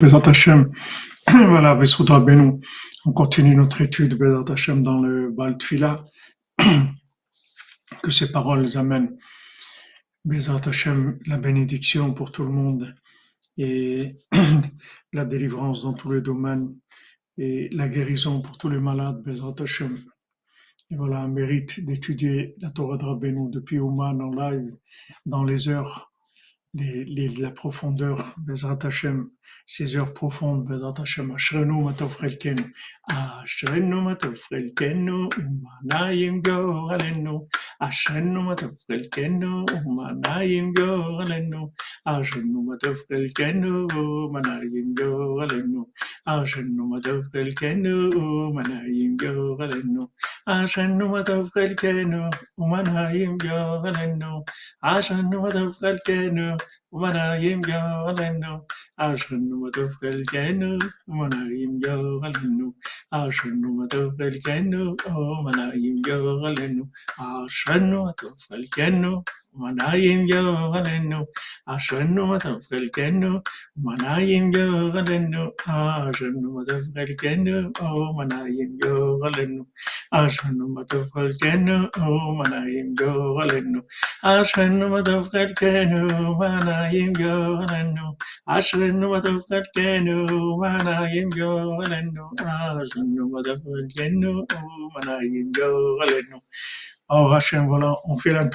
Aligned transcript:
Bezat 0.00 0.28
Hashem, 0.28 0.70
voilà, 1.26 1.74
Besouda 1.74 2.20
Benou. 2.20 2.60
On 3.04 3.12
continue 3.12 3.56
notre 3.56 3.80
étude, 3.80 4.14
Bezat 4.16 4.52
Hashem, 4.52 4.80
dans 4.84 5.00
le 5.00 5.30
Bal 5.30 5.58
Tfila. 5.58 6.04
Que 8.00 8.12
ces 8.12 8.30
paroles 8.30 8.76
amènent, 8.76 9.18
Bezat 10.24 10.68
Hashem, 10.68 11.18
la 11.26 11.36
bénédiction 11.36 12.14
pour 12.14 12.30
tout 12.30 12.44
le 12.44 12.50
monde 12.50 12.94
et 13.56 14.18
la 15.12 15.24
délivrance 15.24 15.82
dans 15.82 15.94
tous 15.94 16.12
les 16.12 16.20
domaines 16.20 16.76
et 17.36 17.68
la 17.70 17.88
guérison 17.88 18.40
pour 18.40 18.56
tous 18.56 18.68
les 18.68 18.78
malades, 18.78 19.20
Bezat 19.24 19.60
Hashem. 19.60 19.98
Et 20.92 20.96
voilà, 20.96 21.22
un 21.22 21.28
mérite 21.28 21.84
d'étudier 21.84 22.54
la 22.60 22.70
Torah 22.70 22.98
de 22.98 23.04
Rabbeinu 23.04 23.50
depuis 23.50 23.80
Ouman 23.80 24.20
en 24.20 24.30
live, 24.30 24.76
dans 25.26 25.42
les 25.42 25.68
heures 25.68 26.08
les, 26.74 27.04
les, 27.04 27.28
la 27.28 27.50
profondeur, 27.50 28.34
Bezrat 28.38 28.78
Hashem, 28.82 29.30
ces 29.66 29.96
heures 29.96 30.14
profondes, 30.14 30.66
Bezrat 30.66 30.98
Hashem, 30.98 31.30
Ashrenu 31.32 31.82
Matov 31.82 32.16
Chelkenu, 32.16 32.64
Ashrenu 33.10 34.02
Matov 34.02 34.36
Umanayim 34.50 36.42
Goralenu, 36.42 37.46
Ashrenu 37.80 38.54
Umanayim 39.84 40.72
Goralenu, 40.74 41.70
Ashrenu 42.06 42.58
Umanayim 43.90 44.94
Goralenu, 44.94 45.84
Ashrenu 46.26 46.82
Umanayim 48.14 49.16
Goralenu, 49.16 50.08
Ashrenu 50.46 51.04
Umanayim 52.58 53.38
Goralenu, 53.38 54.44
Ashrenu 54.82 56.58
ومنايم 56.91 57.61
جعلنا 57.61 58.61
عشان 58.99 59.49
مدخل 59.61 60.07
الجنة 60.07 60.77
ومنايم 61.07 61.79
جعلنا 61.79 62.73
عشان 63.13 63.61
مدخل 63.61 64.15
الجنة 64.21 64.95
ومنايم 65.15 66.01
جعلنا 66.07 66.85
عشان 67.19 67.93
مدخل 67.95 68.55
الجنة 68.55 69.23
Manayim 69.54 70.26
yo 70.28 70.72
galenu, 70.72 71.26
Ashenu 71.68 72.26
matufgalkenu. 72.30 73.42
Manayim 73.78 74.54
yo 74.54 74.90
galenu, 74.92 75.52
Ashenu 75.66 76.48
matufgalkenu. 76.56 77.72
Oh, 77.80 78.14
Manayim 78.16 78.78
yo 78.82 79.18
galenu, 79.20 79.66
Ashenu 80.12 80.68
matufgalkenu. 80.74 81.90
Oh, 81.98 82.34
Manayim 82.38 82.98
yo 83.00 83.36
galenu, 83.36 83.82
Ashenu 84.24 84.88
matufgalkenu. 84.88 86.08
Manayim 86.40 87.12
yo 87.20 87.58
galenu, 87.66 88.16
Ashenu 88.48 89.06
matufgalkenu. 89.12 90.26
Manayim 90.60 91.30
yo 91.36 91.76
galenu, 91.78 92.24
Ashenu 92.38 93.28
matufgalkenu. 93.32 94.46
Oh, 94.54 94.90
Manayim 94.94 95.50
yo 95.58 95.98
galenu. 96.00 96.40
Oh, 97.10 97.28
Hashem 97.32 97.68
vole, 97.68 97.94
on 98.06 98.18
fait 98.18 98.36
un. 98.36 98.50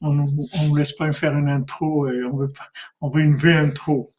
On 0.00 0.14
ne 0.14 0.24
nous 0.66 0.76
laisse 0.76 0.92
pas 0.92 1.12
faire 1.12 1.36
une 1.36 1.48
intro 1.48 2.08
et 2.08 2.24
on 2.24 2.36
veut 2.36 2.52
pas, 2.52 2.68
on 3.00 3.10
veut 3.10 3.22
une 3.22 3.36
vraie 3.36 3.56
intro. 3.56 4.14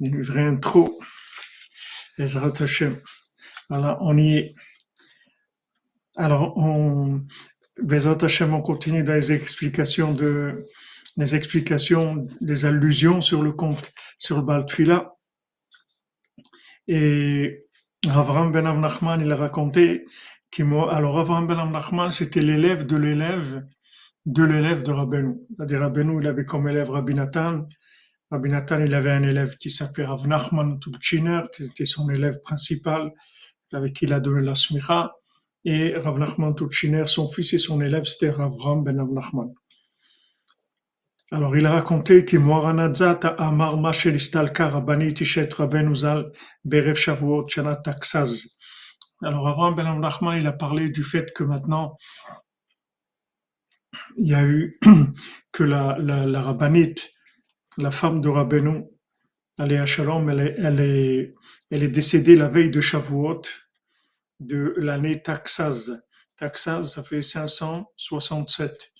Une 0.00 0.22
vraie 0.22 0.44
intro. 0.44 0.98
Voilà, 3.68 3.98
on 4.00 4.18
y 4.18 4.36
est. 4.36 4.54
Alors, 6.16 6.56
on, 6.56 7.22
Bezat 7.82 8.18
Hashem, 8.22 8.54
on 8.54 8.60
continue 8.60 9.02
dans 9.02 9.14
les 9.14 9.32
explications 9.32 10.12
de, 10.12 10.54
les 11.16 11.34
explications, 11.34 12.24
les 12.40 12.66
allusions 12.66 13.20
sur 13.20 13.42
le 13.42 13.52
compte, 13.52 13.92
sur 14.18 14.36
le 14.36 14.42
Baltfila. 14.42 15.14
Et 16.86 17.64
Avram 18.08 18.52
Ben 18.52 18.62
Nachman, 18.80 19.20
il 19.20 19.32
a 19.32 19.36
raconté 19.36 20.04
alors 20.90 21.18
Avram 21.18 21.48
Ben 21.48 21.70
Nachman, 21.70 22.12
c'était 22.12 22.42
l'élève 22.42 22.86
de 22.86 22.96
l'élève 22.96 23.64
de 24.26 24.42
l'élève 24.42 24.82
de 24.82 24.92
Rabbeinu. 24.92 25.34
C'est-à-dire 25.56 25.80
Rabbeinu, 25.80 26.18
il 26.20 26.26
avait 26.26 26.44
comme 26.44 26.68
élève 26.68 26.90
Rabbi 26.90 27.14
Nathan. 27.14 27.66
Rabbi 28.30 28.48
Nathan, 28.48 28.80
il 28.80 28.94
avait 28.94 29.10
un 29.10 29.22
élève 29.22 29.56
qui 29.56 29.70
s'appelait 29.70 30.06
Rav 30.06 30.26
Nachman 30.26 30.78
Tubchiner, 30.80 31.42
qui 31.54 31.64
était 31.64 31.84
son 31.84 32.08
élève 32.10 32.40
principal, 32.42 33.12
avec 33.72 33.92
qui 33.94 34.06
il 34.06 34.12
a 34.12 34.20
donné 34.20 34.42
la 34.42 34.54
smicha. 34.54 35.12
Et 35.64 35.94
Rav 35.94 36.18
Nachman 36.18 36.54
Tubchiner, 36.54 37.06
son 37.06 37.28
fils 37.28 37.52
et 37.52 37.58
son 37.58 37.80
élève, 37.80 38.04
c'était 38.04 38.28
Avram 38.28 38.82
Ben 38.82 38.96
Nachman. 38.96 39.52
Alors, 41.30 41.56
il 41.56 41.66
a 41.66 41.72
raconté 41.72 42.24
que 42.24 42.36
Moranazat 42.36 43.20
Amar 43.38 43.76
Mashel 43.78 44.14
Istalka 44.14 44.68
Rabbani 44.68 45.12
Tishet 45.12 45.48
Rabben 45.52 45.90
Uzal 45.90 46.30
Berev 46.64 46.94
Shavuot 46.94 47.48
Shana 47.48 47.76
Taksaz. 47.76 48.56
Alors, 49.22 49.48
avant 49.48 49.72
Ben 49.72 49.98
Nachman, 50.00 50.38
il 50.38 50.46
a 50.46 50.52
parlé 50.52 50.88
du 50.88 51.02
fait 51.02 51.32
que 51.32 51.44
maintenant, 51.44 51.96
il 54.16 54.28
y 54.28 54.34
a 54.34 54.44
eu 54.44 54.78
que 55.52 55.64
la, 55.64 55.96
la, 55.98 56.26
la 56.26 56.42
rabbinite, 56.42 57.10
la 57.78 57.90
femme 57.90 58.20
de 58.20 58.28
Rabbeinu, 58.28 58.84
elle 59.58 59.72
est 59.72 59.78
à 59.78 59.86
Shalom, 59.86 60.28
elle 60.30 60.40
est, 60.40 60.54
elle 60.58 60.80
est, 60.80 61.34
elle 61.70 61.82
est 61.82 61.88
décédée 61.88 62.36
la 62.36 62.48
veille 62.48 62.70
de 62.70 62.80
Shavuot 62.80 63.42
de 64.40 64.74
l'année 64.76 65.22
Taksaz. 65.22 66.02
Taksaz, 66.36 66.94
ça 66.94 67.02
fait 67.02 67.22
567. 67.22 68.90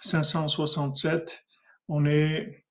567 0.00 1.46
on 1.88 2.04
est 2.06 2.64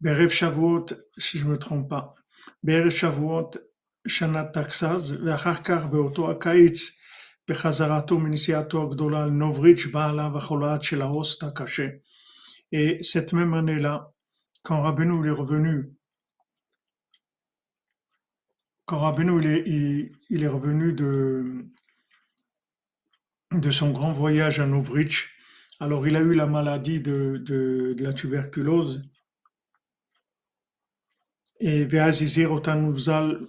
Berev 0.00 0.30
Shavuot, 0.30 0.86
si 1.18 1.38
je 1.38 1.44
ne 1.44 1.50
me 1.50 1.58
trompe 1.58 1.88
pas, 1.88 2.14
Berev 2.62 2.90
Shavuot, 2.90 3.50
Shana 4.06 4.44
Taksaz, 4.44 5.14
ואחר 5.26 5.54
כך 5.54 5.86
באותו 5.90 6.30
הקיץ, 6.30 6.98
בחזרתו 7.48 8.18
מנסיעתו 8.18 8.82
הגדולה 8.82 9.24
על 9.24 9.30
נובריץ', 9.30 9.86
בא 9.86 10.10
עליו 10.10 10.38
החולת 10.38 10.82
של 10.82 11.02
ההוסט 11.02 11.42
הקשה. 11.42 11.88
Et 12.72 13.02
cette 13.02 13.34
même 13.34 13.52
année-là, 13.52 14.12
quand 14.62 14.80
Rabbeinu 14.80 15.26
est 15.26 15.30
revenu, 15.30 15.92
quand 18.86 19.00
Rabbeinu 19.00 19.40
il 20.30 20.42
est, 20.42 20.48
revenu 20.48 20.92
de, 20.94 21.66
de 23.52 23.70
son 23.70 23.90
grand 23.90 24.12
voyage 24.12 24.58
à 24.58 24.66
Novritch, 24.66 25.35
alors 25.79 26.07
il 26.07 26.15
a 26.15 26.21
eu 26.21 26.33
la 26.33 26.47
maladie 26.47 27.01
de, 27.01 27.41
de, 27.45 27.95
la 27.99 28.13
tuberculose. 28.13 29.03
Et 31.59 31.85
Veazizir 31.85 32.51
Otanuzal, 32.51 33.39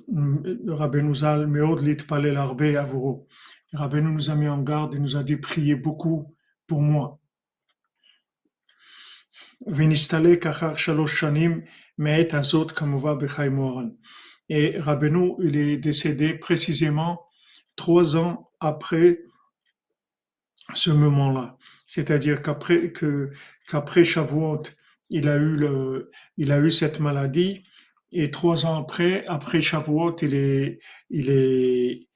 Rabbeinu 0.67 1.12
Meod 1.47 1.81
Litpale 1.81 2.33
Larbe 2.33 2.62
Avuro. 2.62 3.28
Rabbeinu 3.75 4.12
nous 4.12 4.31
a 4.31 4.34
mis 4.34 4.49
en 4.49 4.62
garde 4.62 4.94
et 4.94 4.99
nous 4.99 5.17
a 5.17 5.22
dit 5.22 5.37
priez 5.37 5.75
beaucoup 5.75 6.34
pour 6.67 6.81
moi. 6.81 7.21
Et 14.49 14.78
Rabbeinu, 14.78 15.34
il 15.41 15.56
est 15.56 15.77
décédé 15.77 16.33
précisément 16.33 17.27
trois 17.77 18.17
ans 18.17 18.50
après 18.61 19.21
ce 20.75 20.91
moment-là. 20.91 21.58
C'est-à-dire 21.88 22.43
qu'après 22.43 22.93
que 22.93 23.31
qu'après 23.66 24.04
Shavuot, 24.04 24.62
il 25.10 25.26
a 25.26 25.37
eu 25.37 25.56
le, 25.56 26.10
il 26.37 26.53
a 26.53 26.60
eu 26.60 26.71
cette 26.71 27.00
maladie 27.00 27.65
et 28.12 28.31
trois 28.31 28.66
ans 28.66 28.78
après, 28.78 29.25
après 29.26 29.62
Shavuot, 29.62 30.16
il 30.22 30.34
est, 30.34 30.81
il 31.09 31.31
est, 31.31 32.06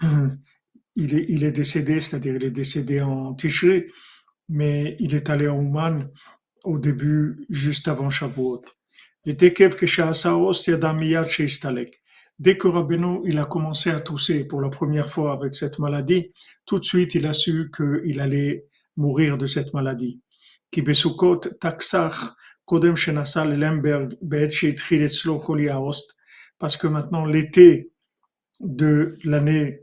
il 0.96 1.14
est, 1.14 1.26
il 1.28 1.44
est 1.44 1.52
décédé, 1.52 2.00
c'est-à-dire 2.00 2.34
il 2.34 2.44
est 2.44 2.50
décédé 2.50 3.00
en 3.00 3.32
Tishré, 3.34 3.86
mais 4.48 4.96
il 4.98 5.14
est 5.14 5.30
allé 5.30 5.46
en 5.48 5.58
Ouman 5.58 6.10
au 6.64 6.78
début, 6.78 7.46
juste 7.48 7.86
avant 7.86 8.10
Shavuot. 8.10 8.64
Dès 9.24 9.52
que 12.56 12.66
Rabbeinu 12.66 13.20
il 13.24 13.38
a 13.38 13.44
commencé 13.44 13.90
à 13.90 14.00
tousser 14.00 14.48
pour 14.48 14.60
la 14.60 14.68
première 14.68 15.08
fois 15.08 15.32
avec 15.32 15.54
cette 15.54 15.78
maladie, 15.78 16.32
tout 16.66 16.80
de 16.80 16.84
suite 16.84 17.14
il 17.14 17.28
a 17.28 17.32
su 17.32 17.70
qu'il 17.70 18.18
allait 18.18 18.66
mourir 18.96 19.38
de 19.38 19.46
cette 19.46 19.72
maladie. 19.74 20.20
parce 26.58 26.76
que 26.76 26.86
maintenant 26.86 27.24
l'été 27.24 27.92
de 28.60 29.16
l'année 29.24 29.82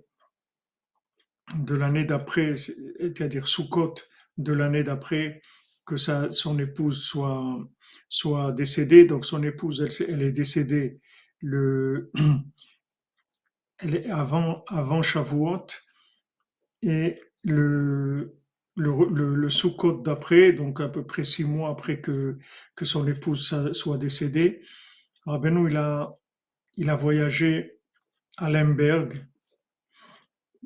de 1.58 1.76
l'année 1.76 2.06
d'après, 2.06 2.56
c'est-à-dire 2.56 3.48
Sukkot 3.48 3.96
de 4.38 4.54
l'année 4.54 4.84
d'après, 4.84 5.42
que 5.86 5.98
sa, 5.98 6.32
son 6.32 6.60
épouse 6.60 7.04
soit, 7.04 7.58
soit 8.08 8.52
décédée. 8.52 9.06
Donc 9.06 9.26
son 9.26 9.42
épouse, 9.44 9.86
elle, 10.08 10.22
est 10.22 10.32
décédée 10.32 11.02
le, 11.42 12.12
elle 13.80 13.96
est 13.96 14.10
avant, 14.10 14.64
avant 14.68 15.02
Shavuot 15.02 15.66
et 16.84 17.20
le, 17.44 18.39
le, 18.80 18.92
le, 19.14 19.36
le 19.36 20.04
d'après, 20.04 20.54
donc 20.54 20.80
à 20.80 20.88
peu 20.88 21.04
près 21.04 21.24
six 21.24 21.44
mois 21.44 21.70
après 21.70 22.00
que, 22.00 22.38
que 22.76 22.86
son 22.86 23.06
épouse 23.08 23.74
soit 23.74 23.98
décédée, 23.98 24.62
Rabbeinu, 25.26 25.70
il 25.70 25.78
a, 25.78 26.18
il 26.78 26.90
a 26.90 26.96
voyagé 26.96 27.80
à 28.38 28.50
Lemberg 28.50 29.26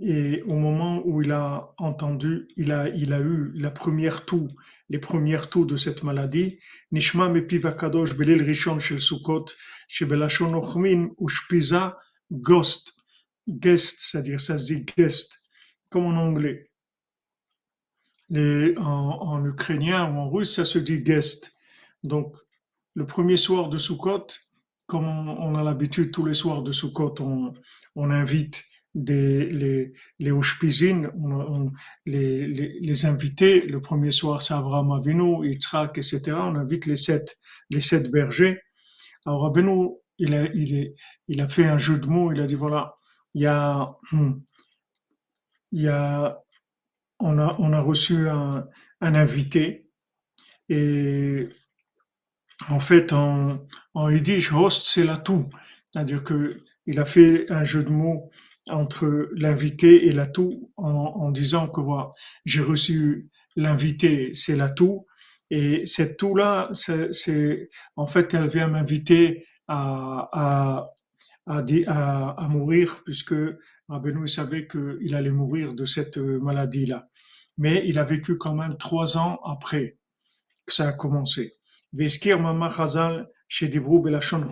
et 0.01 0.42
au 0.44 0.56
moment 0.56 1.01
où 1.06 1.21
il 1.21 1.31
a 1.31 1.74
entendu, 1.77 2.48
il 2.56 2.71
a, 2.71 2.89
il 2.89 3.13
a 3.13 3.19
eu 3.19 3.51
la 3.56 3.71
première 3.71 4.25
toux, 4.25 4.50
les 4.89 5.00
premières 5.00 5.50
toux 5.50 5.65
de 5.65 5.75
cette 5.75 6.04
maladie, 6.04 6.60
Nishma 6.92 7.30
mepiv 7.30 7.75
kadosh 7.75 8.15
belil 8.15 8.42
rishon 8.42 8.80
shel 8.80 9.01
Sukkot, 9.01 9.45
shebelashon 9.88 10.54
ochmin 10.56 11.10
ushpiza 11.19 11.98
ghost, 12.31 12.94
guest, 13.48 13.98
c'est-à-dire 14.00 14.42
ça 14.42 14.57
se 14.57 14.65
dit 14.65 14.86
guest, 14.98 15.39
comme 15.92 16.06
en 16.06 16.18
anglais. 16.18 16.69
En, 18.31 19.17
en 19.21 19.45
ukrainien 19.45 20.11
ou 20.11 20.17
en 20.17 20.29
russe, 20.29 20.55
ça 20.55 20.65
se 20.65 20.79
dit 20.79 20.99
guest. 21.01 21.51
Donc, 22.03 22.35
le 22.95 23.05
premier 23.05 23.37
soir 23.37 23.69
de 23.69 23.77
Sukkot, 23.77 24.27
comme 24.85 25.07
on, 25.07 25.55
a 25.55 25.63
l'habitude 25.63 26.11
tous 26.11 26.25
les 26.25 26.33
soirs 26.33 26.61
de 26.61 26.71
Sukkot, 26.71 27.15
on, 27.19 27.53
on 27.95 28.09
invite 28.11 28.63
les, 28.95 29.49
les 29.49 29.91
les, 32.05 32.47
les, 32.79 33.05
invités. 33.05 33.61
Le 33.61 33.81
premier 33.81 34.11
soir, 34.11 34.41
c'est 34.41 34.53
Avraham 34.53 34.91
Avinu, 34.91 35.47
Yitzhak, 35.47 35.97
etc. 35.97 36.21
On 36.33 36.55
invite 36.55 36.85
les 36.85 36.95
sept, 36.95 37.37
les 37.69 37.81
sept 37.81 38.11
bergers. 38.11 38.59
Alors, 39.25 39.45
Avinu, 39.45 39.89
il 40.19 40.35
a, 40.35 40.45
il, 41.27 41.41
a 41.41 41.47
fait 41.47 41.65
un 41.65 41.77
jeu 41.77 41.97
de 41.97 42.05
mots. 42.05 42.31
Il 42.31 42.41
a 42.41 42.45
dit 42.45 42.55
voilà, 42.55 42.95
il 43.33 43.41
y 43.41 43.47
a, 43.47 43.89
hmm, 44.11 44.33
il 45.71 45.81
y 45.81 45.87
a, 45.87 46.39
on 47.23 47.39
a, 47.39 47.55
on 47.59 47.73
a 47.73 47.79
reçu 47.79 48.29
un, 48.29 48.67
invité 49.01 49.89
et 50.69 51.49
en 52.69 52.79
fait, 52.79 53.11
en, 53.11 53.59
en 53.93 54.09
yiddish, 54.09 54.53
host, 54.53 54.85
c'est 54.85 55.03
la 55.03 55.17
tout. 55.17 55.49
C'est-à-dire 55.91 56.23
que 56.23 56.61
il 56.85 56.99
a 56.99 57.05
fait 57.05 57.51
un 57.51 57.63
jeu 57.63 57.83
de 57.83 57.89
mots 57.89 58.29
entre 58.69 59.29
l'invité 59.35 60.07
et 60.07 60.11
l'atout 60.11 60.71
en, 60.77 60.89
en 60.89 61.31
disant 61.31 61.67
que 61.67 61.81
voilà, 61.81 62.11
j'ai 62.45 62.61
reçu 62.61 63.29
l'invité, 63.55 64.31
c'est 64.33 64.55
l'atout. 64.55 65.05
Et 65.49 65.85
cette 65.85 66.17
tout-là, 66.17 66.71
c'est, 66.73 67.69
en 67.95 68.05
fait, 68.05 68.33
elle 68.33 68.47
vient 68.47 68.67
m'inviter 68.67 69.45
à, 69.67 70.29
à, 70.33 70.93
à, 71.45 72.29
à, 72.29 72.47
mourir 72.47 73.01
puisque 73.05 73.35
Rabbeinu 73.87 74.27
savait 74.27 74.67
qu'il 74.67 75.13
allait 75.13 75.31
mourir 75.31 75.73
de 75.73 75.85
cette 75.85 76.17
maladie-là. 76.17 77.09
Mais 77.57 77.83
il 77.85 78.00
a 78.00 78.03
vécu 78.03 78.35
quand 78.35 78.55
même 78.55 78.77
trois 78.77 79.17
ans 79.17 79.39
après 79.44 79.97
que 80.65 80.73
ça 80.73 80.88
a 80.88 80.94
commencé. 80.94 81.53
Veskir 81.94 82.39
Mama 82.39 82.69
Chazal 82.69 83.29
chez 83.47 83.67
Belashon. 83.67 84.44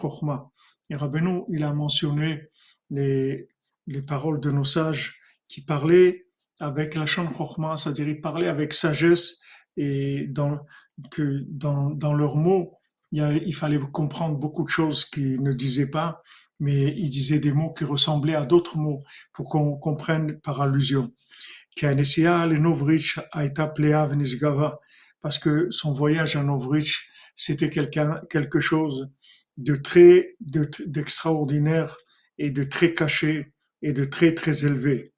Et 0.89 0.95
Rabbeinu, 0.95 1.43
il 1.49 1.63
a 1.63 1.73
mentionné 1.73 2.49
les, 2.89 3.49
les 3.87 4.01
paroles 4.01 4.39
de 4.39 4.51
nos 4.51 4.63
sages 4.63 5.19
qui 5.47 5.61
parlaient 5.61 6.27
avec 6.59 6.95
la 6.95 7.05
Shon 7.05 7.27
c'est-à-dire 7.77 8.07
ils 8.07 8.21
parlaient 8.21 8.47
avec 8.47 8.73
sagesse 8.73 9.39
et 9.77 10.27
dans, 10.27 10.59
que 11.09 11.43
dans, 11.47 11.89
dans 11.89 12.13
leurs 12.13 12.35
mots, 12.35 12.77
il, 13.11 13.41
il, 13.45 13.55
fallait 13.55 13.79
comprendre 13.79 14.37
beaucoup 14.37 14.63
de 14.63 14.69
choses 14.69 15.05
qu'ils 15.05 15.41
ne 15.41 15.53
disaient 15.53 15.89
pas, 15.89 16.21
mais 16.59 16.93
ils 16.95 17.09
disaient 17.09 17.39
des 17.39 17.51
mots 17.51 17.73
qui 17.73 17.83
ressemblaient 17.83 18.35
à 18.35 18.45
d'autres 18.45 18.77
mots 18.77 19.03
pour 19.33 19.49
qu'on 19.49 19.77
comprenne 19.77 20.39
par 20.41 20.61
allusion. 20.61 21.11
Parce 25.21 25.39
que 25.39 25.69
son 25.71 25.93
voyage 25.93 26.35
à 26.35 26.43
Novrich, 26.43 27.09
c'était 27.35 27.69
quelque 27.69 28.59
chose 28.59 29.09
de 29.57 29.75
très, 29.75 30.35
d'extraordinaire 30.39 31.97
et 32.37 32.51
de 32.51 32.63
très 32.63 32.93
caché 32.93 33.53
et 33.81 33.93
de 33.93 34.03
très 34.03 34.33
très 34.33 34.65
élevé. 34.65 35.13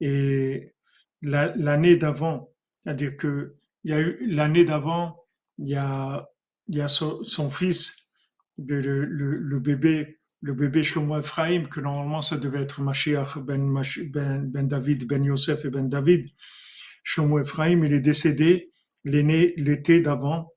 Et 0.00 0.72
l'année 1.22 1.96
d'avant, 1.96 2.52
c'est-à-dire 2.84 3.16
que 3.16 3.56
l'année 3.82 4.64
d'avant, 4.64 5.24
il 5.58 5.70
y 5.70 5.74
a, 5.74 6.28
il 6.68 6.76
y 6.76 6.80
a 6.80 6.88
son, 6.88 7.50
fils, 7.50 8.10
le, 8.58 9.58
bébé, 9.58 10.18
le 10.40 10.54
bébé 10.54 10.82
Shlomo 10.82 11.18
Ephraim, 11.18 11.64
que 11.68 11.80
normalement 11.80 12.22
ça 12.22 12.36
devait 12.36 12.62
être 12.62 12.80
Mashiach 12.80 13.38
ben, 13.38 13.82
ben, 14.10 14.50
ben 14.50 14.66
David, 14.66 15.06
ben 15.06 15.22
Yosef 15.24 15.64
et 15.64 15.70
ben 15.70 15.88
David. 15.88 16.28
Shlomo 17.04 17.38
Ephraim, 17.38 17.84
il 17.84 17.92
est 17.92 18.00
décédé 18.00 18.72
l'été 19.04 20.00
d'avant 20.00 20.52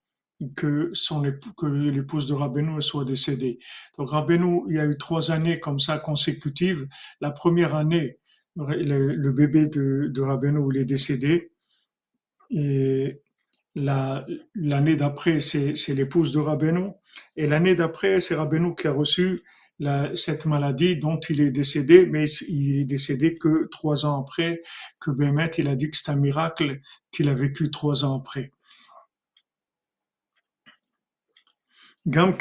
que 0.55 0.89
son 0.93 1.21
l'épouse 1.21 2.27
de 2.27 2.33
Rabbeinu 2.33 2.81
soit 2.81 3.05
décédée. 3.05 3.59
Donc 3.97 4.09
Rabbeinu, 4.09 4.63
il 4.69 4.77
y 4.77 4.79
a 4.79 4.85
eu 4.85 4.97
trois 4.97 5.31
années 5.31 5.59
comme 5.59 5.79
ça 5.79 5.99
consécutives. 5.99 6.87
La 7.21 7.31
première 7.31 7.75
année, 7.75 8.19
le, 8.55 9.31
bébé 9.31 9.67
de, 9.67 10.07
de 10.07 10.21
Rabbeinu, 10.21 10.61
il 10.73 10.77
est 10.81 10.85
décédé. 10.85 11.51
L'année 13.79 14.95
d'après, 14.95 15.39
c'est 15.39 15.93
l'épouse 15.93 16.31
de 16.31 16.39
Rabbeinu. 16.39 16.91
Et 17.35 17.47
l'année 17.47 17.75
d'après, 17.75 18.19
c'est 18.19 18.35
Rabbeinu 18.35 18.75
qui 18.75 18.87
a 18.87 18.91
reçu 18.91 19.43
cette 20.13 20.45
maladie 20.45 20.97
dont 20.97 21.19
il 21.29 21.41
est 21.41 21.51
décédé, 21.51 22.05
mais 22.05 22.25
il 22.47 22.81
est 22.81 22.85
décédé 22.85 23.37
que 23.37 23.67
trois 23.71 24.05
ans 24.05 24.21
après, 24.21 24.61
que 24.99 25.11
Bémet, 25.11 25.51
il 25.57 25.69
a 25.69 25.75
dit 25.75 25.89
que 25.89 25.97
c'est 25.97 26.11
un 26.11 26.17
miracle 26.17 26.81
qu'il 27.11 27.29
a 27.29 27.33
vécu 27.33 27.71
trois 27.71 28.03
ans 28.03 28.19
après. 28.19 28.51
Le 32.05 32.31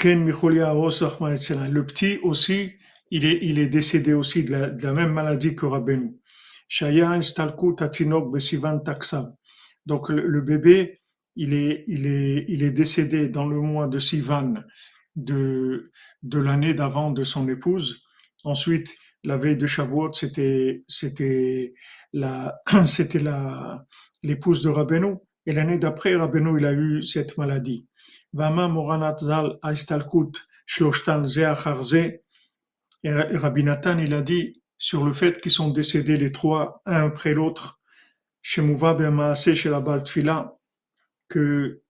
petit 1.83 2.19
aussi, 2.23 2.73
il 3.11 3.25
est, 3.25 3.39
il 3.43 3.59
est 3.59 3.69
décédé 3.69 4.13
aussi 4.15 4.45
de 4.45 4.53
la, 4.53 4.93
même 4.93 5.13
maladie 5.13 5.55
que 5.55 5.67
Rabbeinu. 5.67 6.17
Donc 9.87 10.09
le, 10.09 10.27
le 10.27 10.41
bébé, 10.41 10.98
il 11.39 11.55
est, 11.55 11.85
il, 11.87 12.07
est, 12.07 12.45
il 12.49 12.65
est 12.65 12.73
décédé 12.73 13.29
dans 13.29 13.47
le 13.47 13.61
mois 13.61 13.87
de 13.87 14.01
Sivan 14.01 14.55
de, 15.15 15.93
de 16.23 16.39
l'année 16.39 16.75
d'avant 16.75 17.13
de 17.13 17.23
son 17.23 17.49
épouse. 17.49 18.03
Ensuite, 18.45 18.95
la 19.23 19.37
veille 19.37 19.57
de 19.57 19.67
Shavuot, 19.67 20.13
c'était, 20.15 20.85
c'était 20.89 21.75
la, 22.13 22.61
c'était 22.87 23.21
la, 23.21 23.85
l'épouse 24.25 24.63
de 24.63 24.69
Rabbeinu. 24.69 25.15
Et 25.47 25.53
l'année 25.53 25.79
d'après, 25.79 26.17
Rabbeinu, 26.17 26.59
il 26.59 26.67
a 26.67 26.73
eu 26.73 27.03
cette 27.05 27.39
maladie. 27.39 27.87
Vama 28.33 28.67
Moranatzal 28.67 29.59
Aistalkut 29.65 30.33
Shloshtan 30.67 31.27
Zeacharze. 31.29 31.95
Et 33.05 33.13
Rabbi 33.13 33.63
il 33.63 34.15
a 34.15 34.23
dit 34.23 34.61
sur 34.77 35.05
le 35.05 35.13
fait 35.13 35.41
qu'ils 35.41 35.53
sont 35.53 35.71
décédés 35.71 36.17
les 36.17 36.33
trois, 36.33 36.83
un 36.85 37.07
après 37.07 37.33
l'autre, 37.33 37.81
chez 38.43 38.61
Mouva 38.61 39.35
chez 39.35 39.71
la 39.71 39.81
Baltfila, 39.81 40.58
que 41.29 41.83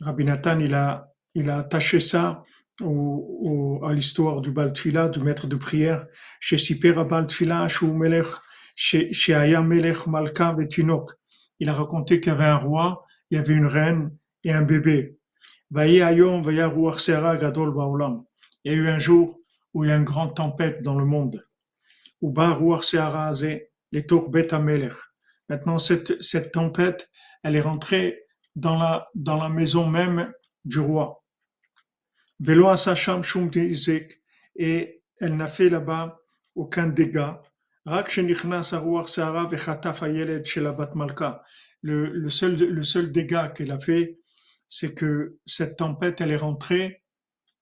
Rabbi 0.00 0.24
Nathan, 0.24 0.58
il 0.60 0.74
a, 0.74 1.12
il 1.34 1.50
a 1.50 1.58
attaché 1.58 2.00
ça 2.00 2.44
au, 2.80 3.78
au, 3.80 3.84
à 3.84 3.92
l'histoire 3.92 4.40
du 4.40 4.50
Baltfila, 4.50 5.08
du 5.08 5.20
maître 5.20 5.46
de 5.46 5.56
prière, 5.56 6.06
chez 6.40 6.58
Sipera 6.58 7.04
Baltfila, 7.04 7.66
chez 8.74 9.34
Aya 9.34 9.62
Melech 9.62 10.06
Malka 10.06 10.52
Betinok. 10.52 11.12
Il 11.58 11.70
a 11.70 11.74
raconté 11.74 12.20
qu'il 12.20 12.32
y 12.32 12.34
avait 12.34 12.44
un 12.44 12.56
roi, 12.56 13.04
il 13.30 13.36
y 13.36 13.40
avait 13.40 13.54
une 13.54 13.66
reine 13.66 14.14
et 14.44 14.52
un 14.52 14.62
bébé. 14.62 15.18
Il 15.74 15.92
y 15.92 16.02
a 16.02 16.12
eu 16.12 16.24
un 18.88 18.98
jour 18.98 19.40
où 19.74 19.84
il 19.84 19.88
y 19.88 19.92
a 19.92 19.96
une 19.96 20.04
grande 20.04 20.34
tempête 20.34 20.82
dans 20.82 20.98
le 20.98 21.04
monde. 21.04 21.44
Maintenant, 25.48 25.78
cette, 25.78 26.22
cette 26.22 26.52
tempête, 26.52 27.10
elle 27.42 27.56
est 27.56 27.60
rentrée 27.60 28.25
dans 28.56 28.78
la, 28.78 29.08
dans 29.14 29.36
la 29.36 29.48
maison 29.48 29.86
même 29.88 30.32
du 30.64 30.80
roi. 30.80 31.22
Et 34.56 35.02
elle 35.20 35.36
n'a 35.36 35.46
fait 35.46 35.68
là-bas 35.68 36.18
aucun 36.54 36.86
dégât. 36.88 37.40
Le, 41.82 42.10
le, 42.10 42.28
seul, 42.28 42.56
le 42.56 42.82
seul 42.82 43.12
dégât 43.12 43.48
qu'elle 43.48 43.70
a 43.70 43.78
fait, 43.78 44.18
c'est 44.66 44.94
que 44.94 45.38
cette 45.46 45.76
tempête, 45.76 46.20
elle 46.20 46.32
est 46.32 46.36
rentrée 46.36 47.04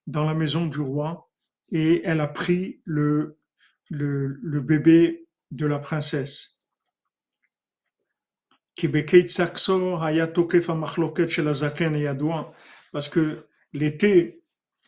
dans 0.06 0.24
la 0.24 0.34
maison 0.34 0.66
du 0.66 0.80
roi 0.80 1.30
et 1.70 2.02
elle 2.04 2.20
a 2.20 2.28
pris 2.28 2.80
le, 2.84 3.38
le, 3.90 4.38
le 4.42 4.60
bébé 4.60 5.26
de 5.50 5.66
la 5.66 5.78
princesse. 5.78 6.53
Parce 12.92 13.08
que 13.08 13.46
l'été, 13.72 14.42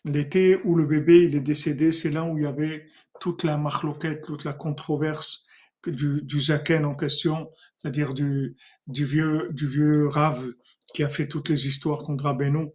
l'été 0.04 0.60
où 0.64 0.74
le 0.74 0.86
bébé 0.86 1.24
il 1.24 1.34
est 1.34 1.40
décédé, 1.40 1.90
c'est 1.90 2.10
là 2.10 2.24
où 2.24 2.38
il 2.38 2.44
y 2.44 2.46
avait 2.46 2.86
toute 3.20 3.44
la 3.44 3.56
machloket, 3.56 4.22
toute 4.22 4.44
la 4.44 4.52
controverse 4.52 5.46
du, 5.86 6.22
du 6.22 6.40
zaken 6.40 6.84
en 6.84 6.94
question, 6.94 7.50
c'est-à-dire 7.76 8.14
du, 8.14 8.56
du 8.86 9.04
vieux, 9.04 9.48
du 9.52 9.66
vieux 9.66 10.06
Rav 10.08 10.46
qui 10.94 11.02
a 11.02 11.08
fait 11.08 11.26
toutes 11.28 11.48
les 11.48 11.66
histoires 11.66 11.98
contre 11.98 12.24
Rabbeinu. 12.24 12.68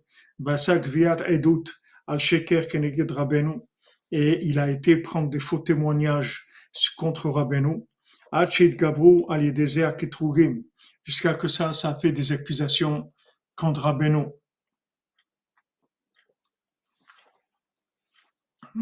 Et 4.11 4.45
il 4.45 4.59
a 4.59 4.69
été 4.69 4.97
prendre 4.97 5.29
des 5.29 5.39
faux 5.39 5.59
témoignages 5.59 6.47
contre 6.97 7.29
Rabbeinu. 7.29 7.83
Jusqu'à 11.03 11.33
que 11.33 11.47
ça, 11.47 11.73
ça 11.73 11.95
fait 11.95 12.11
des 12.11 12.31
accusations 12.31 13.11
contre 13.55 13.81
Rabbeinu. 13.81 14.25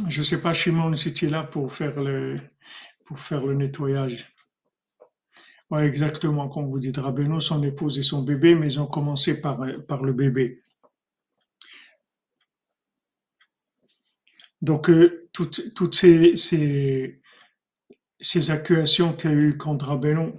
Je 0.08 0.20
ne 0.20 0.24
sais 0.24 0.42
pas, 0.42 0.54
Shimon, 0.54 0.94
si 0.96 1.12
là 1.28 1.44
pour 1.44 1.74
faire 1.74 2.00
le, 2.00 2.40
pour 3.06 3.20
faire 3.20 3.44
le 3.44 3.56
nettoyage. 3.56 4.32
Oui, 5.72 5.82
exactement, 5.82 6.50
comme 6.50 6.68
vous 6.68 6.80
dites, 6.80 6.98
Rabbeinu, 6.98 7.42
son 7.42 7.62
épouse 7.64 7.98
et 8.00 8.04
son 8.04 8.24
bébé, 8.24 8.56
mais 8.56 8.74
ils 8.74 8.80
ont 8.80 8.88
commencé 8.88 9.40
par, 9.40 9.60
par 9.88 10.04
le 10.04 10.14
bébé. 10.14 10.64
Donc, 14.62 14.90
euh, 14.90 15.30
toutes, 15.32 15.74
toutes 15.74 15.96
ces, 15.96 16.36
ces, 16.36 17.22
ces 18.20 18.52
accusations 18.52 19.14
qu'il 19.14 19.30
y 19.30 19.34
a 19.34 19.36
eu 19.36 19.58
contre 19.58 19.88
Rabbeinu, 19.88 20.34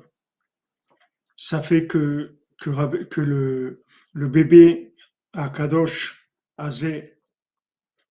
ça 1.40 1.62
fait 1.62 1.86
que, 1.86 2.36
que, 2.58 3.20
le, 3.22 3.82
le 4.12 4.28
bébé 4.28 4.92
à 5.32 5.48
Kadosh, 5.48 6.28
Azé, 6.58 7.18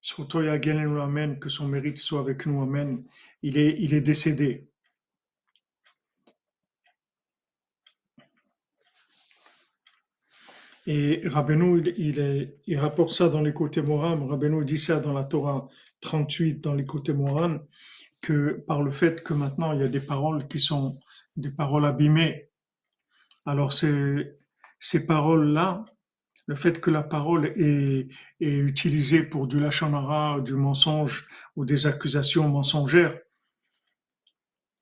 surtout 0.01 0.39
Amen, 0.39 1.38
que 1.39 1.48
son 1.48 1.67
mérite 1.67 2.00
soit 2.00 2.21
avec 2.21 2.48
nous, 2.48 2.59
Amen, 2.63 3.03
il 3.43 3.59
est, 3.59 3.77
il 3.79 3.93
est 3.93 4.01
décédé. 4.01 4.67
Et 10.88 11.21
Rabbeinu, 11.25 11.83
il, 11.98 12.51
il, 12.65 12.77
rapporte 12.79 13.12
ça 13.12 13.29
dans 13.29 13.41
les 13.41 13.53
côtés. 13.53 13.81
Rabbeinu 13.81 14.65
dit 14.65 14.79
ça 14.79 15.00
dans 15.00 15.13
la 15.13 15.24
Torah 15.24 15.67
38, 16.01 16.62
dans 16.62 16.74
les 16.74 16.88
côtés 16.88 17.13
que 18.24 18.53
par 18.67 18.81
le 18.81 18.89
fait 18.89 19.21
que 19.21 19.36
maintenant 19.36 19.71
il 19.74 19.81
y 19.81 19.83
a 19.83 19.88
des 19.88 20.00
paroles 20.00 20.48
qui 20.48 20.59
sont 20.59 21.00
des 21.38 21.51
paroles 21.51 21.86
abîmées, 21.86 22.49
alors 23.50 23.74
ces, 23.74 24.38
ces 24.79 25.06
paroles-là, 25.06 25.86
le 26.46 26.56
fait 26.56 26.79
que 26.79 26.89
la 26.89 27.03
parole 27.03 27.53
est, 27.58 28.08
utilisée 28.39 29.24
pour 29.24 29.48
du 29.48 29.60
lachonara, 29.60 30.39
du 30.41 30.53
mensonge 30.53 31.27
ou 31.56 31.65
des 31.65 31.86
accusations 31.86 32.48
mensongères, 32.48 33.18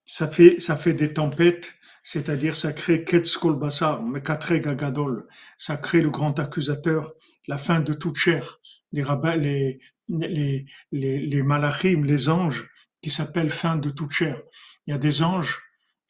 ça 0.06 0.28
fait, 0.30 0.60
ça 0.60 0.78
fait 0.78 0.94
des 0.94 1.14
tempêtes, 1.14 1.74
c'est-à-dire 2.04 2.56
ça 2.56 2.72
crée 2.72 3.04
Ketskol 3.04 3.60
Mekatre 4.02 4.56
Gagadol, 4.56 5.28
ça 5.58 5.76
crée 5.76 6.02
le 6.02 6.10
grand 6.10 6.40
accusateur, 6.40 7.14
la 7.48 7.58
fin 7.58 7.82
de 7.82 7.94
toute 7.94 8.16
chair, 8.16 8.60
les 8.94 9.04
rabbins, 9.04 9.36
les, 9.36 9.80
les, 10.08 10.66
les, 10.92 11.20
les 11.20 11.44
malachim, 11.44 12.04
les 12.04 12.30
anges, 12.30 12.70
qui 13.02 13.10
s'appellent 13.10 13.50
fin 13.50 13.76
de 13.76 13.90
toute 13.90 14.12
chair. 14.12 14.42
Il 14.86 14.92
y 14.92 14.94
a 14.94 14.98
des 14.98 15.22
anges 15.22 15.62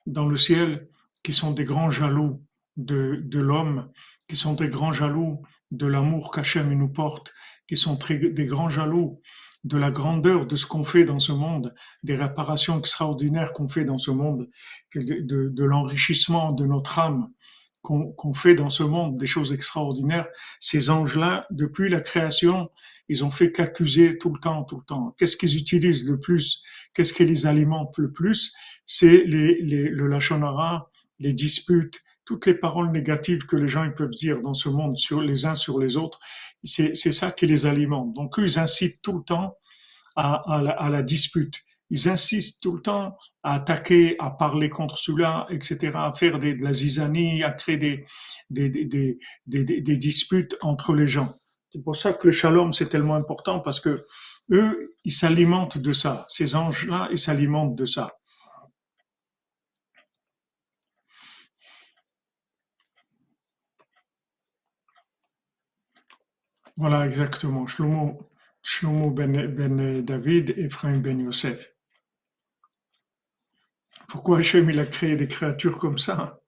dans 0.06 0.28
le 0.28 0.38
ciel 0.38 0.88
qui 1.24 1.34
sont 1.34 1.52
des 1.52 1.66
grands 1.66 1.90
jaloux 1.90 2.47
de, 2.78 3.22
de 3.24 3.40
l'homme, 3.40 3.90
qui 4.28 4.36
sont 4.36 4.54
des 4.54 4.70
grands 4.70 4.92
jaloux 4.92 5.42
de 5.72 5.88
l'amour 5.88 6.32
qu'Hachem 6.32 6.72
nous 6.74 6.90
porte, 6.90 7.34
qui 7.68 7.76
sont 7.76 7.98
très, 7.98 8.18
des 8.18 8.46
grands 8.46 8.70
jaloux 8.70 9.22
de 9.64 9.78
la 9.78 9.92
grandeur 9.92 10.46
de 10.46 10.56
ce 10.56 10.66
qu'on 10.66 10.84
fait 10.84 11.04
dans 11.04 11.20
ce 11.20 11.34
monde, 11.34 11.74
des 12.04 12.16
réparations 12.16 12.80
extraordinaires 12.80 13.52
qu'on 13.52 13.68
fait 13.68 13.84
dans 13.84 13.98
ce 13.98 14.12
monde, 14.12 14.50
de, 14.96 15.50
de, 15.50 15.64
l'enrichissement 15.64 16.54
de 16.54 16.66
notre 16.66 17.00
âme 17.00 17.30
qu'on 17.82 18.34
fait 18.34 18.54
dans 18.54 18.70
ce 18.70 18.84
monde, 18.84 19.18
des 19.18 19.28
choses 19.28 19.54
extraordinaires. 19.54 20.28
Ces 20.60 20.90
anges-là, 20.90 21.48
depuis 21.52 21.90
la 21.90 22.02
création, 22.02 22.70
ils 23.08 23.24
ont 23.24 23.30
fait 23.30 23.54
qu'accuser 23.54 24.18
tout 24.18 24.34
le 24.34 24.40
temps, 24.42 24.66
tout 24.66 24.78
le 24.78 24.84
temps. 24.84 25.16
Qu'est-ce 25.18 25.38
qu'ils 25.38 25.56
utilisent 25.56 26.10
le 26.10 26.20
plus? 26.20 26.64
Qu'est-ce 26.94 27.14
qui 27.14 27.24
les 27.24 27.46
alimente 27.46 27.98
le 27.98 28.12
plus? 28.12 28.54
C'est 28.86 29.24
les, 29.24 29.62
les, 29.62 29.88
le 29.90 30.08
lachonara, 30.08 30.92
les 31.20 31.32
disputes, 31.34 32.02
toutes 32.28 32.46
les 32.46 32.54
paroles 32.54 32.92
négatives 32.92 33.46
que 33.46 33.56
les 33.56 33.70
gens 33.70 33.86
ils 33.86 33.94
peuvent 33.94 34.10
dire 34.10 34.42
dans 34.42 34.54
ce 34.54 34.68
monde 34.68 34.98
sur 34.98 35.22
les 35.22 35.46
uns 35.46 35.56
sur 35.56 35.80
les 35.80 35.96
autres, 35.96 36.20
c'est 36.64 36.94
ça 36.94 37.32
qui 37.32 37.48
les 37.48 37.66
alimente. 37.66 38.14
Donc 38.14 38.38
eux, 38.38 38.44
ils 38.44 38.60
incitent 38.60 39.02
tout 39.02 39.18
le 39.18 39.24
temps 39.24 39.56
à, 40.18 40.44
à, 40.54 40.62
la, 40.62 40.72
à 40.72 40.90
la, 40.90 41.02
dispute. 41.04 41.56
Ils 41.90 42.10
insistent 42.10 42.62
tout 42.62 42.76
le 42.76 42.82
temps 42.82 43.16
à 43.44 43.56
attaquer, 43.56 44.18
à 44.20 44.30
parler 44.30 44.68
contre 44.68 44.98
celui-là, 44.98 45.48
etc., 45.50 45.94
à 45.96 46.12
faire 46.12 46.38
des, 46.38 46.54
de 46.54 46.64
la 46.64 46.74
zizanie, 46.74 47.44
à 47.44 47.52
créer 47.52 47.78
des, 47.78 48.06
des, 48.50 48.70
des, 48.70 49.18
des, 49.46 49.98
disputes 49.98 50.58
entre 50.62 50.94
les 50.94 51.08
gens. 51.08 51.34
C'est 51.72 51.82
pour 51.82 51.96
ça 51.96 52.12
que 52.12 52.28
le 52.28 52.34
shalom, 52.34 52.74
c'est 52.74 52.90
tellement 52.90 53.16
important 53.16 53.62
parce 53.62 53.80
que 53.80 54.02
eux, 54.52 54.96
ils 55.06 55.14
s'alimentent 55.14 55.78
de 55.78 55.94
ça. 55.94 56.26
Ces 56.28 56.58
anges-là, 56.58 57.08
ils 57.12 57.18
s'alimentent 57.18 57.76
de 57.76 57.86
ça. 57.86 58.17
Voilà, 66.78 67.06
exactement. 67.06 67.66
Shlomo, 67.68 68.30
Shlomo 68.62 69.10
ben, 69.12 69.48
ben 69.48 70.02
David 70.02 70.52
et 70.52 70.66
Ephraim 70.66 71.00
ben 71.00 71.20
Yosef. 71.20 71.74
Pourquoi 74.08 74.38
Hachem 74.38 74.70
il 74.70 74.80
a 74.80 74.86
créé 74.86 75.16
des 75.16 75.28
créatures 75.28 75.78
comme 75.78 75.98
ça? 75.98 76.40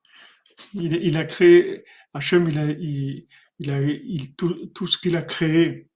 Il, 0.73 1.17
a 1.17 1.25
créé, 1.25 1.83
Hachem 2.13 2.47
il 2.47 2.57
a, 2.57 2.65
il, 2.65 3.71
a, 3.71 3.81
il, 3.81 4.35
tout, 4.35 4.67
tout 4.67 4.87
ce 4.87 4.97
qu'il 4.97 5.17
a 5.17 5.21
créé, 5.21 5.89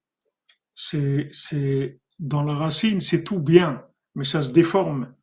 c'est, 0.74 2.00
dans 2.20 2.44
la 2.44 2.56
racine, 2.56 3.02
c'est 3.02 3.24
tout 3.24 3.40
bien, 3.40 3.86
mais 4.16 4.24
ça 4.24 4.42
se 4.42 4.52
déforme, 4.52 5.14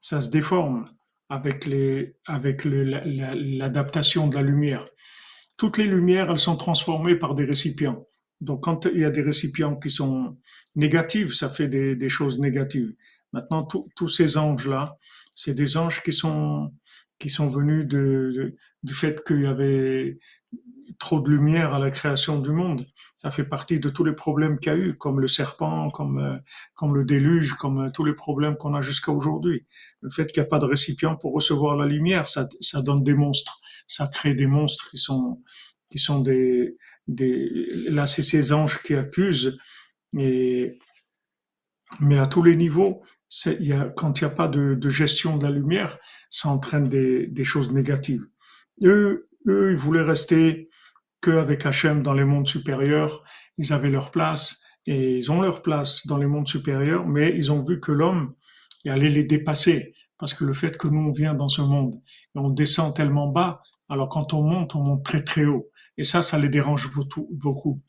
ça 0.00 0.20
se 0.20 0.30
déforme 0.30 0.90
avec 1.28 1.68
avec 2.26 2.64
l'adaptation 2.64 4.28
de 4.28 4.36
la 4.36 4.42
lumière. 4.42 4.88
Toutes 5.56 5.78
les 5.78 5.86
lumières, 5.86 6.30
elles 6.30 6.38
sont 6.38 6.56
transformées 6.56 7.16
par 7.16 7.34
des 7.34 7.44
récipients. 7.44 8.06
Donc, 8.40 8.64
quand 8.64 8.86
il 8.86 9.00
y 9.00 9.04
a 9.04 9.10
des 9.10 9.22
récipients 9.22 9.76
qui 9.76 9.90
sont 9.90 10.38
négatifs, 10.74 11.34
ça 11.34 11.50
fait 11.50 11.68
des, 11.68 12.08
choses 12.08 12.38
négatives. 12.38 12.94
Maintenant, 13.32 13.66
tous 13.96 14.08
ces 14.08 14.36
anges-là, 14.36 14.96
c'est 15.34 15.54
des 15.54 15.76
anges 15.76 16.02
qui 16.02 16.12
sont, 16.12 16.72
qui 17.18 17.28
sont 17.28 17.48
venus 17.48 17.86
de, 17.86 18.56
du 18.82 18.94
fait 18.94 19.22
qu'il 19.24 19.42
y 19.42 19.46
avait 19.46 20.18
trop 20.98 21.20
de 21.20 21.30
lumière 21.30 21.74
à 21.74 21.78
la 21.78 21.90
création 21.90 22.40
du 22.40 22.50
monde. 22.50 22.86
Ça 23.18 23.30
fait 23.30 23.44
partie 23.44 23.78
de 23.78 23.90
tous 23.90 24.02
les 24.04 24.14
problèmes 24.14 24.58
qu'il 24.58 24.72
y 24.72 24.74
a 24.74 24.78
eu, 24.78 24.96
comme 24.96 25.20
le 25.20 25.26
serpent, 25.26 25.90
comme, 25.90 26.18
euh, 26.18 26.38
comme 26.74 26.94
le 26.94 27.04
déluge, 27.04 27.52
comme 27.52 27.86
euh, 27.86 27.90
tous 27.90 28.04
les 28.04 28.14
problèmes 28.14 28.56
qu'on 28.56 28.74
a 28.74 28.80
jusqu'à 28.80 29.12
aujourd'hui. 29.12 29.66
Le 30.00 30.10
fait 30.10 30.26
qu'il 30.26 30.42
n'y 30.42 30.46
a 30.46 30.48
pas 30.48 30.58
de 30.58 30.64
récipient 30.64 31.16
pour 31.16 31.34
recevoir 31.34 31.76
la 31.76 31.86
lumière, 31.86 32.28
ça, 32.28 32.48
ça 32.60 32.80
donne 32.80 33.04
des 33.04 33.12
monstres. 33.12 33.60
Ça 33.86 34.08
crée 34.08 34.34
des 34.34 34.46
monstres 34.46 34.88
qui 34.90 34.96
sont, 34.96 35.42
qui 35.90 35.98
sont 35.98 36.20
des, 36.20 36.76
là, 37.88 38.06
c'est 38.06 38.22
ces 38.22 38.52
anges 38.52 38.82
qui 38.82 38.94
accusent, 38.94 39.58
et, 40.18 40.78
mais 42.00 42.18
à 42.18 42.26
tous 42.26 42.42
les 42.42 42.56
niveaux, 42.56 43.02
quand 43.96 44.20
il 44.20 44.24
n'y 44.24 44.30
a 44.30 44.34
pas 44.34 44.48
de, 44.48 44.88
gestion 44.88 45.36
de 45.36 45.44
la 45.44 45.50
lumière, 45.50 45.98
ça 46.30 46.48
entraîne 46.48 46.88
des, 46.88 47.26
des 47.26 47.44
choses 47.44 47.72
négatives. 47.72 48.24
Eux, 48.84 49.28
eux, 49.46 49.70
ils 49.70 49.76
voulaient 49.76 50.02
rester 50.02 50.70
qu'avec 51.20 51.66
Hachem 51.66 52.02
dans 52.02 52.14
les 52.14 52.24
mondes 52.24 52.46
supérieurs. 52.46 53.22
Ils 53.58 53.72
avaient 53.72 53.90
leur 53.90 54.10
place 54.10 54.62
et 54.86 55.18
ils 55.18 55.30
ont 55.30 55.40
leur 55.42 55.62
place 55.62 56.06
dans 56.06 56.16
les 56.16 56.26
mondes 56.26 56.48
supérieurs, 56.48 57.06
mais 57.06 57.34
ils 57.36 57.52
ont 57.52 57.62
vu 57.62 57.80
que 57.80 57.92
l'homme 57.92 58.34
allait 58.86 59.10
les 59.10 59.24
dépasser. 59.24 59.94
Parce 60.18 60.34
que 60.34 60.44
le 60.44 60.52
fait 60.52 60.76
que 60.76 60.88
nous, 60.88 61.08
on 61.08 61.12
vient 61.12 61.34
dans 61.34 61.48
ce 61.48 61.62
monde 61.62 61.94
et 62.34 62.38
on 62.38 62.50
descend 62.50 62.94
tellement 62.94 63.28
bas, 63.28 63.62
alors 63.88 64.08
quand 64.08 64.34
on 64.34 64.42
monte, 64.42 64.74
on 64.74 64.82
monte 64.82 65.04
très 65.04 65.22
très 65.22 65.44
haut. 65.44 65.70
Et 66.00 66.02
ça, 66.02 66.22
ça 66.22 66.38
les 66.38 66.48
dérange 66.48 66.90
beaucoup. 66.90 67.82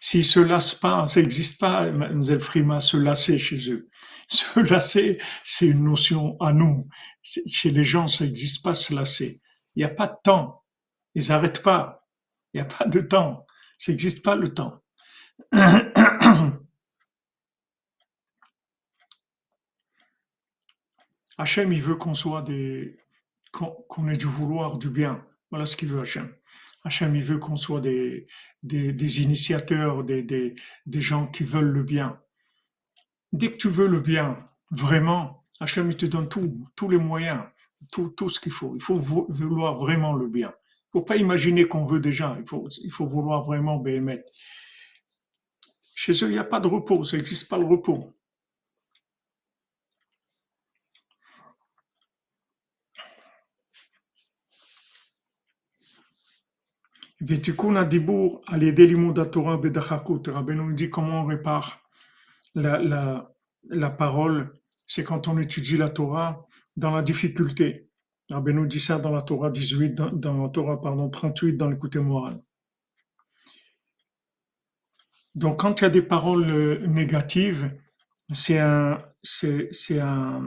S'ils 0.00 0.24
se 0.24 0.40
lassent 0.40 0.74
pas, 0.74 1.06
ça 1.06 1.20
n'existe 1.20 1.60
pas, 1.60 1.90
Mlle 1.90 2.40
Frima, 2.40 2.80
se 2.80 2.96
lasser 2.96 3.38
chez 3.38 3.70
eux. 3.70 3.90
Se 4.30 4.60
lasser, 4.60 5.20
c'est 5.44 5.66
une 5.68 5.84
notion 5.84 6.38
à 6.40 6.54
nous. 6.54 6.88
Chez 7.22 7.70
les 7.70 7.84
gens, 7.84 8.08
ça 8.08 8.24
n'existe 8.24 8.62
pas 8.62 8.72
se 8.74 8.94
lasser. 8.94 9.42
Il 9.74 9.80
n'y 9.80 9.84
a 9.84 9.90
pas 9.90 10.06
de 10.06 10.16
temps. 10.22 10.64
Ils 11.14 11.28
n'arrêtent 11.28 11.62
pas. 11.62 12.06
Il 12.52 12.58
n'y 12.58 12.62
a 12.62 12.66
pas 12.66 12.86
de 12.86 13.00
temps. 13.00 13.46
Ça 13.76 13.92
n'existe 13.92 14.22
pas 14.22 14.34
le 14.34 14.52
temps. 14.52 14.82
Hachem, 21.38 21.72
il 21.72 21.82
veut 21.82 21.96
qu'on 21.96 22.14
soit 22.14 22.42
des, 22.42 22.98
qu'on 23.52 24.08
ait 24.08 24.16
du 24.16 24.26
vouloir 24.26 24.78
du 24.78 24.88
bien. 24.90 25.26
Voilà 25.50 25.66
ce 25.66 25.76
qu'il 25.76 25.88
veut 25.88 26.00
Hachem. 26.00 26.32
Hachem, 26.84 27.14
il 27.16 27.22
veut 27.22 27.38
qu'on 27.38 27.56
soit 27.56 27.80
des, 27.80 28.26
des, 28.62 29.22
initiateurs, 29.22 30.04
des, 30.04 30.22
des, 30.22 31.00
gens 31.00 31.26
qui 31.26 31.44
veulent 31.44 31.70
le 31.70 31.82
bien. 31.82 32.20
Dès 33.32 33.52
que 33.52 33.56
tu 33.56 33.68
veux 33.68 33.88
le 33.88 34.00
bien, 34.00 34.48
vraiment, 34.70 35.44
Hachem, 35.60 35.90
il 35.90 35.96
te 35.96 36.06
donne 36.06 36.28
tout, 36.28 36.66
tous 36.76 36.88
les 36.88 36.98
moyens, 36.98 37.42
tout, 37.92 38.10
tout 38.10 38.28
ce 38.28 38.40
qu'il 38.40 38.52
faut. 38.52 38.74
Il 38.76 38.82
faut 38.82 38.96
vouloir 38.96 39.76
vraiment 39.76 40.14
le 40.14 40.28
bien. 40.28 40.48
Il 40.48 40.98
ne 40.98 41.00
faut 41.00 41.04
pas 41.04 41.16
imaginer 41.16 41.66
qu'on 41.66 41.84
veut 41.84 42.00
déjà, 42.00 42.36
il 42.38 42.46
faut, 42.46 42.68
il 42.82 42.90
faut 42.90 43.04
vouloir 43.04 43.42
vraiment 43.42 43.76
BMF. 43.76 44.20
Chez 45.94 46.12
eux, 46.12 46.28
il 46.28 46.32
n'y 46.32 46.38
a 46.38 46.44
pas 46.44 46.60
de 46.60 46.68
repos, 46.68 47.04
ça 47.04 47.16
n'existe 47.16 47.48
pas 47.50 47.58
le 47.58 47.66
repos. 47.66 48.14
Dibour, 57.20 58.42
Torah. 59.30 59.56
Rabbeinu 59.56 60.74
dit 60.74 60.90
comment 60.90 61.22
on 61.22 61.26
répare 61.26 61.80
la, 62.54 62.78
la, 62.78 63.32
la 63.68 63.90
parole, 63.90 64.52
c'est 64.86 65.04
quand 65.04 65.28
on 65.28 65.38
étudie 65.38 65.76
la 65.76 65.88
Torah 65.88 66.46
dans 66.76 66.94
la 66.94 67.02
difficulté. 67.02 67.88
Rabbeinu 68.30 68.66
dit 68.68 68.80
ça 68.80 68.98
dans 68.98 69.10
la 69.10 69.22
Torah 69.22 69.50
18, 69.50 69.94
dans, 69.94 70.10
dans 70.12 70.42
la 70.42 70.48
Torah 70.48 70.80
pardon, 70.80 71.08
38, 71.08 71.56
dans 71.56 71.68
l'écouté 71.68 71.98
moral. 71.98 72.40
Donc, 75.34 75.60
quand 75.60 75.80
il 75.80 75.84
y 75.84 75.86
a 75.86 75.90
des 75.90 76.02
paroles 76.02 76.50
euh, 76.50 76.86
négatives, 76.86 77.72
c'est 78.32 78.58
un, 78.58 79.02
c'est, 79.22 79.68
c'est 79.72 80.00
un, 80.00 80.42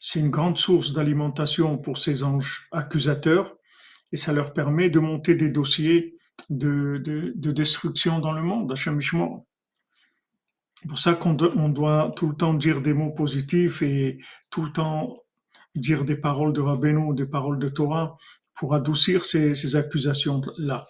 c'est 0.00 0.20
une 0.20 0.30
grande 0.30 0.58
source 0.58 0.92
d'alimentation 0.92 1.78
pour 1.78 1.98
ces 1.98 2.22
anges 2.22 2.68
accusateurs 2.72 3.57
et 4.12 4.16
ça 4.16 4.32
leur 4.32 4.52
permet 4.52 4.90
de 4.90 5.00
monter 5.00 5.34
des 5.34 5.50
dossiers 5.50 6.18
de, 6.50 7.02
de, 7.34 7.50
destruction 7.50 8.20
dans 8.20 8.32
le 8.32 8.42
monde, 8.42 8.74
C'est 8.76 8.90
pour 10.88 10.98
ça 10.98 11.14
qu'on 11.14 11.36
on 11.56 11.68
doit 11.68 12.12
tout 12.16 12.28
le 12.28 12.36
temps 12.36 12.54
dire 12.54 12.80
des 12.80 12.94
mots 12.94 13.12
positifs 13.12 13.82
et 13.82 14.18
tout 14.50 14.62
le 14.62 14.72
temps 14.72 15.16
dire 15.74 16.04
des 16.04 16.16
paroles 16.16 16.52
de 16.52 16.60
Rabbeinu, 16.60 17.14
des 17.14 17.26
paroles 17.26 17.58
de 17.58 17.68
Torah 17.68 18.16
pour 18.54 18.74
adoucir 18.74 19.24
ces, 19.24 19.76
accusations-là. 19.76 20.86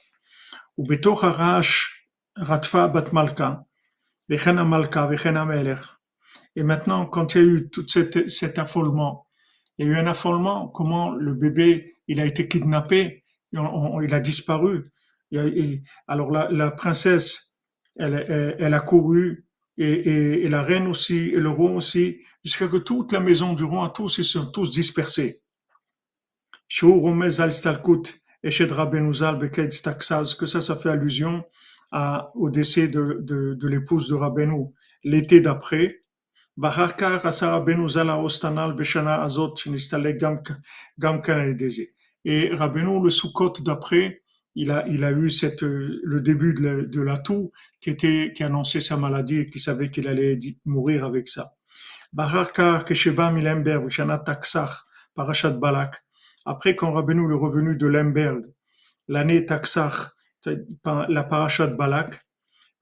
Et 6.57 6.63
maintenant, 6.63 7.07
quand 7.07 7.35
il 7.35 7.39
y 7.39 7.41
a 7.41 7.47
eu 7.47 7.69
tout 7.71 7.87
cet 7.89 8.59
affolement, 8.59 9.28
il 9.79 9.87
y 9.87 9.89
a 9.89 9.93
eu 9.93 9.97
un 9.97 10.07
affolement, 10.07 10.69
comment 10.69 11.11
le 11.11 11.35
bébé 11.35 11.95
il 12.09 12.21
a 12.21 12.25
été 12.25 12.49
kidnappé, 12.49 13.25
il 13.53 14.15
a 14.15 14.21
disparu. 14.21 14.91
alors 16.07 16.31
la, 16.31 16.71
princesse, 16.71 17.55
elle, 17.97 18.75
a 18.75 18.81
couru, 18.81 19.47
et, 19.77 20.49
la 20.49 20.63
reine 20.63 20.89
aussi, 20.89 21.29
et 21.29 21.41
le 21.41 21.51
roi 21.51 21.71
aussi, 21.71 22.19
jusqu'à 22.45 22.67
que 22.67 22.79
toute 22.79 23.13
la 23.13 23.21
maison 23.21 23.53
du 23.53 23.65
roi, 23.65 23.93
tous, 23.95 24.19
ils 24.19 24.25
sont 24.25 24.51
tous 24.51 24.71
dispersés. 24.71 25.43
Que 30.39 30.47
ça, 30.47 30.61
ça 30.61 30.77
fait 30.77 30.91
allusion 30.91 31.45
au 32.35 32.51
décès 32.51 32.89
de, 32.89 33.19
de, 33.21 33.69
l'épouse 33.69 34.09
de 34.09 34.15
Rabbeinu 34.15 34.67
l'été 35.05 35.41
d'après. 35.41 36.01
Et 36.61 36.67
Rabbeinu, 42.53 43.01
le 43.01 43.11
Sukkot 43.11 43.53
d'après, 43.61 44.23
il 44.57 44.73
a, 44.73 44.85
il 44.89 45.05
a 45.05 45.13
eu 45.13 45.31
cette, 45.31 45.63
le 45.63 46.21
début 46.21 46.55
de 46.55 47.01
la, 47.01 47.19
toux 47.19 47.53
qui 47.81 47.91
était, 47.91 48.33
qui 48.35 48.43
annonçait 48.43 48.81
sa 48.81 48.97
maladie 48.97 49.39
et 49.39 49.49
qui 49.49 49.61
savait 49.61 49.89
qu'il 49.89 50.09
allait 50.09 50.37
mourir 50.65 51.05
avec 51.05 51.29
ça. 51.29 51.53
Après, 56.45 56.75
quand 56.75 56.93
Rabbeinu 56.93 57.31
est 57.31 57.37
revenu 57.37 57.77
de 57.77 57.87
Lemberg, 57.87 58.43
l'année 59.07 59.47
Taksach, 59.47 60.11
la 60.45 61.23
parachat 61.23 61.69
Balak, 61.69 62.19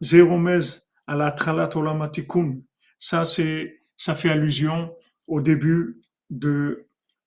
Zeromez 0.02 0.60
à 1.06 1.14
la 1.14 1.30
Tralat 1.30 1.76
Olamatikun, 1.76 2.62
ça 2.98 3.24
c'est, 3.24 3.82
ça 3.96 4.14
fait 4.14 4.30
allusion 4.30 4.94
au 5.28 5.40
début 5.40 6.02
de 6.30 6.86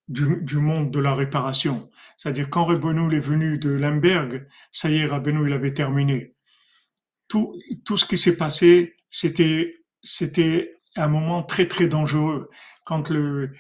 du, 0.10 0.58
monde 0.58 0.92
de 0.92 1.00
la 1.00 1.14
réparation. 1.14 1.90
C'est-à-dire 2.18 2.50
quand 2.50 2.66
Rabbeinu 2.66 3.16
est 3.16 3.20
venu 3.20 3.60
de 3.60 3.70
Lemberg, 3.70 4.48
ça 4.72 4.90
y 4.90 4.98
est, 4.98 5.06
Rabbeinu 5.06 5.48
il 5.48 5.54
avait 5.54 5.74
terminé. 5.74 6.34
Tout, 7.28 7.54
tout 7.86 7.96
ce 7.96 8.06
qui 8.06 8.18
s'est 8.18 8.36
passé, 8.36 8.96
c'était, 9.12 9.76
c'était 10.02 10.80
un 10.96 11.08
moment 11.08 11.44
très 11.44 11.68
très 11.68 11.88
dangereux. 11.88 12.50
Quand 12.86 13.12
le, 13.12 13.52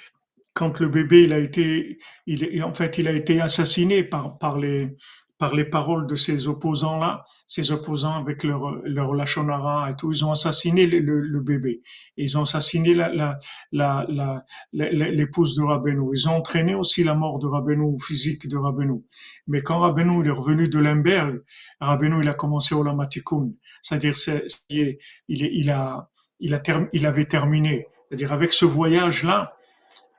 quand 0.53 0.79
le 0.79 0.89
bébé 0.89 1.23
il 1.25 1.33
a 1.33 1.39
été, 1.39 1.99
il, 2.25 2.63
en 2.63 2.73
fait, 2.73 2.97
il 2.97 3.07
a 3.07 3.11
été 3.11 3.39
assassiné 3.41 4.03
par, 4.03 4.39
par 4.39 4.57
les, 4.59 4.97
par 5.39 5.55
les 5.55 5.63
paroles 5.63 6.05
de 6.05 6.15
ces 6.15 6.49
opposants-là, 6.49 7.23
ces 7.47 7.71
opposants 7.71 8.17
avec 8.17 8.43
leur, 8.43 8.75
leur 8.83 9.13
lachonara 9.13 9.89
et 9.89 9.95
tout, 9.95 10.11
ils 10.11 10.25
ont 10.25 10.33
assassiné 10.33 10.85
le, 10.85 10.99
le, 10.99 11.39
bébé. 11.39 11.81
Ils 12.17 12.37
ont 12.37 12.41
assassiné 12.41 12.93
la, 12.93 13.09
la, 13.13 13.39
la, 13.71 14.43
l'épouse 14.73 15.55
de 15.55 15.63
Rabbeinu. 15.63 16.09
Ils 16.13 16.27
ont 16.27 16.35
entraîné 16.35 16.75
aussi 16.75 17.05
la 17.05 17.15
mort 17.15 17.39
de 17.39 17.47
Rabbeinu, 17.47 17.97
physique 18.05 18.49
de 18.49 18.57
Rabbeinu. 18.57 19.05
Mais 19.47 19.61
quand 19.61 19.79
Rabbeinu 19.79 20.27
est 20.27 20.29
revenu 20.31 20.67
de 20.67 20.77
Lemberg, 20.77 21.41
Rabbeinu 21.79 22.21
il 22.21 22.27
a 22.27 22.33
commencé 22.33 22.75
au 22.75 22.83
Lamatikun. 22.83 23.51
C'est-à-dire, 23.81 24.17
c'est, 24.17 24.45
il, 24.67 24.97
il, 25.29 25.69
a, 25.71 26.09
il, 26.41 26.53
a 26.53 26.61
il 26.91 27.05
avait 27.05 27.25
terminé. 27.25 27.87
C'est-à-dire, 28.09 28.33
avec 28.33 28.51
ce 28.51 28.65
voyage-là, 28.65 29.53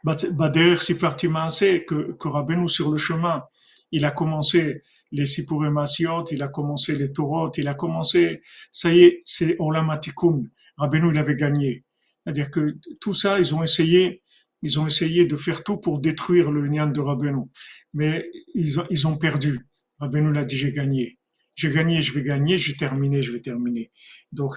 Bader 0.03 0.77
c'est 0.81 1.85
que, 1.85 2.13
que 2.13 2.29
Rabbeinu 2.29 2.71
sur 2.71 2.91
le 2.91 2.97
chemin, 2.97 3.45
il 3.93 4.07
a 4.07 4.11
commencé 4.11 4.81
les 5.13 5.27
Sipurim 5.27 5.85
il 6.31 6.43
a 6.43 6.49
commencé 6.49 6.95
les 6.95 7.13
Torot, 7.13 7.51
il 7.57 7.69
a 7.69 7.75
commencé, 7.75 8.43
ça 8.71 8.93
y 8.93 9.03
est, 9.03 9.23
c'est 9.25 9.57
Olamatikoum. 9.59 10.49
Rabbeinu, 10.77 11.11
il 11.11 11.19
avait 11.19 11.37
gagné. 11.37 11.85
C'est-à-dire 12.25 12.51
que 12.51 12.77
tout 13.01 13.15
ça, 13.15 13.39
ils 13.39 13.55
ont 13.55 13.63
essayé, 13.63 14.23
ils 14.63 14.79
ont 14.79 14.87
essayé 14.87 15.27
de 15.27 15.37
faire 15.37 15.63
tout 15.65 15.79
pour 15.79 16.01
détruire 16.01 16.51
le 16.51 16.67
Nyan 16.69 16.89
de 16.89 17.01
Rabbeinu. 17.01 17.45
Mais 17.93 18.31
ils 18.55 18.81
ont, 18.81 18.87
ils 18.91 19.07
ont 19.07 19.17
perdu. 19.17 19.67
Rabbeinu 19.99 20.33
l'a 20.33 20.45
dit, 20.45 20.57
j'ai 20.57 20.73
gagné. 20.73 21.19
J'ai 21.55 21.71
gagné, 21.71 22.01
je 22.01 22.15
vais 22.15 22.23
gagner, 22.23 22.57
j'ai 22.57 22.77
terminé, 22.77 23.23
je 23.23 23.33
vais 23.33 23.41
terminer. 23.41 23.91
Donc, 24.33 24.53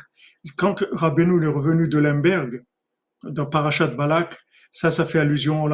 quand 0.58 0.86
Rabbeinu 0.92 1.44
est 1.44 1.48
revenu 1.48 1.88
de 1.88 1.98
Lemberg, 1.98 2.64
dans 3.24 3.46
Parashat 3.46 3.88
Balak, 3.88 4.38
ça, 4.72 4.92
ça 4.92 5.06
fait 5.06 5.20
allusion 5.20 5.64
au 5.64 5.68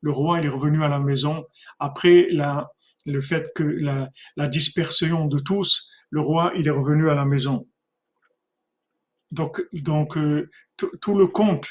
Le 0.00 0.10
roi 0.10 0.40
est 0.40 0.48
revenu 0.48 0.84
à 0.84 0.88
la 0.88 0.98
maison 0.98 1.46
après 1.78 2.28
la, 2.30 2.70
le 3.06 3.20
fait 3.20 3.52
que 3.54 3.62
la, 3.62 4.48
dispersion 4.48 5.26
de 5.26 5.38
tous, 5.38 5.90
le 6.10 6.20
roi 6.20 6.52
il 6.56 6.66
est 6.66 6.72
revenu 6.72 7.08
à 7.10 7.14
la 7.14 7.24
maison. 7.24 7.66
Donc, 9.30 9.62
donc 9.72 10.16
euh, 10.16 10.50
tout 10.76 11.18
le 11.18 11.26
conte 11.26 11.68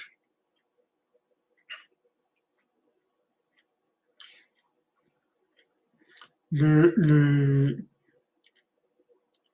le, 6.52 6.94
le, 6.96 7.86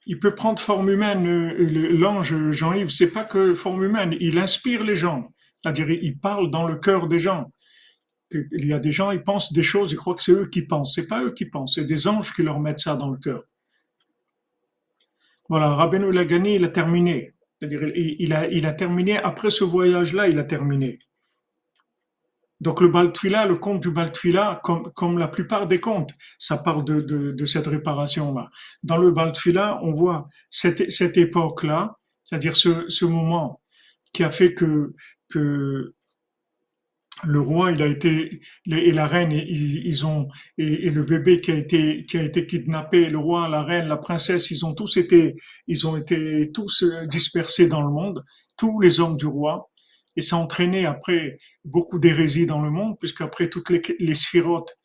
il 0.05 0.19
peut 0.19 0.35
prendre 0.35 0.61
forme 0.61 0.89
humaine. 0.89 1.53
L'ange 1.97 2.51
Jean-Yves, 2.51 2.89
c'est 2.89 3.11
pas 3.11 3.23
que 3.23 3.53
forme 3.55 3.83
humaine, 3.83 4.15
il 4.19 4.37
inspire 4.37 4.83
les 4.83 4.95
gens. 4.95 5.32
C'est-à-dire, 5.63 5.89
il 5.91 6.17
parle 6.17 6.51
dans 6.51 6.67
le 6.67 6.75
cœur 6.75 7.07
des 7.07 7.19
gens. 7.19 7.51
Il 8.31 8.65
y 8.65 8.73
a 8.73 8.79
des 8.79 8.91
gens, 8.91 9.11
ils 9.11 9.23
pensent 9.23 9.53
des 9.53 9.63
choses, 9.63 9.91
ils 9.91 9.95
croient 9.95 10.15
que 10.15 10.23
c'est 10.23 10.33
eux 10.33 10.47
qui 10.47 10.63
pensent. 10.63 10.95
C'est 10.95 11.07
pas 11.07 11.23
eux 11.23 11.33
qui 11.33 11.45
pensent, 11.45 11.75
c'est 11.75 11.85
des 11.85 12.07
anges 12.07 12.33
qui 12.33 12.43
leur 12.43 12.59
mettent 12.59 12.79
ça 12.79 12.95
dans 12.95 13.09
le 13.09 13.17
cœur. 13.17 13.43
Voilà, 15.49 15.75
Rabbeinu 15.75 16.11
gagné, 16.25 16.55
il 16.55 16.65
a 16.65 16.69
terminé. 16.69 17.33
C'est-à-dire, 17.59 17.91
il 17.95 18.65
a, 18.65 18.73
terminé, 18.73 19.17
après 19.17 19.49
ce 19.49 19.63
voyage-là, 19.63 20.27
il 20.27 20.37
a 20.39 20.43
terminé. 20.43 20.99
Donc 22.59 22.81
le 22.81 22.87
Baltfila, 22.87 23.45
le 23.45 23.57
conte 23.57 23.81
du 23.81 23.91
Baltfila, 23.91 24.61
comme, 24.63 25.17
la 25.17 25.27
plupart 25.27 25.67
des 25.67 25.79
contes, 25.79 26.13
ça 26.39 26.57
parle 26.57 26.83
de, 26.83 27.45
cette 27.45 27.67
réparation-là. 27.67 28.49
Dans 28.83 28.97
le 28.97 29.11
Baltfila, 29.11 29.79
on 29.83 29.91
voit 29.91 30.27
cette, 30.49 31.17
époque-là, 31.17 31.97
c'est-à-dire 32.23 32.57
ce, 32.57 32.89
ce 32.89 33.05
moment 33.05 33.61
qui 34.13 34.23
a 34.23 34.31
fait 34.31 34.53
que, 34.53 34.93
le 35.35 35.93
roi, 37.39 37.71
il 37.71 37.81
a 37.81 37.87
été 37.87 38.41
et 38.69 38.91
la 38.91 39.07
reine, 39.07 39.31
ils, 39.31 40.05
ont 40.05 40.27
et, 40.57 40.89
le 40.89 41.03
bébé 41.03 41.39
qui 41.39 41.51
a 41.51 41.55
été 41.55 42.05
qui 42.05 42.17
a 42.17 42.23
été 42.23 42.45
kidnappé, 42.45 43.09
le 43.09 43.17
roi, 43.17 43.47
la 43.47 43.63
reine, 43.63 43.87
la 43.87 43.97
princesse, 43.97 44.51
ils 44.51 44.65
ont 44.65 44.73
tous 44.73 44.97
été 44.97 45.35
ils 45.67 45.87
ont 45.87 45.97
été 45.97 46.51
tous 46.53 46.83
dispersés 47.07 47.67
dans 47.67 47.81
le 47.81 47.89
monde, 47.89 48.23
tous 48.57 48.79
les 48.81 48.99
hommes 48.99 49.17
du 49.17 49.27
roi. 49.27 49.69
Et 50.15 50.21
ça 50.21 50.35
a 50.35 50.39
entraîné 50.39 50.85
après 50.85 51.39
beaucoup 51.65 51.97
d'hérésies 51.97 52.45
dans 52.45 52.61
le 52.61 52.69
monde, 52.69 52.95
puisque 52.99 53.21
après 53.21 53.49
toutes 53.49 53.71
les, 53.71 53.81
les 53.99 54.15
sphirotes, 54.15 54.77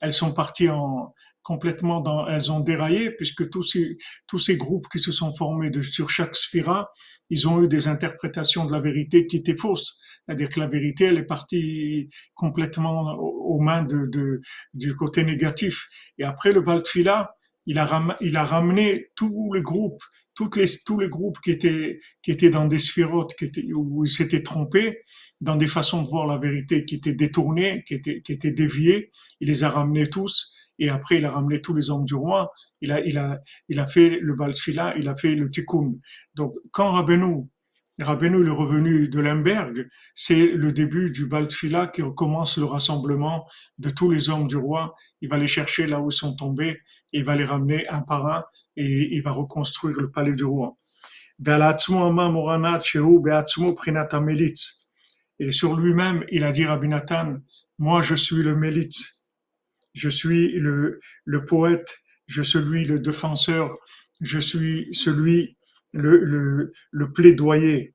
elles 0.00 0.12
sont 0.12 0.32
parties 0.32 0.68
en, 0.68 1.12
complètement 1.46 2.00
dans, 2.00 2.26
elles 2.26 2.50
ont 2.50 2.58
déraillé 2.58 3.12
puisque 3.12 3.48
tous 3.50 3.62
ces, 3.62 3.96
tous 4.26 4.40
ces 4.40 4.56
groupes 4.56 4.88
qui 4.90 4.98
se 4.98 5.12
sont 5.12 5.32
formés 5.32 5.70
de, 5.70 5.80
sur 5.80 6.10
chaque 6.10 6.34
sphira, 6.34 6.90
ils 7.30 7.46
ont 7.46 7.62
eu 7.62 7.68
des 7.68 7.86
interprétations 7.86 8.64
de 8.64 8.72
la 8.72 8.80
vérité 8.80 9.26
qui 9.26 9.36
étaient 9.36 9.54
fausses. 9.54 10.00
C'est-à-dire 10.26 10.48
que 10.48 10.58
la 10.58 10.66
vérité, 10.66 11.04
elle 11.04 11.18
est 11.18 11.22
partie 11.36 12.08
complètement 12.34 13.14
aux 13.14 13.60
mains 13.60 13.84
de, 13.84 14.06
de 14.06 14.40
du 14.74 14.92
côté 14.96 15.22
négatif. 15.22 15.86
Et 16.18 16.24
après 16.24 16.50
le 16.50 16.62
Baltfila, 16.62 17.36
il 17.66 17.78
a, 17.78 18.18
il 18.20 18.36
a 18.36 18.44
ramené 18.44 19.06
tous 19.14 19.52
les 19.54 19.62
groupes, 19.62 20.02
toutes 20.34 20.56
les, 20.56 20.66
tous 20.84 20.98
les 20.98 21.08
groupes 21.08 21.38
qui 21.44 21.52
étaient, 21.52 22.00
qui 22.22 22.32
étaient 22.32 22.50
dans 22.50 22.66
des 22.66 22.78
sphérotes, 22.78 23.34
qui 23.38 23.44
étaient, 23.44 23.72
où 23.72 24.04
ils 24.04 24.10
s'étaient 24.10 24.42
trompés, 24.42 24.98
dans 25.40 25.56
des 25.56 25.68
façons 25.68 26.02
de 26.02 26.08
voir 26.08 26.26
la 26.26 26.38
vérité 26.38 26.84
qui 26.84 26.96
étaient 26.96 27.14
détournées, 27.14 27.84
qui 27.86 27.94
étaient, 27.94 28.20
qui 28.22 28.32
étaient 28.32 28.50
déviées. 28.50 29.12
Il 29.40 29.46
les 29.46 29.62
a 29.62 29.68
ramenés 29.68 30.08
tous 30.10 30.55
et 30.78 30.88
après 30.88 31.16
il 31.16 31.24
a 31.24 31.30
ramené 31.30 31.60
tous 31.60 31.74
les 31.74 31.90
hommes 31.90 32.04
du 32.04 32.14
roi, 32.14 32.50
il 32.80 32.92
a, 32.92 33.00
il 33.00 33.18
a, 33.18 33.40
il 33.68 33.80
a 33.80 33.86
fait 33.86 34.18
le 34.20 34.34
Baltfila, 34.34 34.96
il 34.96 35.08
a 35.08 35.16
fait 35.16 35.34
le 35.34 35.50
Tikkun. 35.50 35.94
Donc 36.34 36.54
quand 36.72 36.92
Rabbeinu, 36.92 37.48
Rabbeinu 38.00 38.46
est 38.46 38.50
revenu 38.50 39.08
de 39.08 39.20
Lemberg, 39.20 39.86
c'est 40.14 40.46
le 40.48 40.72
début 40.72 41.10
du 41.10 41.26
Baltfila 41.26 41.86
qui 41.86 42.02
recommence 42.02 42.58
le 42.58 42.66
rassemblement 42.66 43.48
de 43.78 43.88
tous 43.88 44.10
les 44.10 44.28
hommes 44.28 44.48
du 44.48 44.56
roi. 44.56 44.94
Il 45.22 45.30
va 45.30 45.38
les 45.38 45.46
chercher 45.46 45.86
là 45.86 46.00
où 46.00 46.10
ils 46.10 46.14
sont 46.14 46.36
tombés, 46.36 46.78
il 47.12 47.24
va 47.24 47.36
les 47.36 47.46
ramener 47.46 47.88
un 47.88 48.02
par 48.02 48.26
un 48.26 48.44
et 48.76 49.08
il 49.12 49.22
va 49.22 49.30
reconstruire 49.30 49.98
le 49.98 50.10
palais 50.10 50.32
du 50.32 50.44
roi. 50.44 50.76
Et 55.38 55.50
sur 55.50 55.76
lui-même, 55.76 56.24
il 56.30 56.44
a 56.44 56.52
dit 56.52 56.64
Nathan, 56.64 57.36
moi 57.78 58.00
je 58.02 58.14
suis 58.14 58.42
le 58.42 58.54
Mélite 58.54 59.15
je 59.96 60.10
suis 60.10 60.52
le, 60.52 61.00
le 61.24 61.44
poète, 61.44 61.96
je 62.26 62.42
suis 62.42 62.84
le 62.84 63.00
défenseur, 63.00 63.76
je 64.20 64.38
suis 64.38 64.88
celui, 64.92 65.56
le, 65.92 66.18
le, 66.18 66.72
le 66.90 67.12
plaidoyer. 67.12 67.94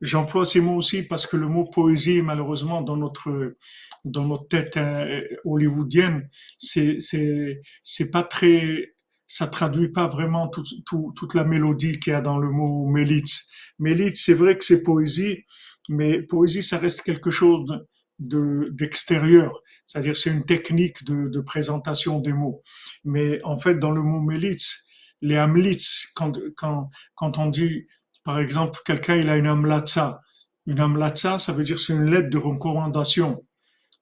J'emploie 0.00 0.46
ces 0.46 0.60
mots 0.60 0.76
aussi 0.76 1.02
parce 1.02 1.26
que 1.26 1.36
le 1.36 1.46
mot 1.46 1.64
poésie, 1.66 2.22
malheureusement, 2.22 2.80
dans 2.82 2.96
notre, 2.96 3.56
dans 4.04 4.26
notre 4.26 4.48
tête 4.48 4.76
euh, 4.76 5.20
hollywoodienne, 5.44 6.30
c'est, 6.58 6.96
c'est, 7.00 7.60
c'est 7.82 8.10
pas 8.10 8.22
très, 8.22 8.94
ça 9.26 9.46
traduit 9.48 9.88
pas 9.88 10.08
vraiment 10.08 10.48
tout, 10.48 10.64
tout, 10.86 11.12
toute 11.16 11.34
la 11.34 11.44
mélodie 11.44 11.98
qu'il 12.00 12.12
y 12.12 12.16
a 12.16 12.20
dans 12.22 12.38
le 12.38 12.48
mot 12.48 12.86
mélite. 12.88 13.42
Mélite, 13.78 14.16
c'est 14.16 14.34
vrai 14.34 14.56
que 14.56 14.64
c'est 14.64 14.82
poésie, 14.82 15.44
mais 15.88 16.22
poésie, 16.22 16.62
ça 16.62 16.78
reste 16.78 17.02
quelque 17.02 17.30
chose 17.30 17.84
de, 18.20 18.68
d'extérieur. 18.70 19.60
C'est-à-dire, 19.88 20.14
c'est 20.14 20.28
une 20.28 20.44
technique 20.44 21.02
de, 21.04 21.28
de, 21.28 21.40
présentation 21.40 22.20
des 22.20 22.34
mots. 22.34 22.62
Mais 23.04 23.42
en 23.42 23.56
fait, 23.56 23.76
dans 23.76 23.90
le 23.90 24.02
mot 24.02 24.20
Melitz, 24.20 24.86
les 25.22 25.38
Hamlitz, 25.38 26.12
quand, 26.14 26.38
quand, 26.58 26.90
quand 27.14 27.38
on 27.38 27.46
dit, 27.46 27.86
par 28.22 28.38
exemple, 28.38 28.78
quelqu'un, 28.84 29.16
il 29.16 29.30
a 29.30 29.38
une 29.38 29.46
Amlatza. 29.46 30.20
Une 30.66 30.78
Amlatza, 30.78 31.38
ça 31.38 31.54
veut 31.54 31.64
dire 31.64 31.78
c'est 31.78 31.94
une 31.94 32.10
lettre 32.10 32.28
de 32.28 32.36
recommandation. 32.36 33.46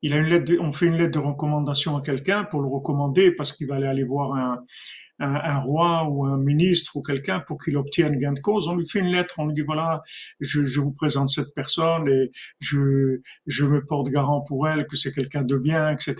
Il 0.02 0.12
a 0.12 0.18
une 0.18 0.26
lettre 0.26 0.52
on 0.60 0.72
fait 0.72 0.86
une 0.86 0.96
lettre 0.96 1.18
de 1.20 1.24
recommandation 1.24 1.96
à 1.96 2.02
quelqu'un 2.02 2.44
pour 2.44 2.60
le 2.60 2.68
recommander 2.68 3.32
parce 3.32 3.52
qu'il 3.52 3.66
va 3.66 3.76
aller 3.76 4.04
voir 4.04 4.34
un, 4.34 4.62
un, 5.18 5.34
un, 5.34 5.58
roi 5.60 6.06
ou 6.08 6.26
un 6.26 6.36
ministre 6.36 6.96
ou 6.96 7.02
quelqu'un 7.02 7.40
pour 7.40 7.62
qu'il 7.62 7.76
obtienne 7.76 8.18
gain 8.18 8.32
de 8.32 8.40
cause, 8.40 8.68
on 8.68 8.74
lui 8.74 8.86
fait 8.86 9.00
une 9.00 9.10
lettre, 9.10 9.36
on 9.38 9.46
lui 9.46 9.54
dit 9.54 9.62
voilà, 9.62 10.02
je, 10.40 10.64
je 10.64 10.80
vous 10.80 10.92
présente 10.92 11.30
cette 11.30 11.54
personne 11.54 12.08
et 12.08 12.30
je, 12.60 13.20
je 13.46 13.64
me 13.64 13.84
porte 13.84 14.08
garant 14.08 14.42
pour 14.46 14.68
elle 14.68 14.86
que 14.86 14.96
c'est 14.96 15.12
quelqu'un 15.12 15.42
de 15.42 15.56
bien, 15.56 15.90
etc. 15.90 16.14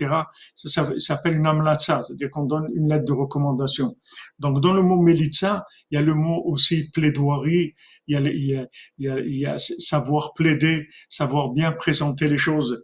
Ça, 0.55 0.69
ça, 0.69 0.93
s'appelle 0.97 1.35
une 1.35 1.45
amlatsa, 1.45 2.03
c'est-à-dire 2.03 2.31
qu'on 2.31 2.45
donne 2.45 2.67
une 2.75 2.89
lettre 2.89 3.05
de 3.05 3.13
recommandation. 3.13 3.97
Donc 4.39 4.61
dans 4.61 4.73
le 4.73 4.81
mot 4.81 5.01
melitza, 5.01 5.65
il 5.91 5.95
y 5.95 5.97
a 5.97 6.01
le 6.01 6.15
mot 6.15 6.41
aussi 6.45 6.89
plaidoirie, 6.91 7.75
il 8.07 8.13
y 8.13 8.17
a, 8.17 8.21
il 8.21 8.45
y 8.45 8.55
a, 8.55 8.67
il 8.97 9.05
y 9.05 9.09
a, 9.09 9.19
il 9.19 9.35
y 9.35 9.45
a 9.45 9.57
savoir 9.57 10.33
plaider, 10.33 10.87
savoir 11.09 11.49
bien 11.49 11.71
présenter 11.71 12.27
les 12.27 12.37
choses 12.37 12.83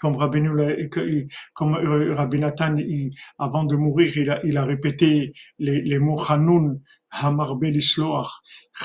comme 0.00 0.16
Rabbi, 0.16 0.40
comme 1.54 1.76
euh, 1.76 2.14
Rabbi 2.14 2.40
Nathan, 2.40 2.74
avant 3.38 3.64
de 3.64 3.76
mourir, 3.76 4.16
il 4.16 4.30
a, 4.30 4.44
il 4.44 4.58
a 4.58 4.64
répété 4.64 5.32
les, 5.58 5.82
les 5.82 5.98
mots 5.98 6.20
Hanoun 6.28 6.80
Hamar 7.10 7.56
Belisloach, 7.56 8.28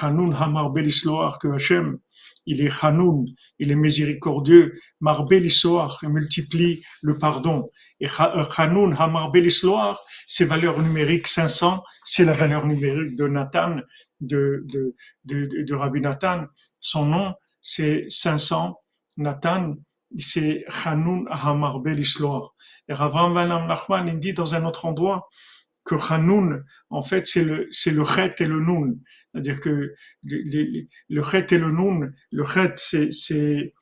Hanoun 0.02 0.34
Hamar 0.34 0.69
Belisloach, 0.69 1.39
que 1.39 1.48
Hachem, 1.48 1.98
il 2.45 2.62
est 2.62 2.84
Hanoun, 2.84 3.26
il 3.58 3.72
est 3.72 3.76
miséricordieux, 3.76 4.80
Marbelisloach, 5.02 6.00
il 6.04 6.10
multiplie 6.10 6.84
le 7.02 7.17
pardon. 7.17 7.69
Et 8.00 8.08
Hanoun 8.58 8.95
Hamar 8.98 9.32
Belisloach, 9.32 9.98
c'est 10.28 10.45
valeur 10.45 10.80
numérique 10.80 11.28
500, 11.28 11.84
c'est 12.04 12.26
la 12.26 12.34
valeur 12.34 12.65
numérique 12.65 13.15
de 13.15 13.28
Nathan, 13.28 13.78
de, 14.22 14.65
de, 14.67 14.95
de, 15.26 15.63
de 15.63 15.76
Rabbi 15.76 16.02
Nathan. 16.02 16.45
Son 16.80 17.06
nom, 17.06 17.34
c'est 17.62 18.06
500, 18.10 18.76
Nathan, 19.17 19.76
c'est 20.17 20.65
Hanoun 20.86 21.28
Hamarbel 21.30 22.00
Isloar. 22.00 22.56
Et 22.88 22.93
Ravan 22.93 23.32
Van 23.32 23.67
Nachman, 23.67 24.08
il 24.08 24.19
dit 24.19 24.34
dans 24.34 24.56
un 24.56 24.65
autre 24.65 24.86
endroit 24.86 25.28
que 25.86 25.95
Hanoun, 26.12 26.63
en 26.89 27.02
fait, 27.02 27.26
c'est 27.28 27.43
le, 27.43 27.67
c'est 27.72 27.91
le 27.91 28.04
Chet 28.04 28.36
et 28.39 28.45
le 28.45 28.60
Noun. 28.60 29.00
C'est-à-dire 29.32 29.60
que 29.60 29.93
le, 30.24 30.88
le 31.10 31.24
Chet 31.24 31.48
et 31.52 31.58
le 31.58 31.72
Noun, 31.72 32.13
le 32.32 32.43
Chet, 32.43 32.74
c'est, 32.78 33.12
c'est, 33.12 33.74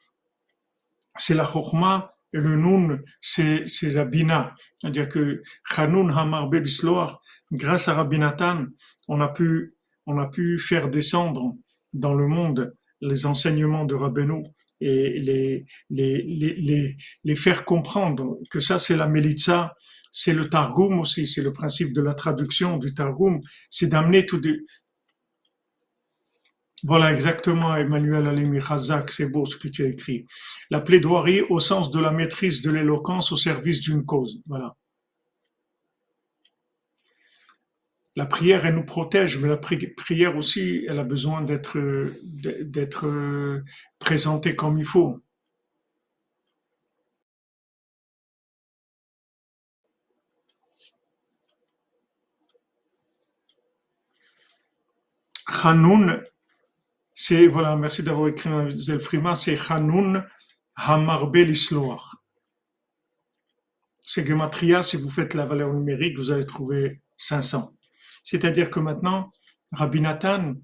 c'est 1.18 1.34
la 1.34 1.46
Chokhmah, 1.46 2.14
et 2.34 2.38
le 2.38 2.56
Noun, 2.56 3.04
c'est, 3.22 3.64
c'est 3.68 3.90
la 3.90 4.06
Bina. 4.06 4.54
C'est-à-dire 4.80 5.10
que 5.10 5.42
Hanoun 5.76 6.12
Hamarbel 6.12 6.64
Isloar, 6.64 7.22
grâce 7.52 7.88
à 7.88 7.96
Rabbi 7.96 8.20
Nathan, 8.20 8.66
on 9.08 9.22
a 9.22 9.30
pu, 9.30 9.76
on 10.06 10.18
a 10.20 10.28
pu 10.28 10.60
faire 10.60 10.90
descendre 10.90 11.56
dans 11.94 12.14
le 12.14 12.28
monde 12.28 12.76
les 13.02 13.26
enseignements 13.26 13.86
de 13.86 13.96
Rabbeinu 13.96 14.44
et 14.80 15.20
les, 15.20 15.66
les, 15.90 16.22
les, 16.22 16.98
les, 17.24 17.36
faire 17.36 17.66
comprendre 17.66 18.38
que 18.50 18.60
ça 18.60 18.78
c'est 18.78 18.96
la 18.96 19.08
Melitza, 19.08 19.76
c'est 20.12 20.34
le 20.34 20.50
Targum 20.50 21.00
aussi, 21.00 21.28
c'est 21.28 21.42
le 21.42 21.54
principe 21.54 21.94
de 21.94 22.02
la 22.02 22.14
traduction 22.14 22.78
du 22.78 22.94
Targum, 22.94 23.42
c'est 23.70 23.88
d'amener 23.88 24.26
tout 24.26 24.40
de... 24.40 24.66
Voilà 26.84 27.12
exactement 27.12 27.76
Emmanuel 27.76 28.28
Alimi 28.28 28.60
Khazak, 28.60 29.12
c'est 29.12 29.30
beau 29.30 29.46
ce 29.48 29.56
que 29.56 29.68
tu 29.68 29.84
as 29.84 29.88
écrit. 29.88 30.26
La 30.70 30.80
plaidoirie 30.80 31.42
au 31.42 31.60
sens 31.60 31.90
de 31.90 32.00
la 32.00 32.12
maîtrise 32.12 32.62
de 32.62 32.72
l'éloquence 32.72 33.32
au 33.32 33.38
service 33.38 33.82
d'une 33.82 34.06
cause. 34.06 34.42
Voilà. 34.46 34.76
La 38.18 38.26
prière, 38.26 38.66
elle 38.66 38.74
nous 38.74 38.84
protège, 38.84 39.38
mais 39.38 39.48
la 39.48 39.58
prière 39.58 40.36
aussi, 40.38 40.84
elle 40.90 40.98
a 40.98 41.04
besoin 41.04 41.44
d'être, 41.44 41.78
d'être 42.64 43.06
présentée 44.00 44.56
comme 44.56 44.80
il 44.80 44.86
faut. 44.86 45.22
Hanoun, 55.64 56.24
c'est, 57.14 57.46
voilà, 57.46 57.76
merci 57.76 58.02
d'avoir 58.02 58.30
écrit 58.30 58.50
Zelfrima, 58.76 59.36
c'est 59.36 59.60
Hanoun 59.70 60.26
Hamarbel 60.76 61.52
Isloar. 61.52 62.24
C'est 64.04 64.26
Gematria, 64.26 64.82
si 64.82 64.98
vous 64.98 65.10
faites 65.10 65.36
la 65.36 65.46
valeur 65.46 65.72
numérique, 65.72 66.18
vous 66.18 66.32
allez 66.32 66.48
trouver 66.48 67.02
500. 67.18 67.77
C'est-à-dire 68.30 68.70
que 68.70 68.82
maintenant, 68.82 69.32
Rabbi 69.72 70.02
Nathan, 70.02 70.56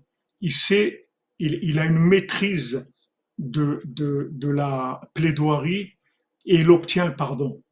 il 0.42 0.52
sait, 0.52 1.08
il, 1.40 1.80
a 1.80 1.86
une 1.86 1.98
maîtrise 1.98 2.94
de, 3.38 3.82
la 4.42 5.00
plaidoirie 5.14 5.94
et 6.46 6.56
il 6.56 6.70
obtient 6.70 7.06
le 7.06 7.16
pardon, 7.16 7.64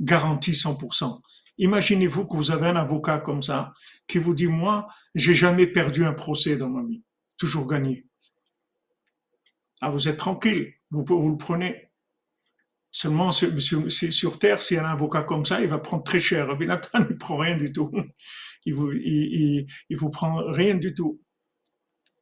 garanti 0.00 0.52
100%. 0.52 1.20
Imaginez-vous 1.58 2.26
que 2.26 2.36
vous 2.36 2.50
avez 2.52 2.68
un 2.68 2.76
avocat 2.76 3.18
comme 3.18 3.42
ça 3.42 3.74
qui 4.06 4.16
vous 4.16 4.32
dit, 4.32 4.46
moi, 4.46 4.88
j'ai 5.14 5.34
jamais 5.34 5.66
perdu 5.66 6.06
un 6.06 6.14
procès 6.14 6.56
dans 6.56 6.70
ma 6.70 6.82
vie, 6.88 7.02
toujours 7.36 7.66
gagné. 7.66 8.06
Ah, 9.82 9.90
vous 9.90 10.08
êtes 10.08 10.16
tranquille, 10.16 10.72
vous, 10.90 11.04
vous 11.06 11.28
le 11.28 11.36
prenez. 11.36 11.90
Seulement, 12.90 13.30
sur 13.30 14.38
Terre, 14.38 14.62
s'il 14.62 14.78
y 14.78 14.80
a 14.80 14.88
un 14.88 14.92
avocat 14.92 15.22
comme 15.22 15.44
ça, 15.44 15.60
il 15.60 15.68
va 15.68 15.76
prendre 15.76 16.02
très 16.02 16.18
cher. 16.18 16.46
Rabbi 16.46 16.66
Nathan 16.66 17.00
ne 17.00 17.12
prend 17.12 17.36
rien 17.36 17.58
du 17.58 17.70
tout 17.70 17.92
il 18.68 18.74
vous, 18.74 19.98
vous 19.98 20.10
prend 20.10 20.42
rien 20.50 20.74
du 20.74 20.94
tout. 20.94 21.20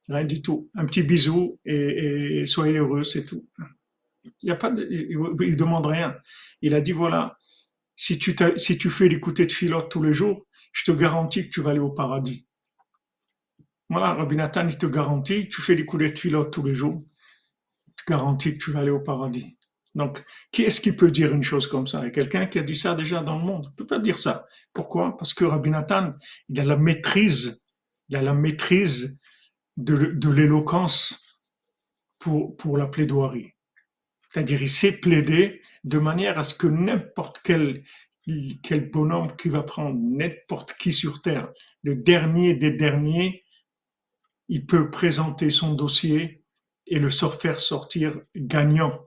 Rien 0.09 0.25
du 0.25 0.41
tout. 0.41 0.71
Un 0.75 0.87
petit 0.87 1.03
bisou 1.03 1.59
et, 1.65 2.45
soyez 2.47 2.79
heureux, 2.79 3.03
c'est 3.03 3.25
tout. 3.25 3.49
Il 4.43 4.49
y 4.49 4.51
a 4.51 4.57
pas 4.57 4.73
il, 4.91 5.57
demande 5.57 5.87
rien. 5.87 6.17
Il 6.63 6.75
a 6.75 6.81
dit 6.81 6.93
voilà, 6.93 7.37
si 7.95 8.19
tu, 8.19 8.35
si 8.57 8.79
tu 8.79 8.91
fais 8.91 9.09
l'écouter 9.09 9.47
de 9.47 9.53
Philote 9.53 9.91
tous 9.91 10.03
les 10.03 10.13
jours, 10.13 10.47
je 10.73 10.85
te 10.85 10.93
garantis 10.93 11.47
que 11.47 11.51
tu 11.51 11.61
vas 11.61 11.71
aller 11.71 11.81
au 11.81 11.91
paradis. 11.91 12.47
Voilà, 13.89 14.15
Rabbi 14.15 14.37
Nathan, 14.37 14.67
il 14.69 14.77
te 14.77 14.87
garantit, 14.87 15.49
tu 15.49 15.63
fais 15.63 15.75
l'écouter 15.75 16.09
de 16.09 16.19
Philote 16.19 16.53
tous 16.53 16.65
les 16.65 16.75
jours. 16.75 17.05
garantis 18.09 18.57
que 18.59 18.65
tu 18.65 18.71
vas 18.73 18.81
aller 18.81 18.91
au 18.91 19.01
paradis. 19.01 19.56
Donc, 19.97 20.23
qui 20.53 20.63
est-ce 20.63 20.83
qui 20.83 20.95
peut 20.95 21.11
dire 21.11 21.33
une 21.33 21.43
chose 21.43 21.67
comme 21.67 21.87
ça? 21.87 22.01
Il 22.01 22.05
y 22.05 22.09
a 22.09 22.11
quelqu'un 22.11 22.47
qui 22.47 22.59
a 22.59 22.63
dit 22.63 22.75
ça 22.75 22.95
déjà 22.95 23.23
dans 23.23 23.39
le 23.39 23.45
monde. 23.45 23.65
Il 23.65 23.71
ne 23.71 23.77
peut 23.77 23.87
pas 23.87 23.99
dire 23.99 24.19
ça. 24.19 24.47
Pourquoi? 24.75 25.17
Parce 25.17 25.33
que 25.33 25.47
Rabbi 25.47 25.71
Nathan, 25.71 26.13
il 26.51 26.61
a 26.61 26.65
la 26.65 26.77
maîtrise, 26.77 27.67
il 28.11 28.17
a 28.17 28.23
la 28.23 28.35
maîtrise 28.35 29.23
de, 29.79 30.31
l'éloquence 30.31 31.25
pour, 32.19 32.77
la 32.77 32.87
plaidoirie. 32.87 33.53
C'est-à-dire, 34.31 34.61
il 34.61 34.69
sait 34.69 35.01
plaider 35.01 35.63
de 35.85 35.97
manière 35.97 36.39
à 36.39 36.43
ce 36.43 36.55
que 36.55 36.67
n'importe 36.67 37.41
quel, 37.43 37.83
quel 38.63 38.91
bonhomme 38.91 39.35
qui 39.37 39.49
va 39.49 39.63
prendre, 39.63 39.99
n'importe 39.99 40.75
qui 40.75 40.93
sur 40.93 41.23
Terre, 41.23 41.51
le 41.83 41.97
dernier 41.97 42.53
des 42.53 42.73
derniers, 42.73 43.45
il 44.51 44.67
peut 44.67 44.91
présenter 44.91 45.49
son 45.49 45.73
dossier 45.73 46.45
et 46.87 46.99
le 46.99 47.09
faire 47.09 47.61
sortir 47.61 48.21
gagnant. 48.37 49.06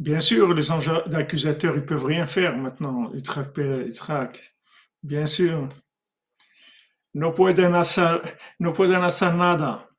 Bien 0.00 0.20
sûr, 0.20 0.54
les 0.54 0.70
anges 0.70 0.90
accusateurs, 1.12 1.76
ils 1.76 1.84
peuvent 1.84 2.06
rien 2.06 2.24
faire 2.24 2.56
maintenant, 2.56 3.12
ils 3.12 3.22
traquent, 3.22 4.54
bien 5.02 5.26
sûr. 5.26 5.68
No 7.12 7.32
pueden 7.32 7.74
hacer, 7.74 8.22
nada. 9.36 9.90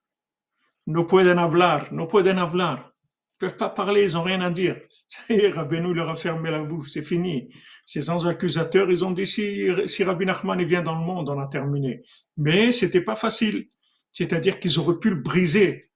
No 0.88 1.06
pueden 1.06 1.38
hablar, 1.38 1.94
no 1.94 2.08
pueden 2.08 2.40
hablar. 2.40 2.92
Ils 3.36 3.38
peuvent 3.46 3.58
pas 3.58 3.70
parler, 3.70 4.04
ils 4.04 4.18
ont 4.18 4.24
rien 4.24 4.42
à 4.42 4.50
dire. 4.50 4.82
Ça 5.08 5.22
y 5.30 5.34
est, 5.34 5.54
leur 5.54 6.10
a 6.10 6.16
fermé 6.16 6.50
la 6.50 6.64
bouche, 6.64 6.90
c'est 6.90 7.04
fini. 7.04 7.54
Ces 7.86 8.10
anges 8.10 8.26
accusateurs, 8.26 8.90
ils 8.90 9.06
ont 9.06 9.12
dit 9.12 9.28
si, 9.28 9.68
si 9.86 10.04
Rabbi 10.04 10.26
Nachman 10.26 10.64
vient 10.64 10.82
dans 10.82 10.98
le 10.98 11.06
monde, 11.06 11.30
on 11.30 11.40
a 11.40 11.48
terminé. 11.48 12.02
Mais 12.38 12.72
c'était 12.72 13.02
pas 13.02 13.16
facile. 13.16 13.68
C'est-à-dire 14.12 14.60
qu'ils 14.60 14.80
auraient 14.80 14.98
pu 14.98 15.10
le 15.12 15.18
briser. 15.18 15.90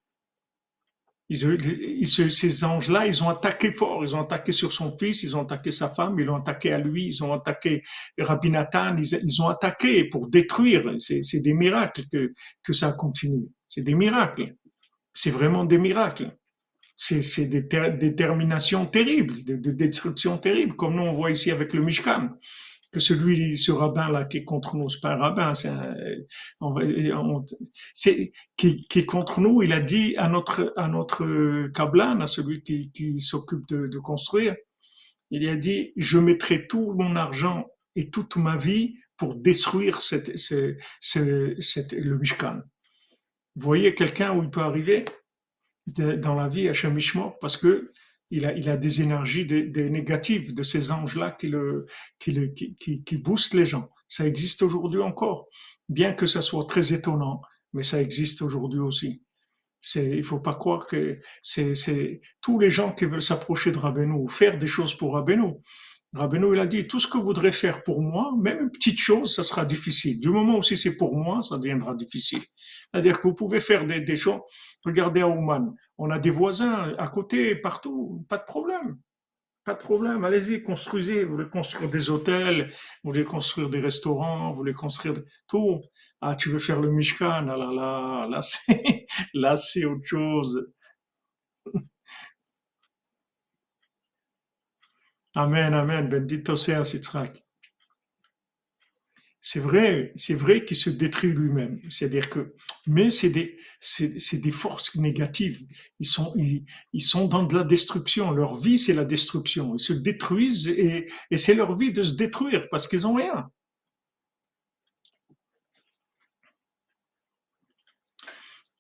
Ils, 1.30 2.06
ces 2.06 2.64
anges-là, 2.64 3.08
ils 3.08 3.24
ont 3.24 3.30
attaqué 3.30 3.72
fort. 3.72 4.04
Ils 4.04 4.16
ont 4.16 4.22
attaqué 4.22 4.52
sur 4.52 4.72
son 4.72 4.96
fils, 4.96 5.24
ils 5.24 5.36
ont 5.36 5.42
attaqué 5.42 5.72
sa 5.72 5.90
femme, 5.90 6.20
ils 6.20 6.30
ont 6.30 6.36
attaqué 6.36 6.72
à 6.72 6.78
lui, 6.78 7.06
ils 7.06 7.24
ont 7.24 7.34
attaqué 7.34 7.84
Rabbi 8.20 8.52
Nathan, 8.52 8.96
ils, 8.98 9.42
ont 9.42 9.48
attaqué 9.48 10.06
pour 10.06 10.28
détruire. 10.28 10.84
C'est 11.00 11.42
des 11.42 11.54
miracles 11.54 12.04
que, 12.12 12.34
que 12.64 12.74
ça 12.74 12.92
continue. 12.92 13.48
C'est 13.68 13.82
des 13.82 13.96
miracles. 13.96 14.56
C'est 15.14 15.32
vraiment 15.32 15.66
des 15.66 15.80
miracles. 15.80 16.36
C'est 16.96 17.46
des 17.46 17.62
déterminations 17.62 18.86
terribles, 18.86 19.34
de, 19.44 19.56
de 19.56 19.72
destruction 19.72 20.38
terrible, 20.38 20.76
comme 20.76 20.96
nous 20.96 21.04
on 21.04 21.12
voit 21.12 21.32
ici 21.32 21.52
avec 21.52 21.74
le 21.74 21.82
Mishkan 21.82 22.30
que 22.96 23.02
celui, 23.02 23.58
ce 23.58 23.74
rabbin-là 23.74 24.24
qui 24.24 24.38
est 24.38 24.46
contre 24.46 24.78
nous, 24.78 24.90
c'est 24.90 25.02
pas 25.02 25.16
un 25.16 25.18
rabbin, 25.18 25.54
c'est 27.94 28.32
qui, 28.56 28.88
est 28.96 29.06
contre 29.06 29.42
nous, 29.42 29.62
il 29.62 29.74
a 29.74 29.82
dit 29.82 30.16
à 30.16 30.30
notre, 30.30 30.72
à 30.78 30.88
notre 30.88 31.68
Kablan, 31.74 32.22
à 32.22 32.28
celui 32.28 32.64
qui, 32.64 32.92
qui 32.92 33.20
s'occupe 33.20 33.68
de, 33.68 34.00
construire, 34.00 34.56
il 35.30 35.46
a 35.50 35.58
dit, 35.58 35.92
je 35.98 36.18
mettrai 36.18 36.68
tout 36.68 36.94
mon 36.94 37.18
argent 37.18 37.66
et 37.98 38.10
toute 38.10 38.38
ma 38.38 38.56
vie 38.56 38.96
pour 39.18 39.36
détruire 39.36 40.00
cette, 40.00 40.38
ce, 40.38 40.78
cette, 41.02 41.92
le 41.92 42.18
Mishkan. 42.18 42.62
Vous 43.58 43.66
voyez 43.66 43.94
quelqu'un 43.94 44.34
où 44.34 44.42
il 44.42 44.50
peut 44.50 44.62
arriver 44.62 45.04
dans 45.98 46.36
la 46.36 46.48
vie 46.48 46.70
à 46.70 46.74
Shemishmor 46.74 47.38
parce 47.40 47.58
que 47.58 47.92
il 48.32 48.46
a, 48.46 48.54
il 48.54 48.70
a 48.70 48.78
des 48.78 49.02
énergies 49.02 49.46
des, 49.46 49.90
négatives 49.90 50.54
de 50.54 50.64
ces 50.64 50.92
anges-là 50.92 51.32
qui, 51.32 51.48
le, 51.48 51.86
qui, 52.20 52.32
le, 52.32 52.48
qui, 52.48 52.76
qui, 53.04 53.18
boostent 53.18 53.54
les 53.54 53.66
gens. 53.66 53.90
Ça 54.08 54.28
existe 54.28 54.62
aujourd'hui 54.62 55.02
encore, 55.02 55.48
bien 55.90 56.14
que 56.14 56.28
ça 56.28 56.42
soit 56.42 56.66
très 56.66 56.94
étonnant, 56.94 57.42
mais 57.74 57.84
ça 57.84 58.02
existe 58.02 58.42
aujourd'hui 58.42 58.80
aussi. 58.80 59.22
C'est, 59.82 60.10
il 60.10 60.24
faut 60.24 60.40
pas 60.40 60.56
croire 60.56 60.88
que 60.88 61.20
c'est, 61.44 61.76
c'est 61.76 62.22
tous 62.42 62.58
les 62.60 62.72
gens 62.72 62.92
qui 62.92 63.06
veulent 63.06 63.22
s'approcher 63.22 63.72
de 63.72 63.78
Rabbeinu, 63.78 64.28
faire 64.30 64.58
des 64.58 64.68
choses 64.68 64.96
pour 64.96 65.14
Rabbeinu. 65.14 65.54
Rabbeinu, 66.14 66.54
il 66.54 66.60
a 66.60 66.66
dit, 66.66 66.88
tout 66.88 67.00
ce 67.00 67.08
que 67.08 67.18
vous 67.18 67.26
voudrez 67.26 67.52
faire 67.52 67.84
pour 67.84 68.02
moi, 68.02 68.34
même 68.40 68.62
une 68.62 68.72
petite 68.72 68.98
chose, 68.98 69.36
ça 69.36 69.44
sera 69.44 69.66
difficile. 69.66 70.20
Du 70.20 70.30
moment 70.30 70.58
où 70.58 70.64
c'est 70.64 70.98
pour 70.98 71.16
moi, 71.18 71.42
ça 71.42 71.58
deviendra 71.58 71.94
difficile. 71.94 72.42
C'est-à-dire 72.92 73.20
que 73.20 73.28
vous 73.28 73.36
pouvez 73.36 73.60
faire 73.60 73.86
des, 73.86 74.00
des 74.00 74.16
choses. 74.16 74.40
Regardez 74.86 75.22
à 75.22 75.28
Ouman. 75.28 75.76
On 75.98 76.10
a 76.12 76.20
des 76.20 76.30
voisins 76.30 76.94
à 76.98 77.08
côté, 77.08 77.56
partout, 77.56 78.26
pas 78.30 78.38
de 78.38 78.44
problème. 78.44 79.00
Pas 79.64 79.74
de 79.74 79.80
problème, 79.80 80.24
allez-y, 80.24 80.62
construisez. 80.62 81.24
Vous 81.24 81.38
voulez 81.38 81.50
construire 81.50 81.90
des 81.90 82.10
hôtels, 82.12 82.72
vous 83.04 83.12
voulez 83.12 83.26
construire 83.26 83.70
des 83.70 83.80
restaurants, 83.80 84.52
vous 84.52 84.58
voulez 84.58 84.74
construire 84.74 85.16
tout. 85.48 85.82
Ah, 86.22 86.36
tu 86.36 86.50
veux 86.50 86.60
faire 86.60 86.80
le 86.82 86.92
Mishkan, 86.92 87.48
ah 87.50 87.58
là 87.58 87.72
là, 87.74 88.28
là 88.30 88.42
c'est, 88.42 89.08
là 89.34 89.58
c'est 89.58 89.86
autre 89.86 90.06
chose. 90.06 90.72
Amen, 95.36 95.74
amen, 95.74 96.08
bendito 96.10 96.56
sea 96.56 96.86
Sitzrak 96.86 97.45
c'est 99.48 99.60
vrai, 99.60 100.12
c'est 100.16 100.36
qu'il 100.66 100.76
se 100.76 100.90
détruit 100.90 101.32
lui-même. 101.32 101.80
C'est-à-dire 101.92 102.32
que, 102.32 102.56
mais 102.88 103.12
c'est 103.12 103.30
des, 103.30 103.60
c'est, 103.80 104.42
des 104.42 104.50
forces 104.50 104.96
négatives. 104.96 105.62
Ils 106.00 106.08
sont, 106.08 107.28
dans 107.28 107.44
de 107.44 107.56
la 107.56 107.64
destruction. 107.64 108.32
Leur 108.32 108.56
vie, 108.56 108.80
c'est 108.80 108.96
la 108.96 109.06
destruction. 109.06 109.76
Ils 109.76 109.80
se 109.80 109.94
détruisent 109.94 110.68
et, 110.68 111.12
et 111.30 111.38
c'est 111.38 111.54
leur 111.54 111.78
vie 111.78 111.92
de 111.92 112.04
se 112.04 112.16
détruire 112.16 112.68
parce 112.72 112.88
qu'ils 112.88 113.06
ont 113.06 113.14
rien. 113.14 113.52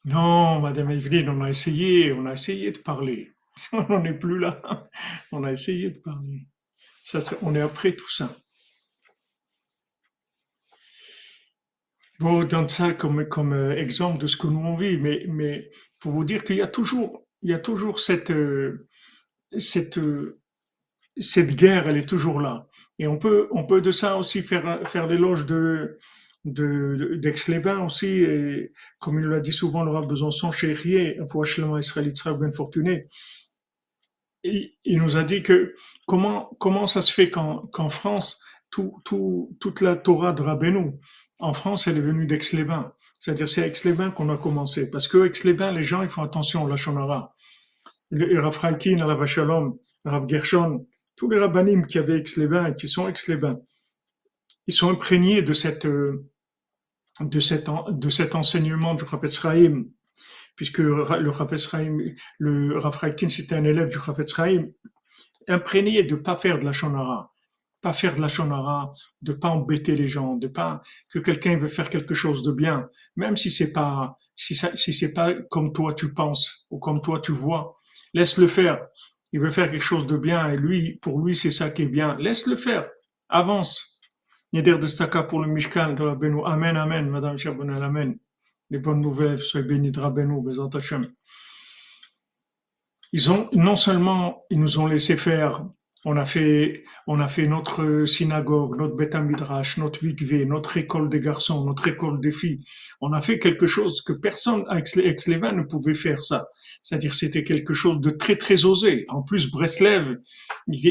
Non, 0.03 0.61
Madame 0.61 0.89
Evelyne, 0.89 1.29
on 1.29 1.41
a 1.43 1.49
essayé, 1.49 2.11
on 2.11 2.25
a 2.25 2.33
essayé 2.33 2.71
de 2.71 2.79
parler. 2.79 3.33
On 3.71 3.83
n'en 3.83 4.03
est 4.03 4.17
plus 4.17 4.39
là. 4.39 4.89
On 5.31 5.43
a 5.43 5.51
essayé 5.51 5.91
de 5.91 5.99
parler. 5.99 6.47
Ça, 7.03 7.19
on 7.43 7.53
est 7.53 7.61
après 7.61 7.95
tout 7.95 8.09
ça. 8.09 8.35
Vous 12.19 12.45
donne 12.45 12.69
ça 12.69 12.93
comme, 12.93 13.27
comme 13.27 13.53
euh, 13.53 13.75
exemple 13.77 14.19
de 14.19 14.27
ce 14.27 14.37
que 14.37 14.47
nous 14.47 14.59
on 14.59 14.75
vit, 14.75 14.97
mais, 14.97 15.25
mais 15.27 15.69
pour 15.99 16.11
vous 16.11 16.23
dire 16.23 16.43
qu'il 16.43 16.57
y 16.57 16.61
a 16.61 16.67
toujours, 16.67 17.25
il 17.41 17.51
y 17.51 17.53
a 17.53 17.59
toujours 17.59 17.99
cette, 17.99 18.31
euh, 18.31 18.87
cette, 19.57 19.97
euh, 19.97 20.39
cette 21.17 21.55
guerre, 21.55 21.87
elle 21.87 21.97
est 21.97 22.07
toujours 22.07 22.39
là. 22.39 22.67
Et 22.99 23.07
on 23.07 23.17
peut, 23.17 23.47
on 23.51 23.65
peut 23.65 23.81
de 23.81 23.91
ça 23.91 24.17
aussi 24.17 24.41
faire, 24.41 24.87
faire 24.87 25.07
l'éloge 25.07 25.45
de, 25.45 25.99
de, 26.45 27.15
d'Aix-les-Bains 27.15 27.83
aussi, 27.83 28.25
comme 28.99 29.19
il 29.19 29.25
l'a 29.25 29.41
dit 29.41 29.51
souvent, 29.51 29.83
le 29.83 29.91
rabbin 29.91 30.07
Besançon, 30.07 30.51
chez 30.51 30.71
Rier, 30.71 31.19
Israël 31.77 32.37
Ben 32.39 32.51
Fortuné, 32.53 33.09
il, 34.43 35.01
nous 35.01 35.17
a 35.17 35.25
dit 35.25 35.43
que 35.43 35.73
comment, 36.07 36.55
comment 36.59 36.87
ça 36.87 37.01
se 37.01 37.11
fait 37.11 37.29
qu'en, 37.29 37.67
qu'en 37.67 37.89
France, 37.89 38.41
tout, 38.69 39.01
toute 39.59 39.81
la 39.81 39.95
Torah 39.95 40.33
de 40.33 40.41
Rabbeinu, 40.41 40.93
en 41.39 41.53
France, 41.53 41.87
elle 41.87 41.97
est 41.97 42.01
venue 42.01 42.25
d'Aix-les-Bains. 42.25 42.93
C'est-à-dire, 43.19 43.49
c'est 43.49 43.67
Aix-les-Bains 43.67 44.11
qu'on 44.11 44.29
a 44.29 44.37
commencé. 44.37 44.89
Parce 44.89 45.07
que 45.07 45.25
Aix-les-Bains, 45.25 45.71
les 45.71 45.83
gens, 45.83 46.03
ils 46.03 46.09
font 46.09 46.23
attention 46.23 46.63
au 46.63 46.67
Lachonara. 46.67 47.35
Le 48.11 48.39
Rav 48.39 48.57
Raikin, 48.57 49.03
Rav 49.05 49.25
Shalom, 49.25 49.77
Rav 50.05 50.27
Gershon, 50.29 50.87
tous 51.15 51.29
les 51.29 51.39
rabbinim 51.39 51.85
qui 51.85 51.97
avaient 51.97 52.19
Aix-les-Bains 52.19 52.67
et 52.67 52.73
qui 52.73 52.87
sont 52.87 53.07
Aix-les-Bains, 53.07 53.59
ils 54.67 54.73
sont 54.73 54.89
imprégnés 54.89 55.41
de 55.41 55.53
cette, 55.53 55.85
euh, 55.85 56.25
cet, 57.39 58.35
enseignement 58.35 58.93
du 58.95 59.03
Rav 59.03 59.25
Chaim, 59.29 59.85
puisque 60.55 60.79
le 60.79 61.01
Rav 61.29 61.57
Chaim, 61.57 61.97
le 62.39 62.79
c'était 63.29 63.55
un 63.55 63.63
élève 63.63 63.89
du 63.89 63.97
Rav 63.97 64.23
Chaim, 64.27 64.67
imprégné 65.47 66.03
de 66.03 66.15
pas 66.15 66.35
faire 66.35 66.59
de 66.59 66.65
la 66.65 66.71
shonara 66.71 67.34
pas 67.85 67.93
faire 67.93 68.15
de 68.15 68.21
la 68.21 68.27
shonara, 68.27 68.95
de 69.21 69.31
pas 69.31 69.49
embêter 69.49 69.93
les 69.93 70.07
gens, 70.07 70.37
de 70.37 70.47
pas 70.47 70.81
que 71.11 71.19
quelqu'un 71.19 71.55
veut 71.55 71.67
faire 71.67 71.87
quelque 71.87 72.15
chose 72.15 72.41
de 72.41 72.51
bien, 72.51 72.89
même 73.15 73.35
si 73.35 73.51
c'est 73.51 73.73
pas 73.73 74.17
si 74.35 74.55
c'est 74.55 75.13
pas 75.13 75.35
comme 75.51 75.71
toi 75.71 75.93
tu 75.93 76.11
penses 76.11 76.65
ou 76.71 76.79
comme 76.79 76.99
toi 76.99 77.19
tu 77.19 77.31
vois, 77.31 77.77
laisse-le 78.15 78.47
faire. 78.47 78.79
Il 79.33 79.39
veut 79.39 79.51
faire 79.51 79.69
quelque 79.69 79.89
chose 79.93 80.07
de 80.07 80.17
bien 80.17 80.49
et 80.51 80.57
lui, 80.57 80.95
pour 81.03 81.21
lui, 81.21 81.35
c'est 81.35 81.51
ça 81.51 81.69
qui 81.69 81.83
est 81.83 81.93
bien. 81.99 82.17
Laisse-le 82.17 82.55
faire. 82.55 82.85
Avance. 83.29 83.99
Neder 84.51 84.79
de 84.79 84.87
Staka 84.87 85.21
pour 85.21 85.39
le 85.43 85.47
Mishkan 85.47 85.93
de 85.93 86.01
Rabbeinu. 86.01 86.41
Amen, 86.43 86.75
amen, 86.77 87.07
Madame 87.07 87.37
Chabonel, 87.37 87.83
amen. 87.83 88.17
Les 88.71 88.79
bonnes 88.79 89.01
nouvelles, 89.01 89.37
soyez 89.37 89.67
bénis 89.67 89.91
de 89.91 89.99
Rabbeinu, 89.99 90.41
Ils 93.11 93.31
ont, 93.31 93.47
non 93.53 93.75
seulement, 93.75 94.43
ils 94.49 94.59
nous 94.59 94.79
ont 94.79 94.87
laissé 94.87 95.15
faire 95.17 95.63
on 96.05 96.17
a 96.17 96.25
fait, 96.25 96.83
on 97.07 97.19
a 97.19 97.27
fait 97.27 97.47
notre 97.47 98.05
synagogue, 98.05 98.77
notre 98.77 98.95
Beth 98.95 99.15
Midrash, 99.15 99.77
notre 99.77 100.05
mikvé, 100.05 100.45
notre 100.45 100.77
école 100.77 101.09
des 101.09 101.19
garçons, 101.19 101.65
notre 101.65 101.87
école 101.87 102.21
des 102.21 102.31
filles. 102.31 102.63
On 103.01 103.11
a 103.11 103.21
fait 103.21 103.39
quelque 103.39 103.65
chose 103.65 104.01
que 104.03 104.13
personne 104.13 104.65
à 104.69 104.77
Aix-les-Bains 104.77 105.53
ne 105.53 105.63
pouvait 105.63 105.95
faire 105.95 106.23
ça. 106.23 106.47
C'est-à-dire, 106.83 107.15
c'était 107.15 107.43
quelque 107.43 107.73
chose 107.73 107.99
de 107.99 108.11
très, 108.11 108.35
très 108.35 108.65
osé. 108.65 109.05
En 109.09 109.23
plus, 109.23 109.49
Breslev, 109.49 110.17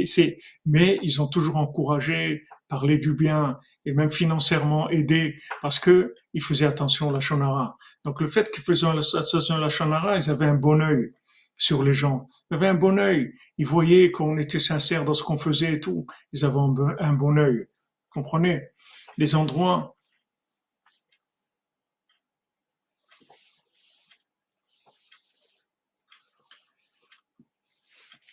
c'est, 0.05 0.39
mais 0.67 0.99
ils 1.03 1.23
ont 1.23 1.29
toujours 1.29 1.59
encouragé, 1.59 2.43
parlé 2.69 2.99
du 2.99 3.15
bien. 3.15 3.59
et 3.87 3.93
même 3.93 4.11
financièrement 4.11 4.89
aider 4.89 5.35
parce 5.61 5.79
que 5.79 6.15
ils 6.33 6.43
faisaient 6.43 6.67
attention 6.67 7.11
à 7.11 7.13
la 7.13 7.21
shonara. 7.21 7.77
Donc 8.05 8.21
le 8.21 8.27
fait 8.27 8.51
qu'ils 8.51 8.65
faisaient 8.65 8.87
attention 8.87 9.57
à 9.57 9.61
la 9.61 9.69
shonara, 9.69 10.17
ils 10.17 10.31
avaient 10.31 10.47
un 10.47 10.55
bon 10.55 10.81
œil 10.81 11.13
sur 11.57 11.83
les 11.83 11.93
gens. 11.93 12.29
Ils 12.51 12.55
avaient 12.55 12.69
un 12.69 12.75
bon 12.75 12.99
œil. 12.99 13.33
Ils 13.59 13.67
voyaient 13.67 14.11
qu'on 14.11 14.39
était 14.39 14.59
sincère 14.59 15.05
dans 15.05 15.15
ce 15.15 15.23
qu'on 15.23 15.37
faisait 15.39 15.75
et 15.75 15.81
tout. 15.81 16.07
Ils 16.33 16.45
avaient 16.45 16.59
un 17.01 17.13
bon 17.13 17.39
œil. 17.39 17.67
Comprenez? 18.11 18.63
Les 19.17 19.35
endroits 19.35 19.95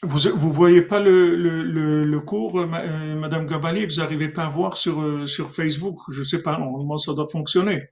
Vous 0.04 0.18
vous 0.36 0.52
voyez 0.52 0.82
pas 0.82 1.00
le, 1.00 1.36
le, 1.36 2.04
le, 2.06 2.20
cours, 2.22 2.60
euh, 2.60 2.68
euh, 2.74 3.16
Madame 3.16 3.46
Gabali, 3.46 3.86
vous 3.86 3.98
n'arrivez 3.98 4.30
pas 4.30 4.46
à 4.46 4.50
voir 4.50 4.76
sur, 4.76 5.00
euh, 5.00 5.28
sur 5.28 5.52
Facebook? 5.52 6.00
Je 6.12 6.24
sais 6.24 6.42
pas, 6.42 6.58
normalement 6.58 6.98
ça 6.98 7.14
doit 7.14 7.28
fonctionner. 7.28 7.90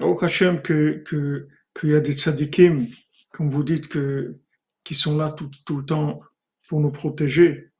Oh 0.00 0.16
Hachem, 0.20 0.62
que, 0.62 1.02
que, 1.06 1.48
qu'il 1.78 1.90
y 1.90 1.94
a 1.94 2.00
des 2.00 2.12
tzadikim, 2.12 2.86
comme 3.30 3.50
vous 3.50 3.64
dites, 3.64 3.88
que, 3.88 4.36
qui 4.84 4.94
sont 4.94 5.16
là 5.16 5.24
tout, 5.24 5.50
tout 5.66 5.78
le 5.78 5.84
temps 5.84 6.20
pour 6.68 6.80
nous 6.80 6.90
protéger. 6.90 7.72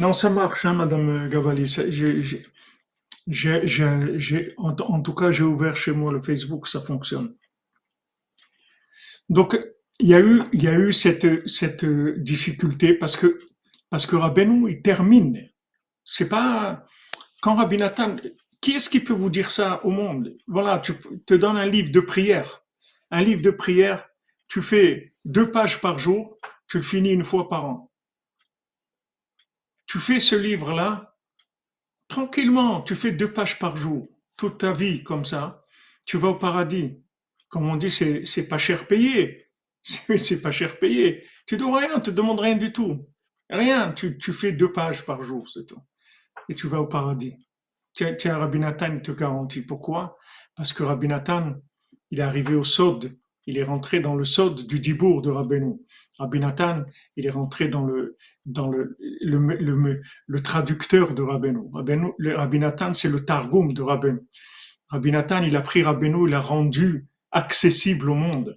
Non, 0.00 0.14
ça 0.14 0.30
marche, 0.30 0.64
hein, 0.64 0.72
Madame 0.72 1.28
Gavali. 1.28 1.66
en, 4.56 5.02
tout 5.02 5.14
cas, 5.14 5.30
j'ai 5.30 5.44
ouvert 5.44 5.76
chez 5.76 5.92
moi 5.92 6.10
le 6.10 6.22
Facebook, 6.22 6.66
ça 6.68 6.80
fonctionne. 6.80 7.36
Donc, 9.28 9.58
il 10.00 10.08
y 10.08 10.14
a 10.14 10.20
eu, 10.78 10.92
cette, 10.92 11.26
difficulté 12.16 12.94
parce 12.94 13.16
que, 13.16 13.40
parce 13.90 14.08
il 14.10 14.82
termine. 14.82 15.48
C'est 16.04 16.28
pas, 16.28 16.84
quand 17.40 17.54
Rabbi 17.54 17.76
Nathan, 17.76 18.16
qui 18.60 18.72
est-ce 18.72 18.90
qui 18.90 19.00
peut 19.00 19.12
vous 19.12 19.30
dire 19.30 19.50
ça 19.50 19.84
au 19.84 19.90
monde? 19.90 20.36
Voilà, 20.46 20.78
tu 20.78 20.94
te 21.26 21.34
donnes 21.34 21.56
un 21.56 21.66
livre 21.66 21.90
de 21.90 22.00
prière. 22.00 22.62
Un 23.10 23.22
livre 23.22 23.42
de 23.42 23.50
prière, 23.50 24.08
tu 24.48 24.62
fais 24.62 25.14
deux 25.24 25.50
pages 25.50 25.80
par 25.80 25.98
jour, 25.98 26.38
tu 26.68 26.78
le 26.78 26.82
finis 26.82 27.10
une 27.10 27.24
fois 27.24 27.48
par 27.48 27.64
an 27.64 27.90
tu 29.90 29.98
fais 29.98 30.20
ce 30.20 30.36
livre-là, 30.36 31.16
tranquillement, 32.06 32.80
tu 32.80 32.94
fais 32.94 33.10
deux 33.10 33.32
pages 33.32 33.58
par 33.58 33.76
jour, 33.76 34.08
toute 34.36 34.58
ta 34.58 34.72
vie 34.72 35.02
comme 35.02 35.24
ça, 35.24 35.66
tu 36.06 36.16
vas 36.16 36.28
au 36.28 36.36
paradis. 36.36 37.02
Comme 37.48 37.68
on 37.68 37.74
dit, 37.74 37.90
c'est 37.90 38.48
pas 38.48 38.56
cher 38.56 38.86
payé. 38.86 39.49
C'est, 40.16 40.42
pas 40.42 40.50
cher 40.50 40.78
payé. 40.78 41.24
Tu 41.46 41.56
dois 41.56 41.80
rien, 41.80 42.00
tu 42.00 42.10
te 42.10 42.16
demandes 42.16 42.40
rien 42.40 42.56
du 42.56 42.72
tout. 42.72 43.08
Rien, 43.48 43.92
tu, 43.92 44.18
tu 44.18 44.32
fais 44.32 44.52
deux 44.52 44.72
pages 44.72 45.04
par 45.04 45.22
jour, 45.22 45.48
c'est 45.48 45.66
tout. 45.66 45.80
Et 46.48 46.54
tu 46.54 46.68
vas 46.68 46.80
au 46.80 46.86
paradis. 46.86 47.36
Tiens, 47.94 48.14
tiens 48.14 48.38
Rabbi 48.38 48.58
Nathan, 48.58 48.94
il 48.94 49.02
te 49.02 49.12
garantit. 49.12 49.62
Pourquoi? 49.62 50.16
Parce 50.54 50.72
que 50.72 50.82
Rabbi 50.82 51.08
Nathan, 51.08 51.54
il 52.10 52.20
est 52.20 52.22
arrivé 52.22 52.54
au 52.54 52.64
Sod, 52.64 53.16
il 53.46 53.58
est 53.58 53.64
rentré 53.64 54.00
dans 54.00 54.14
le 54.14 54.24
Sod 54.24 54.66
du 54.66 54.78
Dibour 54.78 55.22
de 55.22 55.30
Rabbeinu. 55.30 55.74
Rabbi 56.18 56.38
Nathan, 56.38 56.84
il 57.16 57.26
est 57.26 57.30
rentré 57.30 57.68
dans 57.68 57.84
le, 57.84 58.16
dans 58.46 58.68
le, 58.68 58.96
le, 58.98 60.42
traducteur 60.42 61.14
de 61.14 61.22
Rabbeinu. 61.22 61.60
Rabbi 61.72 62.58
Nathan, 62.58 62.92
c'est 62.92 63.08
le 63.08 63.24
Targum 63.24 63.72
de 63.72 63.82
Rabbeinu. 63.82 64.20
Rabbi 64.88 65.10
Nathan, 65.10 65.42
il 65.42 65.56
a 65.56 65.62
pris 65.62 65.82
Rabbeinu, 65.82 66.26
il 66.26 66.30
l'a 66.30 66.40
rendu 66.40 67.08
accessible 67.32 68.10
au 68.10 68.14
monde. 68.14 68.56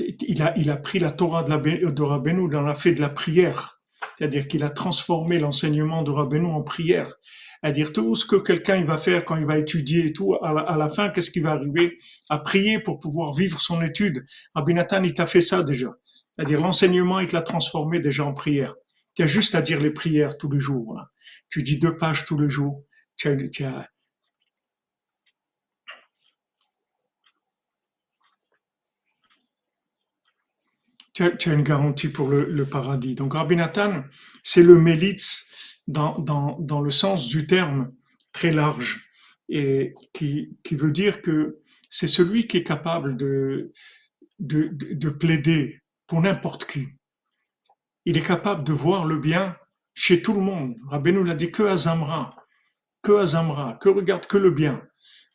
Il 0.00 0.42
a, 0.42 0.56
il 0.56 0.70
a 0.70 0.76
pris 0.76 0.98
la 0.98 1.10
Torah 1.10 1.42
de, 1.42 1.50
la, 1.50 1.58
de 1.58 2.02
Rabbeinu, 2.02 2.48
il 2.48 2.56
en 2.56 2.66
a 2.66 2.74
fait 2.74 2.92
de 2.92 3.00
la 3.00 3.08
prière. 3.08 3.80
C'est-à-dire 4.16 4.48
qu'il 4.48 4.64
a 4.64 4.70
transformé 4.70 5.38
l'enseignement 5.38 6.02
de 6.02 6.10
Rabbeinu 6.10 6.46
en 6.46 6.62
prière 6.62 7.14
à 7.62 7.70
dire 7.70 7.92
tout 7.92 8.14
ce 8.14 8.24
que 8.24 8.36
quelqu'un 8.36 8.76
il 8.76 8.86
va 8.86 8.98
faire 8.98 9.24
quand 9.24 9.36
il 9.36 9.46
va 9.46 9.58
étudier 9.58 10.06
et 10.06 10.12
tout, 10.12 10.34
à 10.42 10.76
la, 10.76 10.88
fin, 10.88 11.08
qu'est-ce 11.08 11.30
qui 11.30 11.40
va 11.40 11.52
arriver? 11.52 11.98
À 12.28 12.38
prier 12.38 12.78
pour 12.78 13.00
pouvoir 13.00 13.32
vivre 13.32 13.60
son 13.60 13.82
étude. 13.82 14.24
Rabbi 14.54 14.74
Nathan, 14.74 15.02
il 15.02 15.14
t'a 15.14 15.26
fait 15.26 15.40
ça 15.40 15.62
déjà. 15.62 15.88
C'est-à-dire 16.32 16.60
l'enseignement, 16.60 17.20
il 17.20 17.26
te 17.26 17.34
l'a 17.34 17.42
transformé 17.42 18.00
déjà 18.00 18.24
en 18.24 18.32
prière. 18.32 18.74
Tu 19.16 19.22
as 19.22 19.26
juste 19.26 19.54
à 19.54 19.62
dire 19.62 19.80
les 19.80 19.90
prières 19.90 20.38
tous 20.38 20.50
les 20.50 20.60
jours. 20.60 21.00
Tu 21.50 21.62
dis 21.62 21.78
deux 21.78 21.96
pages 21.96 22.24
tous 22.24 22.38
les 22.38 22.48
jours. 22.48 22.84
Tu 31.26 31.50
as, 31.50 31.54
une 31.54 31.62
garantie 31.62 32.08
pour 32.08 32.28
le, 32.28 32.64
paradis. 32.64 33.14
Donc 33.14 33.34
Rabbi 33.34 33.56
Nathan, 33.56 34.04
c'est 34.42 34.62
le 34.62 34.78
mélitz 34.78 35.48
dans, 35.86 36.18
dans, 36.18 36.58
dans 36.60 36.80
le 36.80 36.90
sens 36.90 37.28
du 37.28 37.46
terme 37.46 37.92
très 38.32 38.52
large 38.52 39.08
et 39.48 39.94
qui, 40.12 40.56
qui 40.62 40.76
veut 40.76 40.92
dire 40.92 41.22
que 41.22 41.58
c'est 41.90 42.06
celui 42.06 42.46
qui 42.46 42.58
est 42.58 42.62
capable 42.62 43.16
de, 43.16 43.72
de, 44.38 44.68
de, 44.72 45.08
plaider 45.08 45.80
pour 46.06 46.20
n'importe 46.20 46.66
qui. 46.66 46.88
Il 48.04 48.16
est 48.16 48.26
capable 48.26 48.64
de 48.64 48.72
voir 48.72 49.06
le 49.06 49.18
bien 49.18 49.56
chez 49.94 50.22
tout 50.22 50.34
le 50.34 50.40
monde. 50.40 50.76
Rabbi 50.88 51.12
nous 51.12 51.24
l'a 51.24 51.34
dit 51.34 51.50
que 51.50 51.62
à 51.62 51.76
Zamra, 51.76 52.36
que 53.02 53.12
à 53.12 53.26
Zamra, 53.26 53.78
que 53.80 53.88
regarde 53.88 54.26
que 54.26 54.36
le 54.36 54.50
bien. 54.50 54.82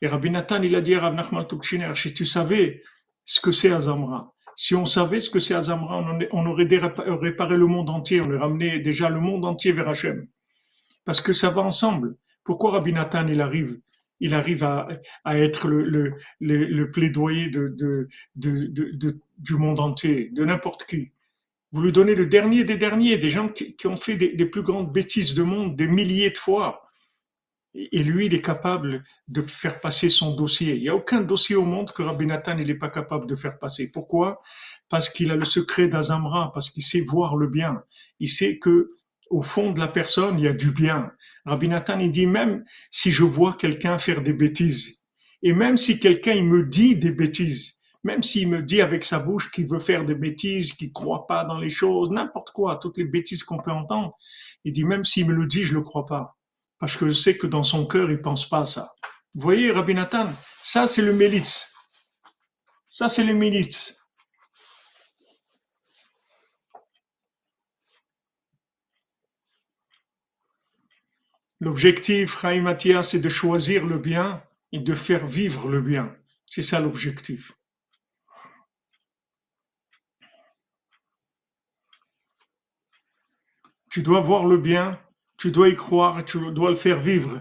Et 0.00 0.06
Rabbi 0.06 0.30
Nathan, 0.30 0.62
il 0.62 0.74
a 0.74 0.80
dit 0.80 0.94
à 0.94 1.00
Rav 1.00 1.14
Nachman 1.14 1.46
si 1.94 2.14
tu 2.14 2.24
savais 2.24 2.82
ce 3.24 3.40
que 3.40 3.52
c'est 3.52 3.70
Azamra, 3.70 4.33
si 4.56 4.74
on 4.74 4.86
savait 4.86 5.20
ce 5.20 5.30
que 5.30 5.38
c'est 5.38 5.54
Azamra, 5.54 6.04
on, 6.32 6.46
aurait 6.46 6.68
réparé 6.68 7.56
le 7.56 7.66
monde 7.66 7.90
entier, 7.90 8.20
on 8.20 8.26
aurait 8.26 8.38
ramené 8.38 8.78
déjà 8.78 9.08
le 9.08 9.20
monde 9.20 9.44
entier 9.44 9.72
vers 9.72 9.88
Hachem 9.88 10.26
parce 11.04 11.20
que 11.20 11.32
ça 11.32 11.50
va 11.50 11.62
ensemble. 11.62 12.16
Pourquoi 12.42 12.72
Rabbi 12.72 12.92
Nathan, 12.92 13.26
il 13.28 13.40
arrive, 13.40 13.78
il 14.20 14.34
arrive 14.34 14.64
à, 14.64 14.88
être 15.26 15.68
le, 15.68 16.90
plaidoyer 16.90 17.50
du 18.34 19.54
monde 19.56 19.80
entier, 19.80 20.30
de 20.32 20.44
n'importe 20.44 20.84
qui? 20.84 21.10
Vous 21.72 21.82
lui 21.82 21.92
donnez 21.92 22.14
le 22.14 22.26
dernier 22.26 22.64
des 22.64 22.76
derniers, 22.76 23.18
des 23.18 23.28
gens 23.28 23.48
qui, 23.48 23.74
ont 23.86 23.96
fait 23.96 24.16
des, 24.16 24.32
les 24.32 24.46
plus 24.46 24.62
grandes 24.62 24.92
bêtises 24.92 25.34
du 25.34 25.42
monde 25.42 25.74
des 25.76 25.88
milliers 25.88 26.30
de 26.30 26.38
fois. 26.38 26.83
Et 27.74 28.02
lui, 28.02 28.26
il 28.26 28.34
est 28.34 28.40
capable 28.40 29.02
de 29.26 29.42
faire 29.42 29.80
passer 29.80 30.08
son 30.08 30.34
dossier. 30.34 30.76
Il 30.76 30.82
n'y 30.82 30.88
a 30.88 30.94
aucun 30.94 31.20
dossier 31.20 31.56
au 31.56 31.64
monde 31.64 31.90
que 31.90 32.02
Rabbi 32.02 32.26
Nathan 32.26 32.54
n'est 32.54 32.74
pas 32.74 32.88
capable 32.88 33.26
de 33.26 33.34
faire 33.34 33.58
passer. 33.58 33.90
Pourquoi? 33.90 34.42
Parce 34.88 35.08
qu'il 35.08 35.30
a 35.32 35.36
le 35.36 35.44
secret 35.44 35.88
d'Azamra, 35.88 36.52
parce 36.52 36.70
qu'il 36.70 36.84
sait 36.84 37.00
voir 37.00 37.36
le 37.36 37.48
bien. 37.48 37.82
Il 38.20 38.28
sait 38.28 38.58
que 38.58 38.92
au 39.30 39.42
fond 39.42 39.72
de 39.72 39.80
la 39.80 39.88
personne, 39.88 40.38
il 40.38 40.44
y 40.44 40.48
a 40.48 40.52
du 40.52 40.70
bien. 40.70 41.10
Rabbi 41.44 41.68
Nathan, 41.68 41.98
il 41.98 42.10
dit 42.10 42.26
même 42.26 42.64
si 42.90 43.10
je 43.10 43.24
vois 43.24 43.54
quelqu'un 43.54 43.98
faire 43.98 44.22
des 44.22 44.32
bêtises, 44.32 45.04
et 45.42 45.52
même 45.52 45.76
si 45.76 45.98
quelqu'un 45.98 46.32
il 46.32 46.44
me 46.44 46.64
dit 46.64 46.96
des 46.96 47.10
bêtises, 47.10 47.80
même 48.04 48.22
s'il 48.22 48.48
me 48.48 48.62
dit 48.62 48.80
avec 48.80 49.04
sa 49.04 49.18
bouche 49.18 49.50
qu'il 49.50 49.66
veut 49.66 49.78
faire 49.78 50.04
des 50.04 50.14
bêtises, 50.14 50.72
qu'il 50.72 50.92
croit 50.92 51.26
pas 51.26 51.44
dans 51.44 51.58
les 51.58 51.70
choses, 51.70 52.10
n'importe 52.10 52.50
quoi, 52.50 52.78
toutes 52.80 52.98
les 52.98 53.04
bêtises 53.04 53.42
qu'on 53.42 53.58
peut 53.58 53.70
entendre, 53.70 54.16
il 54.64 54.72
dit 54.72 54.84
même 54.84 55.04
s'il 55.04 55.26
me 55.26 55.34
le 55.34 55.46
dit, 55.46 55.64
je 55.64 55.74
le 55.74 55.82
crois 55.82 56.06
pas, 56.06 56.36
parce 56.78 56.96
que 56.96 57.06
je 57.06 57.12
sais 57.12 57.36
que 57.36 57.46
dans 57.46 57.62
son 57.62 57.86
cœur 57.86 58.10
il 58.10 58.20
pense 58.20 58.48
pas 58.48 58.60
à 58.60 58.66
ça. 58.66 58.92
Vous 59.34 59.42
voyez, 59.42 59.70
Rabbi 59.70 59.94
Nathan, 59.94 60.32
ça 60.62 60.86
c'est 60.86 61.02
le 61.02 61.12
mélitz. 61.12 61.72
Ça 62.88 63.08
c'est 63.08 63.24
le 63.24 63.34
mélitz. 63.34 63.96
L'objectif, 71.60 72.40
Chaim 72.40 72.76
c'est 73.02 73.20
de 73.20 73.28
choisir 73.28 73.86
le 73.86 73.98
bien 73.98 74.44
et 74.72 74.78
de 74.78 74.94
faire 74.94 75.26
vivre 75.26 75.68
le 75.68 75.80
bien. 75.80 76.14
C'est 76.50 76.62
ça 76.62 76.78
l'objectif. 76.78 77.52
Tu 83.90 84.02
dois 84.02 84.20
voir 84.20 84.44
le 84.44 84.58
bien, 84.58 85.00
tu 85.44 85.50
dois 85.50 85.68
y 85.68 85.76
croire 85.76 86.24
tu 86.24 86.38
dois 86.52 86.70
le 86.70 86.76
faire 86.76 87.02
vivre. 87.02 87.38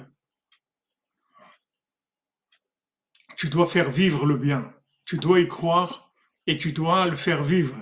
Tu 3.38 3.48
dois 3.48 3.66
faire 3.66 3.90
vivre 3.92 4.26
le 4.26 4.36
bien. 4.36 4.74
Tu 5.06 5.18
dois 5.18 5.40
y 5.40 5.48
croire 5.48 6.12
et 6.46 6.58
tu 6.58 6.74
dois 6.74 7.06
le 7.06 7.16
faire 7.16 7.44
vivre. 7.44 7.78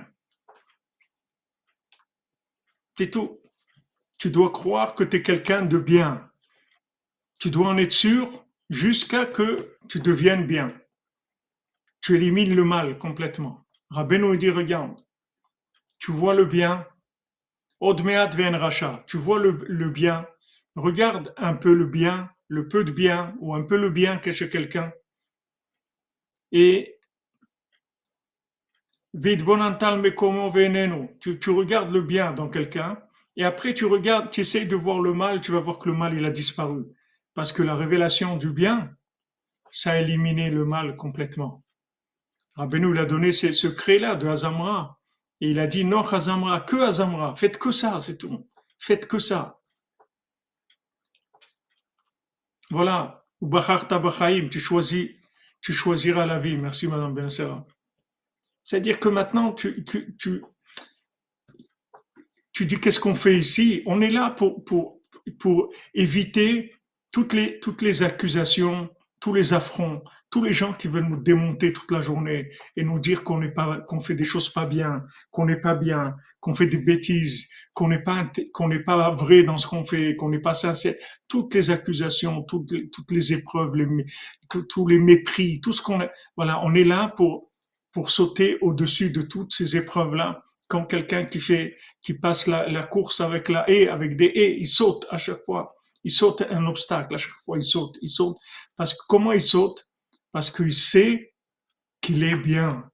C'est 2.99 3.09
tout. 3.09 3.41
Tu 4.19 4.29
dois 4.29 4.51
croire 4.51 4.93
que 4.93 5.03
tu 5.03 5.17
es 5.17 5.23
quelqu'un 5.23 5.63
de 5.63 5.79
bien 5.79 6.31
tu 7.39 7.49
dois 7.49 7.69
en 7.69 7.77
être 7.79 7.91
sûr 7.91 8.45
jusqu'à 8.69 9.25
que 9.25 9.75
tu 9.89 10.01
deviennes 10.01 10.45
bien. 10.45 10.71
Tu 11.99 12.15
élimines 12.15 12.53
le 12.53 12.63
mal 12.63 12.99
complètement. 12.99 13.65
Rabbeinu 13.89 14.37
dit, 14.37 14.51
regarde, 14.51 15.01
tu 15.97 16.11
vois 16.11 16.35
le 16.35 16.45
bien, 16.45 16.87
Odmeat 17.81 18.35
ven 18.35 18.55
racha. 18.55 19.03
Tu 19.07 19.17
vois 19.17 19.39
le, 19.39 19.89
bien. 19.89 20.25
Regarde 20.75 21.33
un 21.37 21.55
peu 21.55 21.73
le 21.73 21.85
bien, 21.85 22.29
le 22.47 22.67
peu 22.67 22.83
de 22.83 22.91
bien 22.91 23.35
ou 23.39 23.53
un 23.55 23.63
peu 23.63 23.75
le 23.75 23.89
bien 23.89 24.17
que 24.17 24.31
chez 24.31 24.49
quelqu'un. 24.49 24.93
Et 26.51 26.99
mekomo 29.13 30.49
veneno. 30.49 31.09
Tu, 31.19 31.39
tu 31.39 31.49
regardes 31.49 31.91
le 31.91 32.01
bien 32.01 32.31
dans 32.31 32.49
quelqu'un 32.49 32.97
et 33.35 33.43
après 33.43 33.73
tu 33.73 33.85
regardes, 33.85 34.29
tu 34.29 34.41
essayes 34.41 34.67
de 34.67 34.75
voir 34.75 34.99
le 34.99 35.13
mal, 35.13 35.41
tu 35.41 35.51
vas 35.51 35.59
voir 35.59 35.77
que 35.77 35.89
le 35.89 35.95
mal 35.95 36.13
il 36.13 36.25
a 36.25 36.31
disparu. 36.31 36.85
Parce 37.33 37.51
que 37.53 37.63
la 37.63 37.75
révélation 37.75 38.37
du 38.37 38.51
bien, 38.51 38.95
ça 39.71 39.91
a 39.91 39.97
éliminé 39.99 40.49
le 40.49 40.65
mal 40.65 40.97
complètement. 40.97 41.63
Rabbeinu 42.55 42.91
il 42.91 42.99
a 42.99 43.05
donné 43.05 43.31
ce 43.31 43.51
secret-là 43.51 44.15
de 44.15 44.27
Azamra. 44.27 45.00
Et 45.41 45.49
il 45.49 45.59
a 45.59 45.67
dit 45.67 45.83
non 45.83 46.01
Azamra, 46.01 46.61
que 46.61 46.75
Azamra, 46.77 47.35
faites 47.35 47.57
que 47.57 47.71
ça, 47.71 47.99
c'est 47.99 48.17
tout. 48.17 48.47
Faites 48.77 49.07
que 49.07 49.19
ça. 49.19 49.59
Voilà. 52.69 53.25
Tu 53.41 54.59
choisis, 54.59 55.09
tu 55.61 55.73
choisiras 55.73 56.27
la 56.27 56.37
vie. 56.37 56.57
Merci 56.57 56.87
Madame 56.87 57.15
Benassera. 57.15 57.65
C'est-à-dire 58.63 58.99
que 58.99 59.09
maintenant, 59.09 59.51
tu, 59.51 59.83
dis 62.59 62.79
qu'est-ce 62.79 62.99
qu'on 62.99 63.15
fait 63.15 63.37
ici? 63.37 63.81
On 63.87 63.99
est 63.99 64.11
là 64.11 64.29
pour 64.29 64.63
éviter 65.95 66.71
toutes 67.11 67.33
les, 67.33 67.59
toutes 67.59 67.81
les 67.81 68.03
accusations, 68.03 68.89
tous 69.19 69.33
les 69.33 69.53
affronts, 69.53 70.03
tous 70.31 70.41
les 70.41 70.53
gens 70.53 70.71
qui 70.71 70.87
veulent 70.87 71.09
nous 71.09 71.21
démonter 71.21 71.73
toute 71.73 71.91
la 71.91 71.99
journée 71.99 72.49
et 72.77 72.83
nous 72.83 72.99
dire 72.99 73.21
qu'on 73.21 73.39
n'est 73.39 73.51
pas, 73.51 73.81
qu'on 73.81 73.99
fait 73.99 74.15
des 74.15 74.23
choses 74.23 74.49
pas 74.49 74.65
bien, 74.65 75.03
qu'on 75.29 75.45
n'est 75.45 75.59
pas 75.59 75.75
bien, 75.75 76.15
qu'on 76.39 76.53
fait 76.53 76.67
des 76.67 76.77
bêtises, 76.77 77.49
qu'on 77.73 77.89
n'est 77.89 78.01
pas, 78.01 78.31
qu'on 78.53 78.69
n'est 78.69 78.83
pas 78.83 79.11
vrai 79.11 79.43
dans 79.43 79.57
ce 79.57 79.67
qu'on 79.67 79.83
fait, 79.83 80.15
qu'on 80.15 80.29
n'est 80.29 80.39
pas 80.39 80.53
sincère. 80.53 80.95
Toutes 81.27 81.53
les 81.53 81.69
accusations, 81.69 82.43
toutes 82.43 82.71
les, 83.11 83.33
épreuves, 83.33 83.73
tous 84.69 84.87
les 84.87 84.99
mépris, 84.99 85.59
tout 85.59 85.73
ce 85.73 85.81
qu'on, 85.81 85.99
voilà, 86.37 86.63
on 86.63 86.73
est 86.75 86.85
là 86.85 87.13
pour, 87.17 87.51
pour 87.91 88.09
sauter 88.09 88.57
au-dessus 88.61 89.11
de 89.11 89.21
toutes 89.21 89.53
ces 89.53 89.75
épreuves-là. 89.75 90.45
Quand 90.69 90.85
quelqu'un 90.85 91.25
qui 91.25 91.41
fait, 91.41 91.75
qui 92.01 92.13
passe 92.13 92.47
la, 92.47 92.69
la 92.69 92.83
course 92.83 93.19
avec 93.19 93.49
la 93.49 93.69
haie, 93.69 93.89
avec 93.89 94.15
des 94.15 94.31
haies, 94.33 94.55
il 94.57 94.65
saute 94.65 95.05
à 95.09 95.17
chaque 95.17 95.43
fois 95.43 95.75
il 96.03 96.09
saute 96.09 96.41
un 96.49 96.65
obstacle 96.65 97.13
à 97.13 97.17
chaque 97.17 97.31
fois, 97.45 97.57
il 97.57 97.63
saute, 97.63 97.97
il 98.01 98.09
saute. 98.09 98.37
Parce 98.75 98.93
que 98.93 99.03
comment 99.07 99.33
il 99.33 99.41
saute? 99.41 99.87
Parce 100.31 100.51
qu'il 100.51 100.73
sait 100.73 101.33
qu'il 102.01 102.23
est 102.23 102.37
bien. 102.37 102.89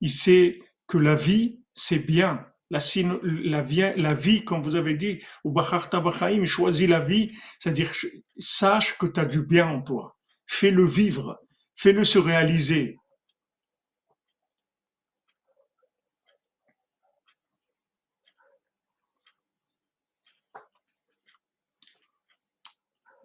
Il 0.00 0.10
sait 0.10 0.60
que 0.86 0.98
la 0.98 1.14
vie, 1.14 1.60
c'est 1.74 1.98
bien. 1.98 2.46
La, 2.70 2.78
vie, 4.14 4.44
comme 4.44 4.62
vous 4.62 4.76
avez 4.76 4.94
dit, 4.94 5.18
ou 5.44 5.50
Bachaim, 5.50 6.44
choisis 6.44 6.88
la 6.88 7.00
vie, 7.00 7.32
c'est-à-dire 7.58 7.92
sache 8.38 8.96
que 8.96 9.06
tu 9.06 9.18
as 9.18 9.24
du 9.24 9.44
bien 9.44 9.66
en 9.66 9.82
toi. 9.82 10.16
Fais-le 10.46 10.84
vivre, 10.84 11.40
fais-le 11.74 12.04
se 12.04 12.18
réaliser. 12.18 12.99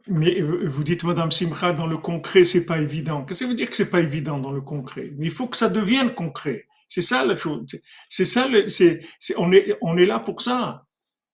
Mais 0.08 0.40
vous 0.42 0.84
dites, 0.84 1.04
Madame 1.04 1.32
Simcha, 1.32 1.74
dans 1.74 1.88
le 1.88 1.98
concret, 1.98 2.44
c'est 2.44 2.66
pas 2.66 2.80
évident. 2.80 3.26
Qu'est-ce 3.26 3.40
que 3.40 3.46
ça 3.46 3.50
veut 3.50 3.56
dire 3.56 3.70
que 3.70 3.76
c'est 3.76 3.90
pas 3.90 4.02
évident 4.02 4.38
dans 4.38 4.52
le 4.52 4.62
concret? 4.62 5.12
Mais 5.18 5.26
il 5.26 5.32
faut 5.32 5.48
que 5.48 5.58
ça 5.58 5.68
devienne 5.68 6.14
concret. 6.14 6.68
C'est 6.88 7.02
ça 7.02 7.26
la 7.26 7.36
chose. 7.36 7.66
C'est 8.10 8.26
ça. 8.26 8.48
C'est, 8.68 9.02
on 9.38 9.52
est, 9.52 9.76
on 9.82 9.98
est 9.98 10.06
là 10.06 10.20
pour 10.20 10.42
ça. 10.42 10.86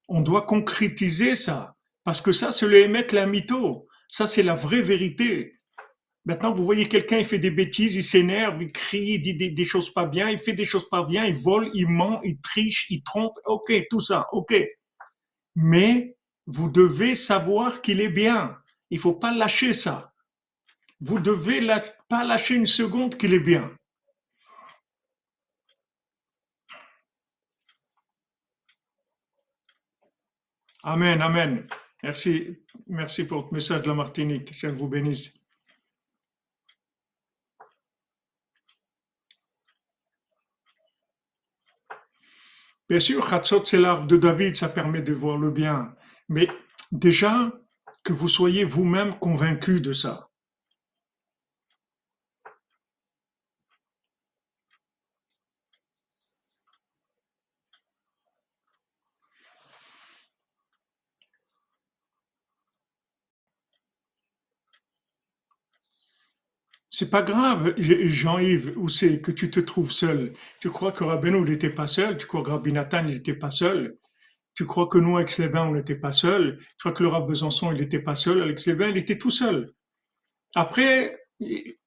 On 0.07 0.21
doit 0.21 0.43
concrétiser 0.43 1.35
ça, 1.35 1.75
parce 2.03 2.21
que 2.21 2.31
ça, 2.31 2.51
c'est 2.51 2.67
le 2.67 2.77
émettre 2.77 3.13
la 3.13 3.25
mytho. 3.25 3.87
Ça, 4.07 4.27
c'est 4.27 4.43
la 4.43 4.55
vraie 4.55 4.81
vérité. 4.81 5.59
Maintenant, 6.25 6.53
vous 6.53 6.63
voyez 6.63 6.87
quelqu'un, 6.87 7.17
il 7.17 7.25
fait 7.25 7.39
des 7.39 7.51
bêtises, 7.51 7.95
il 7.95 8.03
s'énerve, 8.03 8.61
il 8.61 8.71
crie, 8.71 9.13
il 9.15 9.21
dit 9.21 9.35
des, 9.35 9.49
des, 9.49 9.63
choses 9.63 9.91
pas 9.91 10.05
bien, 10.05 10.29
il 10.29 10.37
fait 10.37 10.53
des 10.53 10.65
choses 10.65 10.87
pas 10.87 11.03
bien, 11.03 11.25
il 11.25 11.33
vole, 11.33 11.69
il 11.73 11.87
ment, 11.87 12.21
il 12.23 12.39
triche, 12.39 12.85
il 12.89 13.03
trompe. 13.03 13.37
Ok, 13.45 13.73
tout 13.89 13.99
ça, 13.99 14.27
ok. 14.31 14.53
Mais 15.55 16.15
vous 16.45 16.69
devez 16.69 17.15
savoir 17.15 17.81
qu'il 17.81 18.01
est 18.01 18.09
bien. 18.09 18.55
Il 18.91 18.99
faut 18.99 19.13
pas 19.13 19.33
lâcher 19.33 19.73
ça. 19.73 20.13
Vous 20.99 21.19
devez 21.19 21.65
pas 22.07 22.23
lâcher 22.23 22.55
une 22.55 22.67
seconde 22.67 23.17
qu'il 23.17 23.33
est 23.33 23.39
bien. 23.39 23.75
Amen, 30.83 31.21
amen. 31.21 31.67
Merci, 32.03 32.57
merci 32.87 33.25
pour 33.25 33.41
votre 33.41 33.53
message 33.53 33.83
de 33.83 33.87
la 33.87 33.93
Martinique. 33.93 34.53
Je 34.57 34.67
vous 34.67 34.87
bénisse. 34.87 35.41
Bien 42.89 42.99
sûr, 42.99 43.25
Khatsot, 43.25 43.65
c'est 43.65 43.79
l'arbre 43.79 44.05
de 44.05 44.17
David, 44.17 44.55
ça 44.57 44.67
permet 44.67 45.01
de 45.01 45.13
voir 45.13 45.37
le 45.37 45.49
bien. 45.49 45.95
Mais 46.27 46.47
déjà, 46.91 47.53
que 48.03 48.13
vous 48.13 48.27
soyez 48.27 48.63
vous-même 48.63 49.17
convaincu 49.19 49.81
de 49.81 49.93
ça. 49.93 50.29
C'est 66.91 67.09
pas 67.09 67.23
grave, 67.23 67.73
Jean-Yves, 67.77 68.73
où 68.77 68.87
c'est 68.87 69.19
que 69.21 69.31
tu 69.31 69.49
te 69.49 69.59
trouves 69.59 69.91
seul? 69.91 70.33
Tu 70.59 70.69
crois 70.69 70.91
que 70.91 71.03
Rabbeinu 71.03 71.41
n'était 71.41 71.69
pas 71.71 71.87
seul, 71.87 72.17
tu 72.17 72.27
crois 72.27 72.43
que 72.43 72.51
Rabbi 72.51 72.71
Nathan 72.71 73.03
n'était 73.03 73.33
pas 73.33 73.49
seul? 73.49 73.97
Tu 74.61 74.67
crois 74.67 74.85
que 74.85 74.99
nous, 74.99 75.17
avec 75.17 75.31
Slévin, 75.31 75.65
on 75.65 75.71
n'était 75.71 75.95
pas 75.95 76.11
seul. 76.11 76.59
Tu 76.59 76.75
crois 76.81 76.91
que 76.91 77.01
le 77.01 77.09
Rav 77.09 77.25
Besançon, 77.25 77.71
il 77.71 77.81
n'était 77.81 77.97
pas 77.99 78.13
seul? 78.13 78.43
Avec 78.43 78.59
Slévin, 78.59 78.89
il 78.89 78.97
était 78.97 79.17
tout 79.17 79.31
seul. 79.31 79.73
Après, 80.53 81.17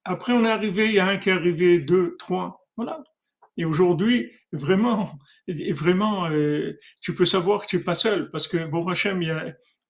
après, 0.02 0.32
on 0.32 0.44
est 0.44 0.50
arrivé, 0.50 0.86
il 0.86 0.94
y 0.94 0.98
a 0.98 1.06
un 1.06 1.16
qui 1.16 1.28
est 1.28 1.32
arrivé, 1.34 1.78
deux, 1.78 2.16
trois. 2.18 2.66
Voilà. 2.76 3.04
Et 3.56 3.64
aujourd'hui, 3.64 4.32
vraiment, 4.50 5.12
vraiment, 5.46 6.26
euh, 6.26 6.76
tu 7.00 7.14
peux 7.14 7.24
savoir 7.24 7.62
que 7.62 7.68
tu 7.68 7.76
n'es 7.76 7.84
pas 7.84 7.94
seul. 7.94 8.28
Parce 8.30 8.48
que, 8.48 8.66
bon, 8.66 8.84
Hachem, 8.88 9.22
il 9.22 9.28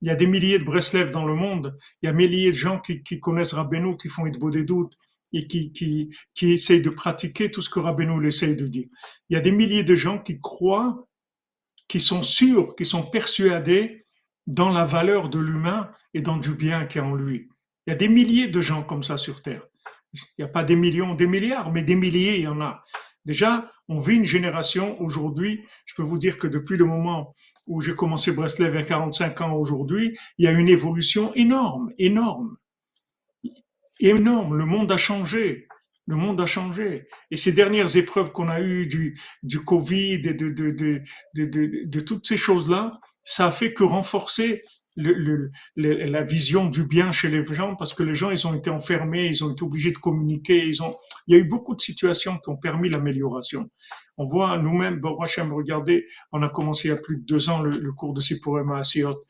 y 0.02 0.10
a, 0.10 0.14
des 0.14 0.26
milliers 0.26 0.58
de 0.58 0.64
Breslev 0.64 1.10
dans 1.10 1.24
le 1.24 1.34
monde. 1.34 1.74
Il 2.02 2.06
y 2.06 2.08
a 2.10 2.12
des 2.12 2.18
milliers 2.18 2.50
de 2.50 2.56
gens 2.56 2.80
qui, 2.80 3.18
connaissent 3.18 3.54
Rabbeinu, 3.54 3.96
qui 3.96 4.10
font 4.10 4.28
beau 4.28 4.50
des 4.50 4.64
doutes 4.64 4.92
et 5.32 5.46
qui, 5.46 5.72
qui, 5.72 6.14
qui 6.34 6.52
essayent 6.52 6.82
de 6.82 6.90
pratiquer 6.90 7.50
tout 7.50 7.62
ce 7.62 7.70
que 7.70 7.78
Rabbeinu 7.78 8.26
essaye 8.26 8.56
de 8.56 8.66
dire. 8.66 8.88
Il 9.30 9.34
y 9.34 9.36
a 9.38 9.40
des 9.40 9.52
milliers 9.52 9.84
de 9.84 9.94
gens 9.94 10.18
qui 10.18 10.38
croient 10.38 11.08
qui 11.88 12.00
sont 12.00 12.22
sûrs, 12.22 12.76
qui 12.76 12.84
sont 12.84 13.02
persuadés 13.02 14.06
dans 14.46 14.70
la 14.70 14.84
valeur 14.84 15.28
de 15.28 15.38
l'humain 15.38 15.90
et 16.12 16.22
dans 16.22 16.36
du 16.36 16.54
bien 16.54 16.86
qui 16.86 16.98
est 16.98 17.02
en 17.02 17.14
lui. 17.14 17.48
Il 17.86 17.90
y 17.90 17.92
a 17.92 17.96
des 17.96 18.08
milliers 18.08 18.48
de 18.48 18.60
gens 18.60 18.82
comme 18.82 19.02
ça 19.02 19.18
sur 19.18 19.42
Terre. 19.42 19.62
Il 20.14 20.20
n'y 20.38 20.44
a 20.44 20.48
pas 20.48 20.64
des 20.64 20.76
millions, 20.76 21.14
des 21.14 21.26
milliards, 21.26 21.72
mais 21.72 21.82
des 21.82 21.96
milliers, 21.96 22.36
il 22.36 22.42
y 22.42 22.48
en 22.48 22.60
a. 22.60 22.84
Déjà, 23.24 23.70
on 23.88 24.00
vit 24.00 24.16
une 24.16 24.24
génération 24.24 25.00
aujourd'hui, 25.00 25.64
je 25.86 25.94
peux 25.94 26.02
vous 26.02 26.18
dire 26.18 26.38
que 26.38 26.46
depuis 26.46 26.76
le 26.76 26.84
moment 26.84 27.34
où 27.66 27.80
j'ai 27.80 27.94
commencé 27.94 28.32
Breslev 28.32 28.76
à 28.76 28.82
45 28.82 29.40
ans 29.40 29.54
aujourd'hui, 29.54 30.16
il 30.38 30.44
y 30.44 30.48
a 30.48 30.52
une 30.52 30.68
évolution 30.68 31.32
énorme, 31.34 31.92
énorme, 31.98 32.56
énorme. 34.00 34.56
Le 34.56 34.66
monde 34.66 34.92
a 34.92 34.96
changé. 34.96 35.66
Le 36.06 36.16
monde 36.16 36.40
a 36.40 36.46
changé. 36.46 37.08
Et 37.30 37.36
ces 37.36 37.52
dernières 37.52 37.96
épreuves 37.96 38.32
qu'on 38.32 38.48
a 38.48 38.60
eues 38.60 38.86
du, 38.86 39.18
du 39.42 39.60
Covid 39.60 40.20
et 40.24 40.34
de, 40.34 40.50
de, 40.50 40.70
de, 40.70 41.02
de, 41.34 41.86
de 41.86 42.00
toutes 42.00 42.26
ces 42.26 42.36
choses-là, 42.36 43.00
ça 43.24 43.46
a 43.46 43.52
fait 43.52 43.72
que 43.72 43.84
renforcer 43.84 44.62
le, 44.96 45.50
le, 45.74 46.04
la 46.06 46.22
vision 46.22 46.66
du 46.66 46.86
bien 46.86 47.10
chez 47.10 47.28
les 47.28 47.42
gens 47.42 47.74
parce 47.74 47.94
que 47.94 48.02
les 48.02 48.14
gens, 48.14 48.30
ils 48.30 48.46
ont 48.46 48.54
été 48.54 48.70
enfermés, 48.70 49.26
ils 49.26 49.44
ont 49.44 49.50
été 49.52 49.64
obligés 49.64 49.90
de 49.90 49.98
communiquer, 49.98 50.64
ils 50.66 50.82
ont, 50.82 50.96
il 51.26 51.34
y 51.34 51.38
a 51.38 51.40
eu 51.40 51.44
beaucoup 51.44 51.74
de 51.74 51.80
situations 51.80 52.38
qui 52.38 52.50
ont 52.50 52.56
permis 52.56 52.88
l'amélioration. 52.88 53.70
On 54.16 54.26
voit 54.26 54.56
nous-mêmes, 54.58 55.00
bon, 55.00 55.18
Hachem, 55.20 55.52
regardez, 55.52 56.06
on 56.32 56.42
a 56.42 56.48
commencé 56.48 56.88
il 56.88 56.90
y 56.92 56.94
a 56.94 57.00
plus 57.00 57.16
de 57.16 57.24
deux 57.24 57.48
ans 57.48 57.60
le, 57.60 57.92
cours 57.92 58.14
de 58.14 58.20
Sipurema 58.20 58.78
Asiot, 58.78 59.24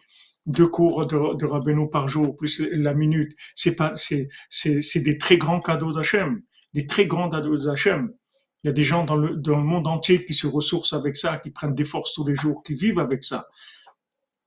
deux 0.45 0.67
cours 0.67 1.07
de, 1.07 1.37
de 1.37 1.47
Rabbeinu 1.47 1.89
par 1.89 2.09
jour, 2.09 2.37
plus 2.37 2.61
la 2.73 2.93
minute. 2.93 3.33
C'est 3.55 3.77
pas, 3.77 3.93
c'est, 3.95 4.29
c'est, 4.51 4.83
c'est 4.83 5.01
des 5.01 5.17
très 5.17 5.39
grands 5.39 5.61
cadeaux 5.61 5.93
d'Hachem 5.93 6.43
des 6.75 6.87
très 6.87 7.07
grandes 7.07 7.33
d'Hachem. 7.65 8.13
Il 8.63 8.69
y 8.69 8.71
a 8.71 8.73
des 8.73 8.83
gens 8.83 9.05
dans 9.05 9.17
le, 9.17 9.37
dans 9.37 9.57
le 9.57 9.65
monde 9.65 9.87
entier 9.87 10.25
qui 10.25 10.35
se 10.35 10.47
ressourcent 10.47 10.97
avec 10.97 11.17
ça, 11.17 11.39
qui 11.39 11.51
prennent 11.51 11.75
des 11.75 11.85
forces 11.85 12.15
tous 12.15 12.27
les 12.27 12.35
jours, 12.35 12.63
qui 12.63 12.75
vivent 12.75 12.99
avec 12.99 13.23
ça. 13.23 13.47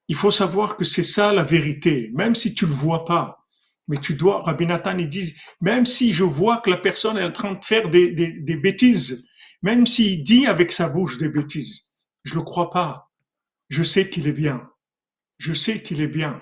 Il 0.07 0.15
faut 0.15 0.31
savoir 0.31 0.75
que 0.75 0.85
c'est 0.85 1.03
ça 1.03 1.33
la 1.33 1.43
vérité, 1.43 2.11
même 2.13 2.35
si 2.35 2.53
tu 2.53 2.65
le 2.65 2.73
vois 2.73 3.05
pas. 3.05 3.45
Mais 3.87 3.97
tu 3.97 4.15
dois, 4.15 4.43
Rabbi 4.43 4.65
Nathan, 4.65 4.97
il 4.97 5.07
dit, 5.07 5.33
même 5.61 5.85
si 5.85 6.11
je 6.11 6.23
vois 6.23 6.57
que 6.57 6.69
la 6.69 6.77
personne 6.77 7.17
est 7.17 7.23
en 7.23 7.31
train 7.31 7.53
de 7.53 7.63
faire 7.63 7.89
des, 7.89 8.11
des, 8.11 8.33
des 8.33 8.55
bêtises, 8.57 9.27
même 9.61 9.85
s'il 9.85 10.23
dit 10.23 10.45
avec 10.45 10.71
sa 10.71 10.89
bouche 10.89 11.17
des 11.17 11.29
bêtises, 11.29 11.89
je 12.23 12.35
le 12.35 12.41
crois 12.41 12.69
pas. 12.69 13.09
Je 13.69 13.83
sais 13.83 14.09
qu'il 14.09 14.27
est 14.27 14.33
bien. 14.33 14.69
Je 15.37 15.53
sais 15.53 15.81
qu'il 15.81 16.01
est 16.01 16.07
bien. 16.07 16.41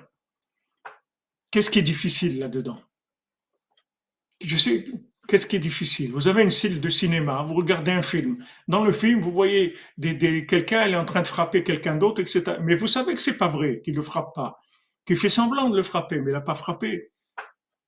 Qu'est-ce 1.51 1.69
qui 1.69 1.79
est 1.79 1.83
difficile 1.83 2.39
là-dedans? 2.39 2.81
Je 4.43 4.57
sais, 4.57 4.85
qu'est-ce 5.27 5.45
qui 5.45 5.55
est 5.55 5.59
difficile? 5.59 6.11
Vous 6.11 6.27
avez 6.27 6.43
une 6.43 6.49
salle 6.49 6.79
de 6.79 6.89
cinéma, 6.89 7.43
vous 7.43 7.53
regardez 7.53 7.91
un 7.91 8.01
film. 8.01 8.43
Dans 8.67 8.83
le 8.83 8.91
film, 8.91 9.21
vous 9.21 9.31
voyez 9.31 9.75
quelqu'un, 9.99 10.81
elle 10.83 10.93
est 10.93 10.97
en 10.97 11.05
train 11.05 11.21
de 11.21 11.27
frapper 11.27 11.63
quelqu'un 11.63 11.95
d'autre, 11.95 12.21
etc. 12.21 12.57
Mais 12.61 12.75
vous 12.75 12.87
savez 12.87 13.13
que 13.13 13.21
c'est 13.21 13.37
pas 13.37 13.47
vrai, 13.47 13.81
qu'il 13.83 13.95
ne 13.95 14.01
frappe 14.01 14.33
pas, 14.35 14.59
qu'il 15.05 15.17
fait 15.17 15.29
semblant 15.29 15.69
de 15.69 15.77
le 15.77 15.83
frapper, 15.83 16.19
mais 16.19 16.31
il 16.31 16.33
n'a 16.33 16.41
pas 16.41 16.55
frappé. 16.55 17.11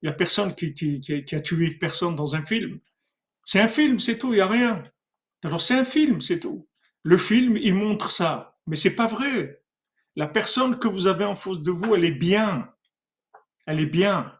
Il 0.01 0.05
n'y 0.05 0.09
a 0.09 0.13
personne 0.13 0.53
qui, 0.53 0.73
qui, 0.73 1.35
a 1.35 1.41
tué 1.41 1.71
personne 1.71 2.15
dans 2.15 2.35
un 2.35 2.43
film. 2.43 2.79
C'est 3.43 3.59
un 3.59 3.67
film, 3.67 3.99
c'est 3.99 4.17
tout, 4.17 4.33
il 4.33 4.38
n'y 4.38 4.41
a 4.41 4.47
rien. 4.47 4.83
Alors 5.43 5.61
c'est 5.61 5.73
un 5.75 5.85
film, 5.85 6.21
c'est 6.21 6.39
tout. 6.39 6.67
Le 7.03 7.17
film, 7.17 7.57
il 7.57 7.73
montre 7.73 8.11
ça, 8.11 8.57
mais 8.67 8.75
c'est 8.75 8.95
pas 8.95 9.07
vrai. 9.07 9.61
La 10.15 10.27
personne 10.27 10.77
que 10.77 10.88
vous 10.88 11.07
avez 11.07 11.25
en 11.25 11.35
face 11.35 11.59
de 11.59 11.71
vous, 11.71 11.95
elle 11.95 12.05
est 12.05 12.11
bien. 12.11 12.69
Elle 13.65 13.79
est 13.79 13.85
bien. 13.85 14.36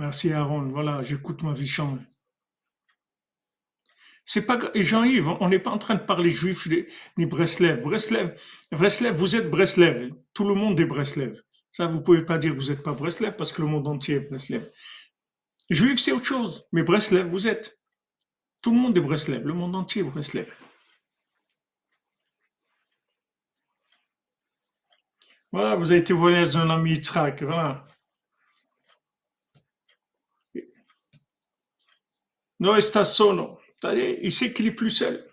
Merci 0.00 0.32
Aaron. 0.32 0.62
Voilà, 0.70 1.02
j'écoute 1.02 1.42
ma 1.42 1.52
vie 1.52 1.68
changer. 1.68 2.00
C'est 4.24 4.46
pas 4.46 4.58
Jean-Yves, 4.74 5.28
on 5.40 5.48
n'est 5.50 5.58
pas 5.58 5.70
en 5.70 5.76
train 5.76 5.96
de 5.96 6.00
parler 6.00 6.30
juif 6.30 6.66
ni 7.18 7.26
Breslev. 7.26 7.82
Breslev, 7.82 8.34
Breslev, 8.72 9.14
vous 9.14 9.36
êtes 9.36 9.50
Breslev. 9.50 10.14
Tout 10.32 10.48
le 10.48 10.54
monde 10.54 10.80
est 10.80 10.86
Breslev. 10.86 11.42
Ça, 11.70 11.86
vous 11.86 12.00
pouvez 12.00 12.24
pas 12.24 12.38
dire 12.38 12.54
que 12.54 12.60
vous 12.60 12.70
n'êtes 12.70 12.82
pas 12.82 12.94
Breslev 12.94 13.36
parce 13.36 13.52
que 13.52 13.60
le 13.60 13.68
monde 13.68 13.86
entier 13.88 14.16
est 14.16 14.20
Breslev. 14.20 14.70
Juif, 15.68 16.00
c'est 16.00 16.12
autre 16.12 16.24
chose. 16.24 16.66
Mais 16.72 16.82
Breslev, 16.82 17.26
vous 17.26 17.46
êtes. 17.46 17.78
Tout 18.62 18.72
le 18.72 18.78
monde 18.78 18.96
est 18.96 19.02
Breslev. 19.02 19.46
Le 19.46 19.52
monde 19.52 19.76
entier 19.76 20.00
est 20.00 20.04
Breslev. 20.04 20.50
Voilà, 25.52 25.76
vous 25.76 25.90
avez 25.90 26.00
été 26.00 26.14
voyage 26.14 26.54
d'un 26.54 26.70
ami. 26.70 26.98
Voilà. 27.42 27.89
No 32.60 32.76
está 32.76 33.02
il 34.22 34.30
sait 34.30 34.52
qu'il 34.52 34.66
est 34.66 34.72
plus 34.72 34.90
seul. 34.90 35.24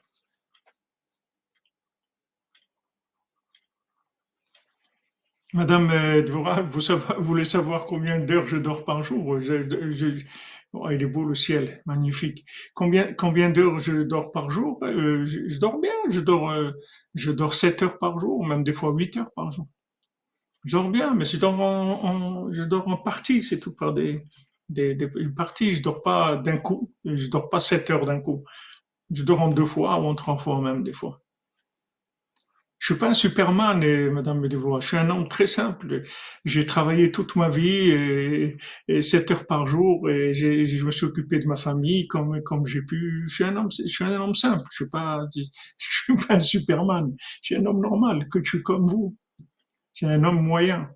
Madame 5.54 5.90
euh, 5.92 6.22
Dvora, 6.22 6.62
vous, 6.62 6.82
voulez 7.20 7.44
savoir 7.44 7.86
combien 7.86 8.20
d'heures 8.20 8.48
je 8.48 8.58
dors 8.58 8.86
par 8.86 9.04
jour? 9.04 9.38
Oh, 10.74 10.90
Il 10.92 11.02
est 11.02 11.06
beau 11.06 11.24
le 11.26 11.36
ciel, 11.36 11.82
magnifique. 11.86 12.46
Combien, 12.74 13.50
d'heures 13.50 13.80
je 13.80 14.04
dors 14.04 14.32
par 14.32 14.50
jour? 14.50 14.80
Euh, 14.84 15.26
je, 15.26 15.60
dors 15.60 15.80
bien, 15.80 15.94
je 16.10 16.20
dors, 16.22 16.50
euh, 16.52 16.72
je 17.16 17.32
dors 17.32 17.54
7 17.54 17.84
heures 17.84 18.00
par 18.00 18.20
jour, 18.20 18.46
même 18.46 18.64
des 18.64 18.74
fois 18.74 18.92
8 18.92 19.18
heures 19.18 19.32
par 19.36 19.52
jour. 19.52 19.68
Je 20.66 20.78
dors 20.78 20.90
bien, 20.90 21.14
mais 21.14 21.26
je 21.26 21.38
dors 21.38 21.60
en, 21.60 22.52
je 22.54 22.64
dors 22.64 22.88
en 22.88 22.98
partie, 22.98 23.42
c'est 23.42 23.60
tout 23.60 23.74
par 23.74 23.94
des, 23.94 24.24
des, 24.70 24.96
des, 24.96 25.10
une 25.16 25.34
partie, 25.36 25.72
je 25.72 25.82
dors 25.82 26.02
pas 26.02 26.38
d'un 26.38 26.58
coup, 26.58 26.94
je 27.06 27.30
dors 27.30 27.50
pas 27.50 27.60
sept 27.60 27.90
heures 27.90 28.06
d'un 28.06 28.22
coup. 28.22 28.44
Je 29.12 29.24
dors 29.24 29.42
en 29.42 29.50
deux 29.50 29.66
fois 29.66 30.00
ou 30.00 30.06
en 30.06 30.16
trois 30.16 30.38
fois 30.38 30.62
même 30.62 30.84
des 30.84 30.94
fois. 30.94 31.22
Je 32.80 32.94
suis 32.94 33.00
pas 33.00 33.10
un 33.10 33.14
Superman, 33.14 33.82
et, 33.82 34.10
Madame 34.10 34.40
Medevora. 34.40 34.80
Je 34.80 34.88
suis 34.88 34.98
un 34.98 35.10
homme 35.10 35.28
très 35.28 35.48
simple. 35.48 36.04
J'ai 36.46 36.66
travaillé 36.66 37.12
toute 37.12 37.36
ma 37.36 37.50
vie 37.50 37.90
et, 37.90 38.58
et 38.88 39.02
7 39.02 39.32
heures 39.32 39.46
par 39.48 39.66
jour 39.66 40.10
et 40.10 40.34
je 40.36 40.86
me 40.86 40.92
suis 40.92 41.06
occupé 41.06 41.40
de 41.40 41.48
ma 41.48 41.56
famille 41.56 42.08
comme 42.08 42.42
comme 42.44 42.66
j'ai 42.68 42.82
pu. 42.84 43.24
Je 43.28 43.34
suis 43.34 43.44
un 43.44 43.56
homme, 43.56 43.70
je 43.72 43.88
suis 43.88 44.04
un 44.04 44.22
homme 44.22 44.36
simple. 44.36 44.66
Je 44.72 44.76
suis 44.76 44.90
pas, 44.90 45.26
je 45.36 45.44
suis 45.78 46.16
pas 46.16 46.36
un 46.36 46.40
Superman. 46.40 47.16
Je 47.42 47.48
suis 47.48 47.56
un 47.56 47.66
homme 47.66 47.82
normal, 47.82 48.28
que 48.32 48.44
je 48.44 48.50
suis 48.50 48.64
comme 48.64 48.86
vous. 48.88 49.18
Je 49.94 50.06
suis 50.06 50.14
un 50.14 50.24
homme 50.24 50.42
moyen. 50.42 50.90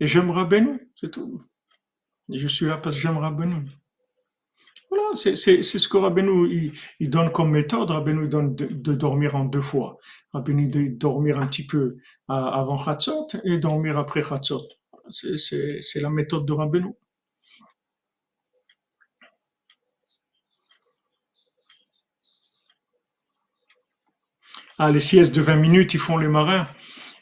Et 0.00 0.06
j'aime 0.06 0.30
Rabbeinu, 0.30 0.90
c'est 0.96 1.10
tout 1.10 1.38
je 2.34 2.48
suis 2.48 2.66
là 2.66 2.76
parce 2.78 2.96
que 2.96 3.02
j'aime 3.02 3.18
Rabbeinu. 3.18 3.68
Voilà, 4.90 5.14
c'est 5.14 5.36
ce 5.36 5.88
que 5.88 5.96
Rabbeinu 5.96 6.72
il, 7.00 7.10
donne 7.10 7.32
comme 7.32 7.50
méthode. 7.50 7.90
Rabbeinu 7.90 8.28
donne 8.28 8.54
de, 8.54 8.94
dormir 8.94 9.36
en 9.36 9.44
deux 9.44 9.62
fois. 9.62 9.98
Rabbeinu 10.32 10.68
de 10.68 10.88
dormir 10.88 11.38
un 11.38 11.46
petit 11.46 11.66
peu 11.66 11.96
avant 12.28 12.78
Chatzot 12.78 13.28
et 13.44 13.58
dormir 13.58 13.96
après 13.98 14.22
Chatzot. 14.22 14.68
C'est 15.08 16.00
la 16.00 16.10
méthode 16.10 16.46
de 16.46 16.52
Rabbeinu. 16.52 16.92
Ah, 24.78 24.90
les 24.90 25.00
siestes 25.00 25.34
de 25.34 25.40
20 25.40 25.56
minutes, 25.56 25.94
ils 25.94 26.00
font 26.00 26.16
les 26.16 26.28
marins. 26.28 26.66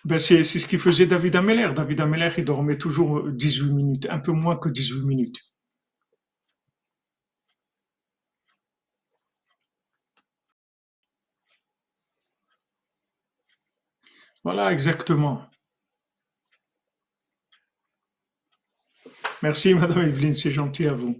Ben 0.04 0.18
c'est 0.18 0.42
ce 0.42 0.66
qu'il 0.66 0.78
faisait 0.78 1.06
David 1.06 1.36
Ameller. 1.36 1.70
David 1.74 2.00
Ameller, 2.02 2.30
il 2.36 2.44
dormait 2.44 2.76
toujours 2.76 3.28
18 3.30 3.72
minutes, 3.72 4.06
un 4.10 4.18
peu 4.18 4.32
moins 4.32 4.56
que 4.56 4.68
18 4.68 5.06
minutes. 5.06 5.40
Voilà, 14.44 14.70
exactement. 14.72 15.48
Merci, 19.42 19.74
Madame 19.74 20.02
Evelyne, 20.02 20.34
c'est 20.34 20.50
gentil 20.50 20.86
à 20.86 20.94
vous. 20.94 21.16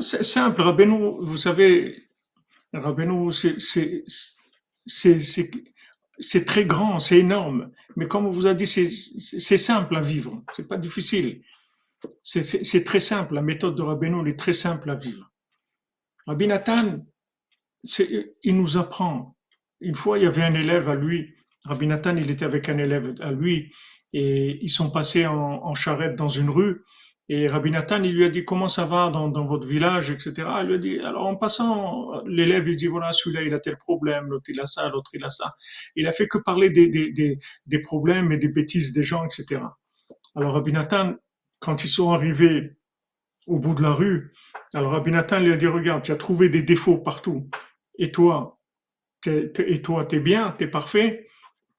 C'est 0.00 0.22
simple, 0.22 0.62
Rabbeinu, 0.62 1.16
vous 1.20 1.36
savez, 1.36 2.08
Rabbeinu, 2.72 3.30
c'est 4.86 6.44
très 6.44 6.64
grand, 6.64 6.98
c'est 6.98 7.18
énorme. 7.18 7.72
Mais 7.96 8.06
comme 8.06 8.26
on 8.26 8.30
vous 8.30 8.46
a 8.46 8.54
dit, 8.54 8.66
c'est 8.66 9.56
simple 9.56 9.96
à 9.96 10.00
vivre, 10.00 10.42
c'est 10.54 10.68
pas 10.68 10.78
difficile. 10.78 11.42
C'est 12.22 12.84
très 12.84 13.00
simple, 13.00 13.34
la 13.34 13.42
méthode 13.42 13.74
de 13.76 13.82
Rabbeinu 13.82 14.28
est 14.28 14.38
très 14.38 14.52
simple 14.52 14.90
à 14.90 14.94
vivre. 14.94 15.30
Rabbi 16.26 16.46
Nathan, 16.46 17.04
il 17.98 18.56
nous 18.56 18.76
apprend. 18.76 19.36
Une 19.80 19.94
fois, 19.94 20.18
il 20.18 20.24
y 20.24 20.26
avait 20.26 20.44
un 20.44 20.54
élève 20.54 20.88
à 20.88 20.94
lui, 20.94 21.34
Rabbi 21.64 21.86
Nathan, 21.86 22.16
il 22.16 22.30
était 22.30 22.44
avec 22.44 22.68
un 22.68 22.78
élève 22.78 23.14
à 23.20 23.32
lui, 23.32 23.72
et 24.12 24.58
ils 24.62 24.70
sont 24.70 24.90
passés 24.90 25.26
en 25.26 25.74
charrette 25.74 26.14
dans 26.14 26.28
une 26.28 26.50
rue, 26.50 26.82
et 27.30 27.46
Rabbi 27.46 27.70
Nathan, 27.70 28.02
il 28.02 28.14
lui 28.14 28.24
a 28.24 28.28
dit 28.28 28.44
comment 28.44 28.68
ça 28.68 28.84
va 28.84 29.08
dans, 29.08 29.46
votre 29.46 29.66
village, 29.66 30.10
etc. 30.10 30.46
Il 30.60 30.66
lui 30.66 30.74
a 30.74 30.78
dit, 30.78 30.98
alors 30.98 31.26
en 31.26 31.36
passant, 31.36 32.22
l'élève 32.26 32.64
lui 32.64 32.76
dit, 32.76 32.86
voilà, 32.86 33.12
celui-là, 33.12 33.42
il 33.42 33.54
a 33.54 33.60
tel 33.60 33.78
problème, 33.78 34.26
l'autre, 34.26 34.50
il 34.50 34.60
a 34.60 34.66
ça, 34.66 34.90
l'autre, 34.90 35.10
il 35.14 35.24
a 35.24 35.30
ça. 35.30 35.54
Il 35.96 36.06
a 36.06 36.12
fait 36.12 36.28
que 36.28 36.36
parler 36.36 36.68
des, 36.68 36.88
des, 36.88 37.12
des, 37.12 37.38
des, 37.66 37.78
problèmes 37.78 38.30
et 38.30 38.36
des 38.36 38.48
bêtises 38.48 38.92
des 38.92 39.02
gens, 39.02 39.24
etc. 39.24 39.62
Alors 40.36 40.52
Rabbi 40.52 40.72
Nathan, 40.72 41.14
quand 41.60 41.82
ils 41.84 41.88
sont 41.88 42.12
arrivés 42.12 42.76
au 43.46 43.58
bout 43.58 43.74
de 43.74 43.82
la 43.82 43.92
rue, 43.92 44.34
alors 44.74 44.92
Rabbi 44.92 45.10
Nathan 45.10 45.40
lui 45.40 45.52
a 45.52 45.56
dit, 45.56 45.66
regarde, 45.66 46.02
tu 46.02 46.12
as 46.12 46.16
trouvé 46.16 46.50
des 46.50 46.62
défauts 46.62 46.98
partout. 46.98 47.48
Et 47.98 48.12
toi, 48.12 48.60
t'es, 49.22 49.50
et 49.66 49.80
toi, 49.80 50.04
t'es 50.04 50.20
bien, 50.20 50.50
t'es 50.58 50.66
parfait. 50.66 51.26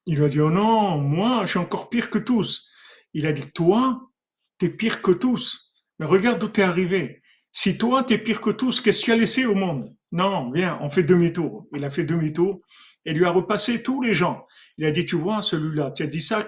Il 0.06 0.16
lui 0.16 0.24
a 0.24 0.28
dit, 0.28 0.40
oh 0.40 0.50
non, 0.50 0.98
moi, 0.98 1.42
je 1.42 1.50
suis 1.50 1.58
encore 1.60 1.88
pire 1.88 2.10
que 2.10 2.18
tous. 2.18 2.68
Il 3.14 3.26
a 3.26 3.32
dit, 3.32 3.52
toi, 3.52 4.10
t'es 4.58 4.68
pire 4.68 5.02
que 5.02 5.10
tous. 5.10 5.72
Mais 5.98 6.06
regarde 6.06 6.42
où 6.42 6.48
t'es 6.48 6.62
arrivé. 6.62 7.22
Si 7.52 7.78
toi, 7.78 8.02
t'es 8.02 8.18
pire 8.18 8.40
que 8.40 8.50
tous, 8.50 8.80
qu'est-ce 8.80 9.00
que 9.00 9.04
tu 9.06 9.12
as 9.12 9.16
laissé 9.16 9.46
au 9.46 9.54
monde? 9.54 9.94
Non, 10.12 10.50
viens, 10.50 10.78
on 10.82 10.88
fait 10.88 11.02
demi-tour. 11.02 11.66
Il 11.74 11.84
a 11.84 11.90
fait 11.90 12.04
demi-tour 12.04 12.60
et 13.04 13.12
lui 13.12 13.24
a 13.24 13.30
repassé 13.30 13.82
tous 13.82 14.02
les 14.02 14.12
gens. 14.12 14.46
Il 14.76 14.84
a 14.84 14.90
dit, 14.90 15.06
tu 15.06 15.16
vois, 15.16 15.40
celui-là, 15.40 15.92
tu 15.92 16.02
as 16.02 16.06
dit 16.06 16.20
ça 16.20 16.46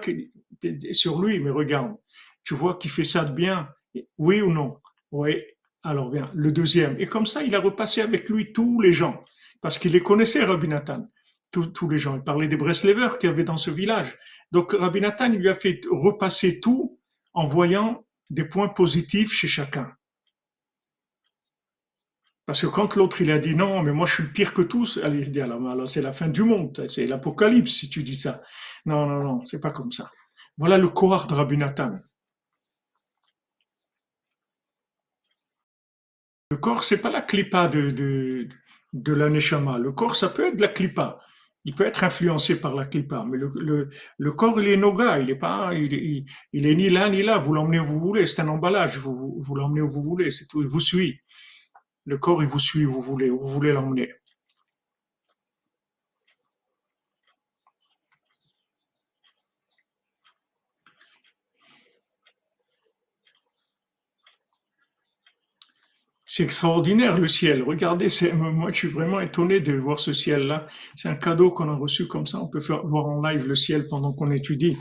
sur 0.91 1.21
lui, 1.21 1.39
mais 1.39 1.49
regarde, 1.49 1.95
tu 2.43 2.53
vois 2.53 2.75
qu'il 2.75 2.91
fait 2.91 3.03
ça 3.03 3.25
de 3.25 3.33
bien, 3.33 3.69
oui 4.17 4.41
ou 4.41 4.51
non? 4.51 4.77
Oui. 5.11 5.41
Alors 5.81 6.11
viens, 6.11 6.29
le 6.35 6.51
deuxième. 6.51 6.99
Et 6.99 7.07
comme 7.07 7.25
ça, 7.25 7.43
il 7.43 7.55
a 7.55 7.59
repassé 7.59 8.01
avec 8.01 8.29
lui 8.29 8.51
tous 8.51 8.81
les 8.81 8.91
gens, 8.91 9.23
parce 9.61 9.79
qu'il 9.79 9.93
les 9.93 10.01
connaissait, 10.01 10.43
Rabbi 10.43 10.67
Nathan. 10.67 11.07
Tous, 11.51 11.89
les 11.89 11.97
gens. 11.97 12.15
Il 12.15 12.21
parlait 12.21 12.47
des 12.47 12.57
Breslevers 12.57 13.17
qu'il 13.17 13.27
y 13.27 13.33
avait 13.33 13.43
dans 13.43 13.57
ce 13.57 13.71
village. 13.71 14.15
Donc 14.51 14.73
Rabbi 14.73 15.01
Nathan, 15.01 15.31
il 15.31 15.39
lui 15.39 15.49
a 15.49 15.55
fait 15.55 15.81
repasser 15.89 16.59
tout 16.59 16.98
en 17.33 17.45
voyant 17.45 18.05
des 18.29 18.45
points 18.45 18.69
positifs 18.69 19.31
chez 19.33 19.47
chacun. 19.47 19.93
Parce 22.45 22.61
que 22.61 22.67
quand 22.67 22.95
l'autre 22.95 23.21
il 23.21 23.31
a 23.31 23.37
dit 23.37 23.55
non, 23.55 23.83
mais 23.83 23.91
moi 23.91 24.07
je 24.07 24.15
suis 24.15 24.23
le 24.23 24.31
pire 24.31 24.53
que 24.53 24.63
tous, 24.63 24.99
il 25.03 25.31
dit 25.31 25.41
alors, 25.41 25.67
alors 25.69 25.89
c'est 25.89 26.01
la 26.01 26.11
fin 26.11 26.27
du 26.27 26.43
monde, 26.43 26.85
c'est 26.87 27.05
l'apocalypse 27.05 27.71
si 27.71 27.89
tu 27.89 28.03
dis 28.03 28.15
ça. 28.15 28.41
Non, 28.85 29.05
non, 29.05 29.23
non, 29.23 29.45
c'est 29.45 29.61
pas 29.61 29.71
comme 29.71 29.91
ça. 29.91 30.09
Voilà 30.57 30.77
le 30.77 30.89
corps 30.89 31.27
de 31.27 31.33
Rabbi 31.35 31.57
Nathan. 31.57 31.99
Le 36.51 36.57
corps, 36.57 36.83
c'est 36.83 36.99
pas 36.99 37.11
la 37.11 37.21
clipa 37.21 37.67
de, 37.67 37.91
de 38.93 39.13
la 39.13 39.29
neshama. 39.29 39.77
Le 39.77 39.91
corps, 39.91 40.15
ça 40.15 40.29
peut 40.29 40.47
être 40.47 40.59
la 40.59 40.67
klipa. 40.67 41.19
Il 41.65 41.75
peut 41.75 41.85
être 41.85 42.03
influencé 42.03 42.59
par 42.59 42.73
la 42.73 42.85
klipa, 42.85 43.25
mais 43.29 43.37
le, 43.37 43.89
le, 44.17 44.31
corps, 44.31 44.59
il 44.61 44.69
est 44.69 44.77
noga, 44.77 45.19
il 45.19 45.29
est 45.29 45.35
pas, 45.35 45.73
il, 45.73 46.25
il, 46.53 46.67
est 46.67 46.75
ni 46.75 46.89
là 46.89 47.09
ni 47.09 47.21
là. 47.21 47.37
Vous 47.37 47.53
l'emmenez 47.53 47.79
où 47.79 47.85
vous 47.85 47.99
voulez, 47.99 48.25
c'est 48.25 48.41
un 48.41 48.47
emballage. 48.47 48.97
Vous, 48.97 49.35
vous, 49.39 49.55
l'emmenez 49.55 49.81
où 49.81 49.89
vous 49.89 50.01
voulez, 50.01 50.31
c'est 50.31 50.47
tout. 50.47 50.61
Il 50.61 50.67
vous 50.67 50.79
suit. 50.79 51.19
Le 52.05 52.17
corps, 52.17 52.41
il 52.41 52.47
vous 52.47 52.59
suit 52.59 52.85
où 52.85 52.93
vous 52.93 53.01
voulez, 53.01 53.29
vous 53.29 53.45
voulez 53.45 53.73
l'emmener. 53.73 54.09
C'est 66.39 66.45
extraordinaire 66.45 67.17
le 67.17 67.27
ciel. 67.27 67.63
Regardez, 67.63 68.07
moi 68.33 68.71
je 68.71 68.77
suis 68.77 68.87
vraiment 68.87 69.19
étonné 69.19 69.59
de 69.59 69.73
voir 69.73 69.99
ce 69.99 70.13
ciel-là. 70.13 70.67
C'est 70.95 71.09
un 71.09 71.15
cadeau 71.15 71.51
qu'on 71.51 71.67
a 71.67 71.75
reçu 71.75 72.07
comme 72.07 72.25
ça. 72.25 72.39
On 72.39 72.47
peut 72.47 72.59
voir 72.59 73.07
en 73.07 73.21
live 73.21 73.45
le 73.45 73.55
ciel 73.55 73.83
pendant 73.89 74.13
qu'on 74.13 74.31
étudie. 74.31 74.77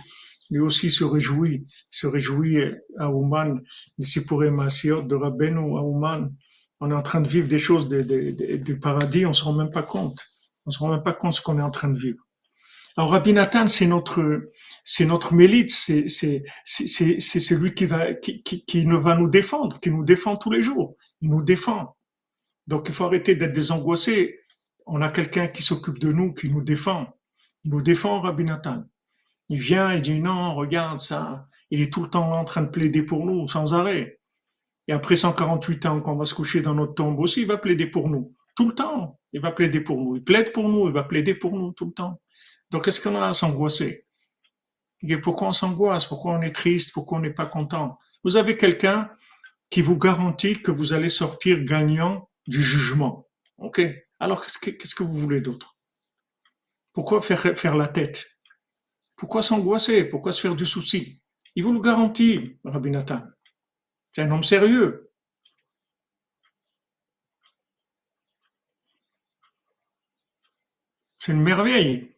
Lui 0.52 0.60
aussi 0.60 0.88
se 0.88 1.02
réjouit, 1.02 1.66
se 1.90 2.06
réjouit 2.06 2.58
à 3.00 3.10
Ouman, 3.10 3.60
les 3.98 4.50
Masiot 4.50 5.02
de 5.02 5.16
Rabbeinu 5.16 5.76
à 5.76 5.82
Ouman. 5.82 6.32
On 6.78 6.92
est 6.92 6.94
en 6.94 7.02
train 7.02 7.20
de 7.20 7.26
vivre 7.26 7.48
des 7.48 7.58
choses 7.58 7.88
du 7.88 8.78
paradis, 8.78 9.26
on 9.26 9.32
se 9.32 9.42
rend 9.42 9.54
même 9.54 9.72
pas 9.72 9.82
compte. 9.82 10.28
On 10.64 10.70
se 10.70 10.78
rend 10.78 10.90
même 10.90 11.02
pas 11.02 11.12
compte 11.12 11.34
ce 11.34 11.42
qu'on 11.42 11.58
est 11.58 11.62
en 11.62 11.72
train 11.72 11.88
de 11.88 11.98
vivre. 11.98 12.22
Alors 12.96 13.10
Rabbi 13.10 13.32
Nathan, 13.32 13.66
c'est 13.66 13.86
notre, 13.86 14.42
c'est 14.84 15.06
notre 15.06 15.34
mélite, 15.34 15.72
c'est, 15.72 16.06
c'est, 16.06 16.44
c'est, 16.64 17.18
c'est 17.18 17.40
celui 17.40 17.74
qui 17.74 17.86
va, 17.86 18.14
qui, 18.14 18.44
qui, 18.44 18.64
qui 18.64 18.84
va 18.84 19.16
nous 19.16 19.28
défendre, 19.28 19.80
qui 19.80 19.90
nous 19.90 20.04
défend 20.04 20.36
tous 20.36 20.52
les 20.52 20.62
jours. 20.62 20.94
Il 21.20 21.30
nous 21.30 21.42
défend. 21.42 21.96
Donc 22.66 22.88
il 22.88 22.94
faut 22.94 23.04
arrêter 23.04 23.34
d'être 23.34 23.52
désangoissé. 23.52 24.40
On 24.86 25.02
a 25.02 25.10
quelqu'un 25.10 25.48
qui 25.48 25.62
s'occupe 25.62 25.98
de 25.98 26.12
nous, 26.12 26.32
qui 26.32 26.48
nous 26.50 26.62
défend. 26.62 27.18
Il 27.64 27.70
nous 27.72 27.82
défend, 27.82 28.20
Rabbi 28.20 28.44
Nathan. 28.44 28.84
Il 29.48 29.58
vient, 29.58 29.94
il 29.94 30.02
dit 30.02 30.20
non, 30.20 30.54
regarde 30.54 31.00
ça. 31.00 31.48
Il 31.70 31.80
est 31.80 31.92
tout 31.92 32.02
le 32.02 32.10
temps 32.10 32.32
en 32.32 32.44
train 32.44 32.62
de 32.62 32.68
plaider 32.68 33.02
pour 33.02 33.26
nous, 33.26 33.48
sans 33.48 33.74
arrêt. 33.74 34.20
Et 34.86 34.92
après 34.92 35.16
148 35.16 35.86
ans, 35.86 36.00
qu'on 36.00 36.16
va 36.16 36.24
se 36.24 36.34
coucher 36.34 36.62
dans 36.62 36.74
notre 36.74 36.94
tombe 36.94 37.18
aussi, 37.20 37.42
il 37.42 37.46
va 37.46 37.58
plaider 37.58 37.86
pour 37.86 38.08
nous. 38.08 38.34
Tout 38.56 38.68
le 38.68 38.74
temps, 38.74 39.18
il 39.32 39.40
va 39.40 39.52
plaider 39.52 39.80
pour 39.80 39.98
nous. 39.98 40.16
Il 40.16 40.24
plaide 40.24 40.52
pour 40.52 40.68
nous, 40.68 40.88
il 40.88 40.92
va 40.92 41.04
plaider 41.04 41.34
pour 41.34 41.52
nous 41.52 41.72
tout 41.72 41.86
le 41.86 41.92
temps. 41.92 42.20
Donc, 42.70 42.84
qu'est-ce 42.84 43.00
qu'on 43.00 43.14
a 43.14 43.28
à 43.28 43.32
s'angoisser? 43.32 44.06
Pourquoi 45.22 45.48
on 45.48 45.52
s'angoisse? 45.52 46.06
Pourquoi 46.06 46.32
on 46.32 46.42
est 46.42 46.54
triste? 46.54 46.92
Pourquoi 46.92 47.18
on 47.18 47.20
n'est 47.20 47.30
pas 47.32 47.46
content? 47.46 47.98
Vous 48.24 48.36
avez 48.36 48.56
quelqu'un 48.56 49.10
qui 49.70 49.82
vous 49.82 49.98
garantit 49.98 50.62
que 50.62 50.70
vous 50.70 50.92
allez 50.92 51.08
sortir 51.08 51.62
gagnant 51.62 52.30
du 52.46 52.62
jugement. 52.62 53.28
OK 53.58 53.80
Alors, 54.18 54.44
qu'est-ce 54.44 54.94
que, 54.94 55.02
vous 55.02 55.18
voulez 55.18 55.40
d'autre? 55.40 55.76
Pourquoi 56.92 57.20
faire, 57.20 57.56
faire 57.56 57.76
la 57.76 57.88
tête? 57.88 58.26
Pourquoi 59.16 59.42
s'angoisser? 59.42 60.04
Pourquoi 60.04 60.32
se 60.32 60.40
faire 60.40 60.54
du 60.54 60.64
souci? 60.64 61.22
Il 61.54 61.64
vous 61.64 61.72
le 61.72 61.80
garantit, 61.80 62.58
Rabbi 62.64 62.90
Nathan. 62.90 63.22
C'est 64.14 64.22
un 64.22 64.30
homme 64.30 64.42
sérieux. 64.42 65.12
C'est 71.18 71.32
une 71.32 71.42
merveille. 71.42 72.14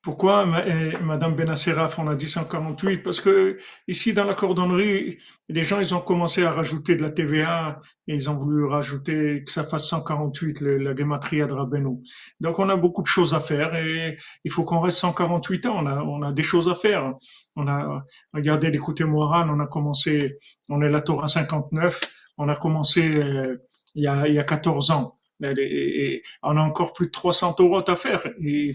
Pourquoi, 0.00 0.46
Madame 0.46 1.34
Benasseraf, 1.34 1.98
on 1.98 2.06
a 2.06 2.14
dit 2.14 2.28
148 2.28 3.02
Parce 3.02 3.20
que 3.20 3.58
ici, 3.88 4.12
dans 4.12 4.24
la 4.24 4.34
cordonnerie, 4.34 5.18
les 5.48 5.62
gens, 5.64 5.80
ils 5.80 5.92
ont 5.92 6.00
commencé 6.00 6.44
à 6.44 6.52
rajouter 6.52 6.94
de 6.94 7.02
la 7.02 7.10
TVA 7.10 7.80
et 8.06 8.14
ils 8.14 8.30
ont 8.30 8.36
voulu 8.36 8.64
rajouter 8.64 9.42
que 9.44 9.50
ça 9.50 9.64
fasse 9.64 9.88
148, 9.88 10.60
la 10.60 10.94
gématria 10.94 11.46
de 11.46 11.52
Rabbeinu. 11.52 12.00
Donc, 12.38 12.60
on 12.60 12.68
a 12.68 12.76
beaucoup 12.76 13.02
de 13.02 13.08
choses 13.08 13.34
à 13.34 13.40
faire 13.40 13.74
et 13.74 14.16
il 14.44 14.52
faut 14.52 14.62
qu'on 14.62 14.80
reste 14.80 14.98
148 14.98 15.66
ans. 15.66 15.74
On 15.78 15.86
a, 15.86 15.96
on 16.02 16.22
a 16.22 16.32
des 16.32 16.44
choses 16.44 16.68
à 16.68 16.76
faire. 16.76 17.14
On 17.56 17.66
a, 17.66 18.04
regardez, 18.32 18.70
l'écouter 18.70 19.02
Moiran, 19.02 19.48
on 19.48 19.58
a 19.58 19.66
commencé, 19.66 20.38
on 20.68 20.80
est 20.80 20.88
la 20.88 21.00
Torah 21.00 21.26
59, 21.26 22.00
on 22.38 22.48
a 22.48 22.54
commencé 22.54 23.16
euh, 23.16 23.56
il, 23.96 24.04
y 24.04 24.06
a, 24.06 24.28
il 24.28 24.34
y 24.34 24.38
a 24.38 24.44
14 24.44 24.92
ans 24.92 25.17
on 25.40 26.56
a 26.56 26.60
encore 26.60 26.92
plus 26.92 27.06
de 27.06 27.12
300 27.12 27.56
euros 27.60 27.82
à 27.86 27.96
faire. 27.96 28.26
Et 28.26 28.72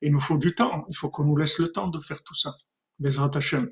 il 0.00 0.12
nous 0.12 0.20
faut 0.20 0.38
du 0.38 0.54
temps. 0.54 0.86
Il 0.88 0.96
faut 0.96 1.10
qu'on 1.10 1.24
nous 1.24 1.36
laisse 1.36 1.58
le 1.58 1.68
temps 1.68 1.88
de 1.88 1.98
faire 2.00 2.22
tout 2.22 2.34
ça. 2.34 2.56
Les 2.98 3.18
Hashem. 3.18 3.70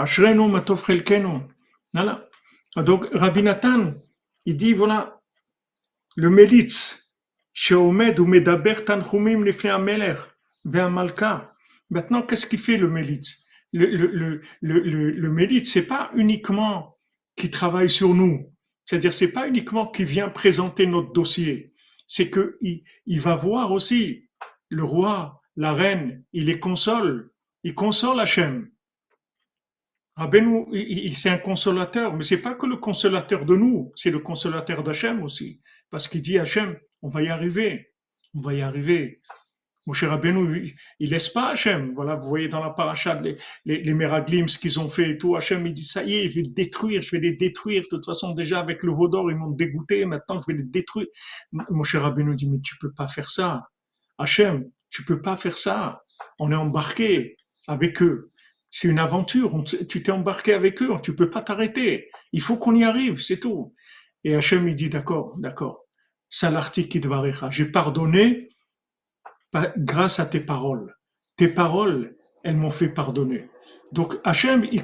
Ashrenu 0.00 0.48
matov 0.48 0.82
Voilà. 1.92 2.30
Donc, 2.76 3.06
Rabbi 3.12 3.42
Nathan, 3.42 3.92
il 4.46 4.56
dit, 4.56 4.72
voilà, 4.72 5.20
le 6.16 6.30
Mélitz, 6.30 7.09
Maintenant, 11.90 12.22
qu'est-ce 12.22 12.46
qui 12.46 12.58
fait 12.58 12.76
le 12.76 12.88
mélite 12.88 13.26
Le, 13.72 13.86
le, 13.86 14.40
le, 14.60 15.10
le, 15.10 15.64
c'est 15.64 15.86
pas 15.86 16.10
uniquement 16.14 16.98
qui 17.36 17.50
travaille 17.50 17.90
sur 17.90 18.14
nous. 18.14 18.52
C'est-à-dire, 18.84 19.14
c'est 19.14 19.32
pas 19.32 19.48
uniquement 19.48 19.86
qui 19.86 20.04
vient 20.04 20.28
présenter 20.28 20.86
notre 20.86 21.12
dossier. 21.12 21.72
C'est 22.06 22.30
que 22.30 22.58
il 22.60 23.20
va 23.20 23.36
voir 23.36 23.72
aussi 23.72 24.28
le 24.68 24.84
roi, 24.84 25.40
la 25.56 25.72
reine, 25.72 26.24
il 26.32 26.46
les 26.46 26.58
console. 26.58 27.30
Il 27.62 27.74
console 27.74 28.20
Hachem. 28.20 28.70
Rabbeinu, 30.16 30.66
il, 30.72 31.14
c'est 31.14 31.30
un 31.30 31.38
consolateur, 31.38 32.14
mais 32.14 32.22
c'est 32.22 32.42
pas 32.42 32.54
que 32.54 32.66
le 32.66 32.76
consolateur 32.76 33.44
de 33.44 33.54
nous, 33.54 33.92
c'est 33.94 34.10
le 34.10 34.18
consolateur 34.18 34.82
d'Hachem 34.82 35.22
aussi. 35.22 35.60
Parce 35.90 36.08
qu'il 36.08 36.22
dit 36.22 36.38
Hachem, 36.38 36.78
on 37.02 37.08
va 37.08 37.22
y 37.22 37.28
arriver, 37.28 37.92
on 38.34 38.40
va 38.40 38.54
y 38.54 38.60
arriver. 38.60 39.20
Mon 39.86 39.94
cher 39.94 40.10
Rabbeinu, 40.10 40.76
il 40.98 41.10
laisse 41.10 41.30
pas 41.30 41.48
Hachem. 41.48 41.94
Voilà, 41.94 42.14
vous 42.14 42.28
voyez 42.28 42.48
dans 42.48 42.62
la 42.62 42.70
paracha 42.70 43.18
les, 43.20 43.36
les, 43.64 43.82
les 43.82 44.48
ce 44.48 44.58
qu'ils 44.58 44.78
ont 44.78 44.88
fait 44.88 45.10
et 45.10 45.18
tout. 45.18 45.36
Hachem, 45.36 45.66
il 45.66 45.72
dit, 45.72 45.82
ça 45.82 46.04
y 46.04 46.16
est, 46.16 46.28
je 46.28 46.36
vais 46.36 46.42
les 46.42 46.52
détruire, 46.52 47.02
je 47.02 47.10
vais 47.12 47.20
les 47.20 47.32
détruire. 47.32 47.82
De 47.84 47.88
toute 47.88 48.04
façon, 48.04 48.32
déjà, 48.32 48.60
avec 48.60 48.82
le 48.82 48.92
Vaudor, 48.92 49.30
ils 49.30 49.36
m'ont 49.36 49.50
dégoûté. 49.50 50.04
Maintenant, 50.04 50.40
je 50.40 50.52
vais 50.52 50.58
les 50.58 50.64
détruire. 50.64 51.06
Mon 51.52 51.82
cher 51.82 52.02
Rabbeinu 52.02 52.36
dit, 52.36 52.48
mais 52.50 52.60
tu 52.60 52.76
peux 52.76 52.92
pas 52.92 53.08
faire 53.08 53.30
ça. 53.30 53.68
Hachem, 54.18 54.70
tu 54.90 55.02
peux 55.04 55.22
pas 55.22 55.36
faire 55.36 55.56
ça. 55.56 56.02
On 56.38 56.52
est 56.52 56.56
embarqué 56.56 57.36
avec 57.66 58.02
eux. 58.02 58.30
C'est 58.70 58.88
une 58.88 58.98
aventure. 58.98 59.64
tu 59.64 60.02
t'es 60.02 60.12
embarqué 60.12 60.52
avec 60.52 60.82
eux. 60.82 60.90
Tu 61.02 61.16
peux 61.16 61.30
pas 61.30 61.40
t'arrêter. 61.40 62.10
Il 62.32 62.42
faut 62.42 62.58
qu'on 62.58 62.74
y 62.74 62.84
arrive, 62.84 63.20
c'est 63.20 63.40
tout. 63.40 63.74
Et 64.24 64.36
Hachem, 64.36 64.68
il 64.68 64.76
dit, 64.76 64.90
d'accord, 64.90 65.34
d'accord. 65.38 65.79
J'ai 66.30 67.64
pardonné 67.66 68.48
grâce 69.78 70.20
à 70.20 70.26
tes 70.26 70.40
paroles. 70.40 70.94
Tes 71.36 71.48
paroles, 71.48 72.14
elles 72.44 72.56
m'ont 72.56 72.70
fait 72.70 72.88
pardonner. 72.88 73.48
Donc 73.92 74.16
Hachem, 74.24 74.64
il, 74.70 74.82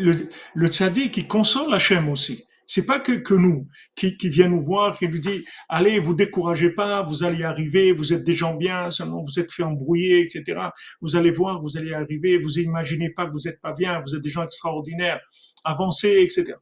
le, 0.00 0.28
le 0.54 0.68
tzaddik, 0.68 1.16
il 1.16 1.26
console 1.26 1.72
Hachem 1.72 2.08
aussi. 2.08 2.44
C'est 2.66 2.86
pas 2.86 3.00
que, 3.00 3.12
que 3.12 3.34
nous 3.34 3.68
qui, 3.96 4.16
qui 4.16 4.28
vient 4.28 4.48
nous 4.48 4.60
voir, 4.60 4.96
qui 4.96 5.06
lui 5.06 5.20
dit 5.20 5.44
allez, 5.68 5.98
vous 5.98 6.14
découragez 6.14 6.70
pas, 6.70 7.02
vous 7.02 7.24
allez 7.24 7.42
arriver, 7.44 7.92
vous 7.92 8.12
êtes 8.12 8.24
des 8.24 8.32
gens 8.32 8.54
bien, 8.54 8.90
seulement 8.90 9.20
vous 9.20 9.38
êtes 9.38 9.52
fait 9.52 9.62
embrouiller, 9.62 10.20
etc. 10.20 10.58
Vous 11.00 11.16
allez 11.16 11.30
voir, 11.30 11.60
vous 11.60 11.76
allez 11.76 11.92
arriver, 11.92 12.38
vous 12.38 12.58
imaginez 12.58 13.10
pas 13.10 13.26
que 13.26 13.32
vous 13.32 13.48
êtes 13.48 13.60
pas 13.60 13.72
bien, 13.72 14.00
vous 14.00 14.14
êtes 14.14 14.22
des 14.22 14.30
gens 14.30 14.44
extraordinaires, 14.44 15.20
avancez, 15.64 16.22
etc. 16.22 16.54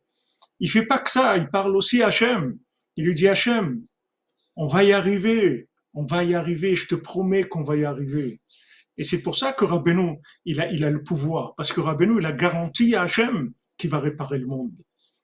Il 0.59 0.71
fait 0.71 0.85
pas 0.85 0.99
que 0.99 1.11
ça, 1.11 1.37
il 1.37 1.49
parle 1.49 1.77
aussi 1.77 2.03
à 2.03 2.09
Hachem. 2.09 2.59
Il 2.97 3.05
lui 3.05 3.15
dit 3.15 3.29
Hachem, 3.29 3.81
on 4.61 4.67
va 4.67 4.85
y 4.85 4.93
arriver, 4.93 5.71
on 5.95 6.05
va 6.05 6.23
y 6.23 6.35
arriver, 6.35 6.75
je 6.75 6.87
te 6.87 6.95
promets 6.95 7.45
qu'on 7.45 7.63
va 7.63 7.77
y 7.77 7.85
arriver. 7.87 8.43
Et 8.99 9.05
c'est 9.05 9.23
pour 9.23 9.35
ça 9.35 9.55
que 9.55 9.65
Rabbeinu, 9.65 10.19
il 10.45 10.61
a, 10.61 10.71
il 10.71 10.85
a 10.85 10.91
le 10.91 11.03
pouvoir, 11.03 11.55
parce 11.55 11.73
que 11.73 11.81
Rabbeinu, 11.81 12.19
il 12.21 12.27
a 12.27 12.33
garanti 12.33 12.95
à 12.95 13.03
Hachem 13.05 13.55
qu'il 13.79 13.89
va 13.89 14.01
réparer 14.01 14.39
le 14.39 14.47
monde. 14.47 14.79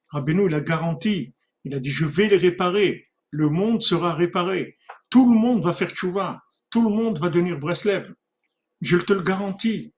Rabbeinu, 0.09 0.47
il 0.47 0.55
a 0.55 0.61
garanti, 0.61 1.35
il 1.65 1.75
a 1.75 1.81
dit, 1.81 1.91
je 1.91 2.07
vais 2.07 2.29
les 2.29 2.39
réparer, 2.39 3.09
le 3.29 3.51
monde 3.51 3.83
sera 3.83 4.15
réparé, 4.15 4.79
tout 5.11 5.31
le 5.31 5.39
monde 5.39 5.63
va 5.63 5.75
faire 5.75 5.91
tchouva, 5.91 6.41
tout 6.71 6.89
le 6.89 6.97
monde 6.97 7.19
va 7.19 7.29
devenir 7.29 7.59
Breslev. 7.59 8.15
Je 8.81 8.97
te 8.97 9.13
le 9.13 9.21
garantis. 9.21 9.93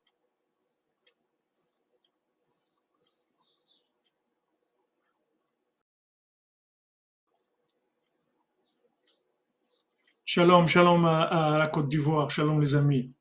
Shalom, 10.30 10.68
shalom 10.68 11.06
à, 11.06 11.56
la 11.58 11.68
Côte 11.68 11.88
d'Ivoire, 11.88 12.30
shalom 12.30 12.60
les 12.60 12.74
amis. 12.74 13.14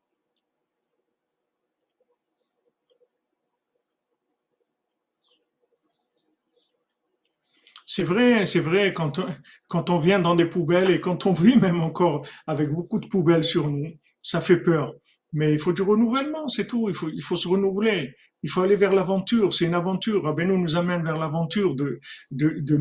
C'est 7.85 8.03
vrai, 8.03 8.45
c'est 8.45 8.59
vrai, 8.59 8.91
quand 8.91 9.89
on, 9.89 9.97
vient 9.99 10.19
dans 10.19 10.35
des 10.35 10.43
poubelles 10.43 10.91
et 10.91 10.99
quand 10.99 11.25
on 11.25 11.31
vit 11.31 11.55
même 11.55 11.79
encore 11.79 12.27
avec 12.45 12.69
beaucoup 12.71 12.99
de 12.99 13.07
poubelles 13.07 13.45
sur 13.45 13.69
nous, 13.69 13.93
ça 14.21 14.41
fait 14.41 14.61
peur. 14.61 14.93
Mais 15.31 15.53
il 15.53 15.59
faut 15.59 15.71
du 15.71 15.83
renouvellement, 15.83 16.49
c'est 16.49 16.67
tout. 16.67 16.89
Il 16.89 16.95
faut, 16.95 17.07
il 17.07 17.21
faut 17.21 17.37
se 17.37 17.47
renouveler. 17.47 18.15
Il 18.43 18.49
faut 18.49 18.61
aller 18.61 18.75
vers 18.75 18.93
l'aventure. 18.93 19.53
C'est 19.53 19.65
une 19.65 19.73
aventure. 19.73 20.23
Rabbeinu 20.23 20.57
nous 20.57 20.75
amène 20.75 21.03
vers 21.03 21.17
l'aventure 21.17 21.75
de, 21.75 21.99
de, 22.31 22.59
de 22.59 22.79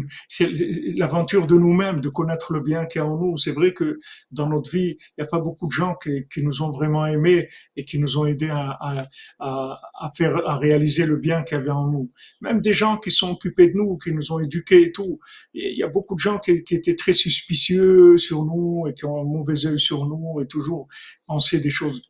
l'aventure 0.96 1.46
de 1.46 1.56
nous-mêmes, 1.56 2.00
de 2.00 2.08
connaître 2.08 2.52
le 2.52 2.60
bien 2.60 2.86
qui 2.86 2.98
est 2.98 3.02
en 3.02 3.16
nous. 3.16 3.36
C'est 3.36 3.52
vrai 3.52 3.72
que 3.72 3.98
dans 4.30 4.48
notre 4.48 4.70
vie, 4.70 4.96
il 4.98 5.14
n'y 5.18 5.24
a 5.24 5.26
pas 5.26 5.40
beaucoup 5.40 5.66
de 5.66 5.72
gens 5.72 5.94
qui, 5.94 6.26
qui, 6.32 6.42
nous 6.42 6.62
ont 6.62 6.70
vraiment 6.70 7.06
aimés 7.06 7.48
et 7.76 7.84
qui 7.84 7.98
nous 7.98 8.18
ont 8.18 8.26
aidés 8.26 8.50
à, 8.50 8.76
à, 8.80 9.08
à, 9.38 10.10
faire, 10.16 10.36
à 10.46 10.56
réaliser 10.58 11.06
le 11.06 11.16
bien 11.16 11.42
qu'il 11.42 11.56
y 11.56 11.60
avait 11.60 11.70
en 11.70 11.88
nous. 11.88 12.10
Même 12.40 12.60
des 12.60 12.72
gens 12.72 12.98
qui 12.98 13.10
sont 13.10 13.30
occupés 13.30 13.68
de 13.68 13.74
nous, 13.74 13.96
qui 13.96 14.12
nous 14.12 14.32
ont 14.32 14.40
éduqués 14.40 14.82
et 14.82 14.92
tout. 14.92 15.18
Il 15.54 15.76
y 15.76 15.82
a 15.82 15.88
beaucoup 15.88 16.14
de 16.14 16.20
gens 16.20 16.38
qui, 16.38 16.62
qui 16.64 16.74
étaient 16.74 16.96
très 16.96 17.12
suspicieux 17.12 18.16
sur 18.18 18.44
nous 18.44 18.86
et 18.88 18.94
qui 18.94 19.04
ont 19.04 19.20
un 19.20 19.24
mauvais 19.24 19.66
œil 19.66 19.78
sur 19.78 20.06
nous 20.06 20.40
et 20.40 20.46
toujours 20.46 20.88
pensaient 21.26 21.60
des 21.60 21.70
choses 21.70 22.02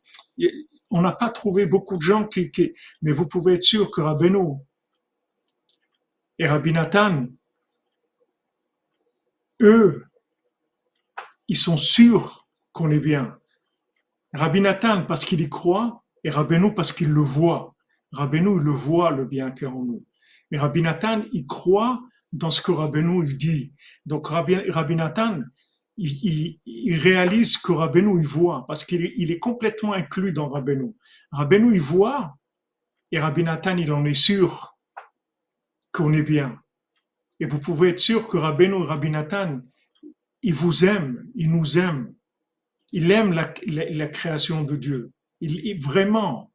on 0.89 1.01
n'a 1.01 1.11
pas 1.11 1.29
trouvé 1.29 1.65
beaucoup 1.65 1.97
de 1.97 2.01
gens 2.01 2.25
qui, 2.25 2.51
mais 3.01 3.11
vous 3.11 3.27
pouvez 3.27 3.53
être 3.53 3.63
sûr 3.63 3.91
que 3.91 4.01
Rabbeinu 4.01 4.57
et 6.39 6.47
Rabbi 6.47 6.71
Nathan, 6.71 7.27
eux, 9.61 10.05
ils 11.47 11.57
sont 11.57 11.77
sûrs 11.77 12.47
qu'on 12.71 12.91
est 12.91 12.99
bien. 12.99 13.37
Rabbi 14.33 14.61
Nathan 14.61 15.05
parce 15.05 15.25
qu'il 15.25 15.41
y 15.41 15.49
croit 15.49 16.03
et 16.23 16.29
Rabbeinu 16.29 16.73
parce 16.73 16.91
qu'il 16.91 17.09
le 17.09 17.21
voit. 17.21 17.75
Rabbeinu, 18.11 18.57
il 18.57 18.63
le 18.63 18.71
voit, 18.71 19.11
le 19.11 19.25
bien 19.25 19.51
qu'il 19.51 19.67
y 19.67 19.71
a 19.71 19.73
en 19.73 19.83
nous. 19.83 20.05
Mais 20.51 20.57
Rabbi 20.57 20.81
Nathan, 20.81 21.23
il 21.33 21.45
croit 21.45 21.99
dans 22.31 22.51
ce 22.51 22.61
que 22.61 22.71
Rabbeinu 22.71 23.25
dit. 23.35 23.73
Donc 24.05 24.27
Rabbi, 24.27 24.55
Rabbi 24.69 24.95
Nathan, 24.95 25.41
il, 25.97 26.95
réalise 26.95 27.57
que 27.57 27.71
Rabbeinu 27.71 28.19
il 28.19 28.27
voit, 28.27 28.65
parce 28.67 28.85
qu'il 28.85 29.31
est, 29.31 29.39
complètement 29.39 29.93
inclus 29.93 30.31
dans 30.31 30.49
Rabbeinu. 30.49 30.95
Rabbeinu 31.31 31.73
il 31.73 31.81
voit, 31.81 32.37
et 33.11 33.19
Rabbi 33.19 33.43
Nathan 33.43 33.77
il 33.77 33.91
en 33.91 34.05
est 34.05 34.13
sûr 34.13 34.77
qu'on 35.91 36.13
est 36.13 36.23
bien. 36.23 36.61
Et 37.39 37.45
vous 37.45 37.59
pouvez 37.59 37.89
être 37.89 37.99
sûr 37.99 38.27
que 38.27 38.37
Rabbeinu 38.37 38.83
et 38.83 38.85
Rabbi 38.85 39.09
Nathan, 39.09 39.61
il 40.43 40.53
vous 40.53 40.85
aime, 40.85 41.27
il 41.35 41.51
nous 41.51 41.77
aime. 41.77 42.13
Il 42.93 43.11
aime 43.11 43.33
la, 43.33 43.53
la, 43.65 44.07
création 44.07 44.63
de 44.63 44.75
Dieu. 44.77 45.11
Il, 45.41 45.83
vraiment, 45.83 46.53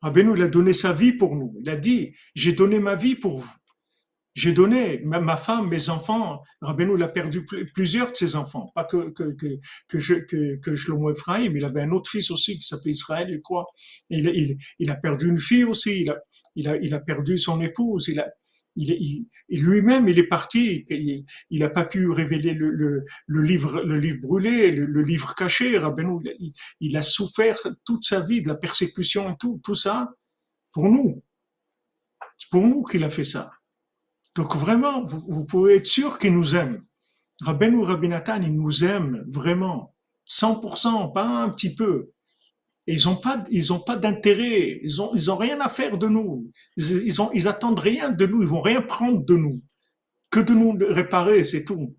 Rabbeinu 0.00 0.32
il 0.34 0.42
a 0.42 0.48
donné 0.48 0.72
sa 0.72 0.92
vie 0.92 1.12
pour 1.12 1.36
nous. 1.36 1.54
Il 1.60 1.68
a 1.68 1.76
dit, 1.76 2.14
j'ai 2.34 2.52
donné 2.52 2.78
ma 2.78 2.94
vie 2.94 3.14
pour 3.14 3.38
vous. 3.38 3.54
J'ai 4.40 4.54
donné 4.54 5.02
ma, 5.04 5.36
femme, 5.36 5.68
mes 5.68 5.90
enfants. 5.90 6.42
Rabbeinu 6.62 6.94
il 6.96 7.02
a 7.02 7.08
perdu 7.08 7.44
plusieurs 7.74 8.10
de 8.10 8.16
ses 8.16 8.36
enfants, 8.36 8.72
pas 8.74 8.84
que 8.84 9.10
que 9.10 9.34
que 9.34 9.58
que, 9.86 9.98
je, 9.98 10.14
que, 10.14 10.56
que 10.56 10.74
Shlomo 10.74 11.10
Ephraim. 11.10 11.52
Il 11.54 11.62
avait 11.62 11.82
un 11.82 11.90
autre 11.90 12.08
fils 12.08 12.30
aussi 12.30 12.58
qui 12.58 12.66
s'appelait 12.66 12.92
Israël, 12.92 13.28
je 13.30 13.38
crois. 13.38 13.66
Il, 14.08 14.26
il, 14.28 14.56
il 14.78 14.90
a 14.90 14.94
perdu 14.94 15.28
une 15.28 15.40
fille 15.40 15.64
aussi. 15.64 16.00
Il 16.00 16.10
a 16.10 16.16
il 16.56 16.68
a 16.68 16.76
il 16.78 16.94
a 16.94 17.00
perdu 17.00 17.36
son 17.36 17.60
épouse. 17.60 18.08
Il 18.08 18.18
a 18.18 18.30
il, 18.76 19.26
il 19.50 19.62
lui-même, 19.62 20.08
il 20.08 20.18
est 20.18 20.26
parti. 20.26 20.86
Il 20.88 21.60
n'a 21.60 21.68
pas 21.68 21.84
pu 21.84 22.08
révéler 22.08 22.54
le, 22.54 22.70
le, 22.70 23.04
le, 23.26 23.42
livre, 23.42 23.82
le 23.82 23.98
livre 23.98 24.20
brûlé, 24.22 24.70
le, 24.70 25.02
livre 25.02 25.34
caché. 25.34 25.76
Rabbeinu, 25.76 26.20
il, 26.38 26.54
il, 26.80 26.96
a 26.96 27.02
souffert 27.02 27.58
toute 27.84 28.06
sa 28.06 28.20
vie 28.20 28.40
de 28.40 28.48
la 28.48 28.54
persécution 28.54 29.34
et 29.34 29.36
tout, 29.38 29.60
tout 29.62 29.74
ça 29.74 30.14
pour 30.72 30.88
nous. 30.88 31.22
C'est 32.38 32.48
pour 32.48 32.66
nous 32.66 32.82
qu'il 32.84 33.04
a 33.04 33.10
fait 33.10 33.24
ça. 33.24 33.50
Donc 34.34 34.56
vraiment, 34.56 35.02
vous, 35.02 35.44
pouvez 35.44 35.76
être 35.76 35.86
sûr 35.86 36.18
qu'ils 36.18 36.34
nous 36.34 36.54
aiment. 36.54 36.84
Rabben 37.42 37.74
ou 37.74 37.82
Rabbi 37.82 38.08
Nathan, 38.08 38.40
ils 38.42 38.54
nous 38.54 38.84
aiment 38.84 39.24
vraiment. 39.28 39.94
100%, 40.28 41.12
pas 41.12 41.26
un 41.26 41.50
petit 41.50 41.74
peu. 41.74 42.12
Ils 42.86 43.06
n'ont 43.06 43.16
pas, 43.16 43.42
ils 43.50 43.72
ont 43.72 43.80
pas 43.80 43.96
d'intérêt. 43.96 44.80
Ils 44.82 45.02
ont, 45.02 45.12
ils 45.14 45.30
ont 45.30 45.36
rien 45.36 45.60
à 45.60 45.68
faire 45.68 45.98
de 45.98 46.08
nous. 46.08 46.50
Ils, 46.76 47.06
ils, 47.06 47.16
ils 47.34 47.48
attendent 47.48 47.78
rien 47.78 48.10
de 48.10 48.26
nous. 48.26 48.42
Ils 48.42 48.48
vont 48.48 48.60
rien 48.60 48.82
prendre 48.82 49.24
de 49.24 49.34
nous. 49.34 49.62
Que 50.30 50.40
de 50.40 50.54
nous 50.54 50.76
réparer, 50.80 51.42
c'est 51.42 51.64
tout. 51.64 51.96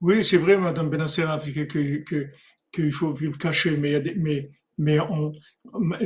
Oui, 0.00 0.22
c'est 0.24 0.36
vrai, 0.36 0.56
Madame 0.58 0.90
Benassera, 0.90 1.38
qu'il 1.38 1.66
que, 1.66 2.02
que, 2.02 2.26
qu'il 2.72 2.92
faut 2.92 3.12
le 3.14 3.32
cacher, 3.32 3.76
mais, 3.76 4.00
mais, 4.16 4.50
mais 4.78 5.00
on, 5.00 5.32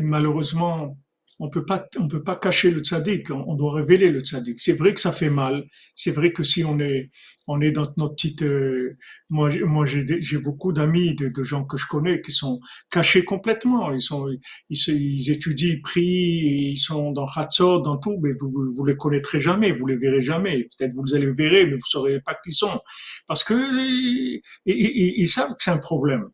malheureusement, 0.02 0.96
on 1.40 1.48
peut 1.48 1.64
pas, 1.64 1.88
on 1.98 2.06
peut 2.06 2.22
pas 2.22 2.36
cacher 2.36 2.70
le 2.70 2.80
tzaddik, 2.80 3.30
on, 3.30 3.54
doit 3.54 3.72
révéler 3.72 4.10
le 4.10 4.20
tzaddik. 4.20 4.60
C'est 4.60 4.74
vrai 4.74 4.92
que 4.92 5.00
ça 5.00 5.10
fait 5.10 5.30
mal. 5.30 5.64
C'est 5.94 6.10
vrai 6.10 6.32
que 6.32 6.42
si 6.42 6.64
on 6.64 6.78
est, 6.78 7.10
on 7.48 7.62
est 7.62 7.72
dans 7.72 7.90
notre 7.96 8.14
petite, 8.14 8.42
euh, 8.42 8.94
moi, 9.30 9.48
moi 9.64 9.86
j'ai, 9.86 10.04
beaucoup 10.38 10.72
d'amis, 10.72 11.14
de, 11.14 11.42
gens 11.42 11.64
que 11.64 11.78
je 11.78 11.86
connais 11.86 12.20
qui 12.20 12.32
sont 12.32 12.60
cachés 12.90 13.24
complètement. 13.24 13.90
Ils 13.90 14.02
sont, 14.02 14.28
ils, 14.68 14.76
ils 14.88 15.30
étudient, 15.30 15.70
ils 15.70 15.80
prient, 15.80 16.72
ils 16.72 16.78
sont 16.78 17.10
dans 17.10 17.26
Hatzot, 17.26 17.80
dans 17.80 17.96
tout, 17.96 18.20
mais 18.22 18.32
vous, 18.38 18.52
vous 18.76 18.84
les 18.84 18.96
connaîtrez 18.96 19.38
jamais, 19.38 19.72
vous 19.72 19.86
les 19.86 19.96
verrez 19.96 20.20
jamais. 20.20 20.68
Peut-être 20.78 20.92
vous 20.92 21.04
les 21.04 21.32
verrez, 21.32 21.64
mais 21.64 21.76
vous 21.76 21.86
saurez 21.86 22.20
pas 22.20 22.36
qui 22.44 22.52
sont. 22.52 22.80
Parce 23.26 23.44
que, 23.44 23.54
ils, 23.54 24.42
ils, 24.66 25.28
savent 25.28 25.56
que 25.56 25.62
c'est 25.64 25.70
un 25.70 25.78
problème. 25.78 26.28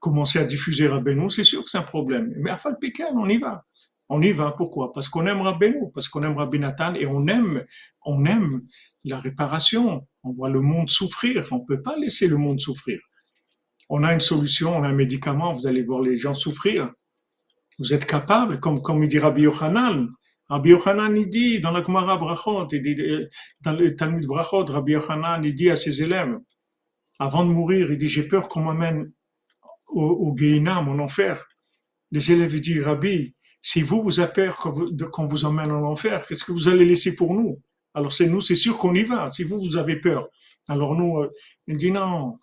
Commencer 0.00 0.38
à 0.38 0.44
diffuser 0.44 0.86
Rabbeinu, 0.86 1.30
c'est 1.30 1.42
sûr 1.42 1.64
que 1.64 1.70
c'est 1.70 1.78
un 1.78 1.82
problème. 1.82 2.32
Mais 2.36 2.50
à 2.50 2.56
Falpiken, 2.56 3.16
on 3.16 3.28
y 3.28 3.38
va. 3.38 3.64
On 4.14 4.20
y 4.20 4.30
va. 4.32 4.52
Pourquoi? 4.52 4.92
Parce 4.92 5.08
qu'on 5.08 5.26
aime 5.26 5.40
Rabbeinu, 5.40 5.90
parce 5.94 6.06
qu'on 6.06 6.20
aime 6.20 6.36
Rabbi 6.36 6.58
Nathan 6.58 6.92
et 6.92 7.06
on 7.06 7.26
aime, 7.28 7.64
on 8.04 8.26
aime 8.26 8.60
la 9.04 9.18
réparation. 9.18 10.06
On 10.22 10.32
voit 10.32 10.50
le 10.50 10.60
monde 10.60 10.90
souffrir. 10.90 11.46
On 11.50 11.60
ne 11.60 11.64
peut 11.66 11.80
pas 11.80 11.96
laisser 11.96 12.28
le 12.28 12.36
monde 12.36 12.60
souffrir. 12.60 13.00
On 13.88 14.04
a 14.04 14.12
une 14.12 14.20
solution, 14.20 14.76
on 14.76 14.82
a 14.82 14.88
un 14.88 14.92
médicament. 14.92 15.54
Vous 15.54 15.66
allez 15.66 15.82
voir 15.82 16.02
les 16.02 16.18
gens 16.18 16.34
souffrir. 16.34 16.92
Vous 17.78 17.94
êtes 17.94 18.04
capable, 18.04 18.60
comme, 18.60 18.82
comme 18.82 19.02
il 19.02 19.08
dit 19.08 19.18
Rabbi 19.18 19.42
Yochanan. 19.42 20.08
Rabbi 20.50 20.68
Yochanan, 20.68 21.16
il 21.16 21.30
dit 21.30 21.60
dans 21.60 21.70
la 21.70 21.82
Gemara 21.82 22.18
Brachot, 22.18 22.66
dit, 22.66 22.82
dans 23.62 23.72
le 23.72 23.96
Talmud 23.96 24.26
Brachot, 24.26 24.66
Rabbi 24.66 24.92
Yochanan, 24.92 25.42
il 25.42 25.54
dit 25.54 25.70
à 25.70 25.76
ses 25.76 26.02
élèves, 26.02 26.36
avant 27.18 27.46
de 27.46 27.50
mourir, 27.50 27.90
il 27.90 27.96
dit, 27.96 28.08
j'ai 28.08 28.28
peur 28.28 28.48
qu'on 28.48 28.64
m'amène 28.64 29.10
au, 29.88 30.02
au 30.02 30.34
mon 30.82 30.98
enfer. 30.98 31.46
Les 32.10 32.30
élèves 32.30 32.60
disent, 32.60 32.84
Rabbi, 32.84 33.34
si 33.62 33.80
vous, 33.80 34.02
vous 34.02 34.18
avez 34.18 34.32
peur 34.32 34.56
qu'on 34.56 35.24
vous, 35.24 35.44
emmène 35.44 35.70
en 35.70 35.84
enfer, 35.84 36.26
qu'est-ce 36.26 36.42
que 36.42 36.50
vous 36.50 36.68
allez 36.68 36.84
laisser 36.84 37.14
pour 37.14 37.32
nous? 37.32 37.62
Alors 37.94 38.12
c'est 38.12 38.26
nous, 38.26 38.40
c'est 38.40 38.56
sûr 38.56 38.76
qu'on 38.76 38.94
y 38.94 39.04
va. 39.04 39.30
Si 39.30 39.44
vous, 39.44 39.60
vous 39.60 39.76
avez 39.76 39.96
peur. 39.96 40.28
Alors 40.68 40.96
nous, 40.96 41.18
euh, 41.18 41.30
il 41.68 41.76
dit 41.76 41.92
non, 41.92 42.38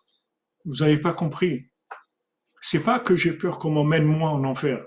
vous 0.63 0.77
n'avez 0.77 0.97
pas 0.97 1.11
compris. 1.11 1.65
C'est 2.61 2.83
pas 2.83 2.99
que 2.99 3.17
j'ai 3.17 3.33
peur 3.33 3.57
qu'on 3.57 3.71
m'emmène 3.71 4.05
moi 4.05 4.31
en 4.31 4.45
enfer. 4.45 4.85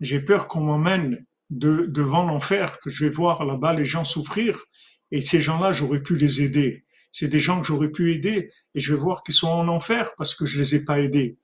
J'ai 0.00 0.20
peur 0.20 0.46
qu'on 0.46 0.60
m'emmène 0.60 1.26
de, 1.50 1.86
devant 1.86 2.24
l'enfer, 2.24 2.78
que 2.78 2.88
je 2.88 3.04
vais 3.04 3.10
voir 3.10 3.44
là-bas 3.44 3.72
les 3.74 3.84
gens 3.84 4.04
souffrir. 4.04 4.64
Et 5.10 5.20
ces 5.20 5.40
gens-là, 5.40 5.72
j'aurais 5.72 6.00
pu 6.00 6.16
les 6.16 6.42
aider. 6.42 6.84
C'est 7.10 7.28
des 7.28 7.38
gens 7.40 7.60
que 7.60 7.66
j'aurais 7.66 7.90
pu 7.90 8.12
aider 8.12 8.50
et 8.74 8.80
je 8.80 8.94
vais 8.94 9.00
voir 9.00 9.22
qu'ils 9.22 9.34
sont 9.34 9.48
en 9.48 9.68
enfer 9.68 10.12
parce 10.16 10.34
que 10.34 10.46
je 10.46 10.58
les 10.58 10.76
ai 10.76 10.84
pas 10.84 11.00
aidés. 11.00 11.36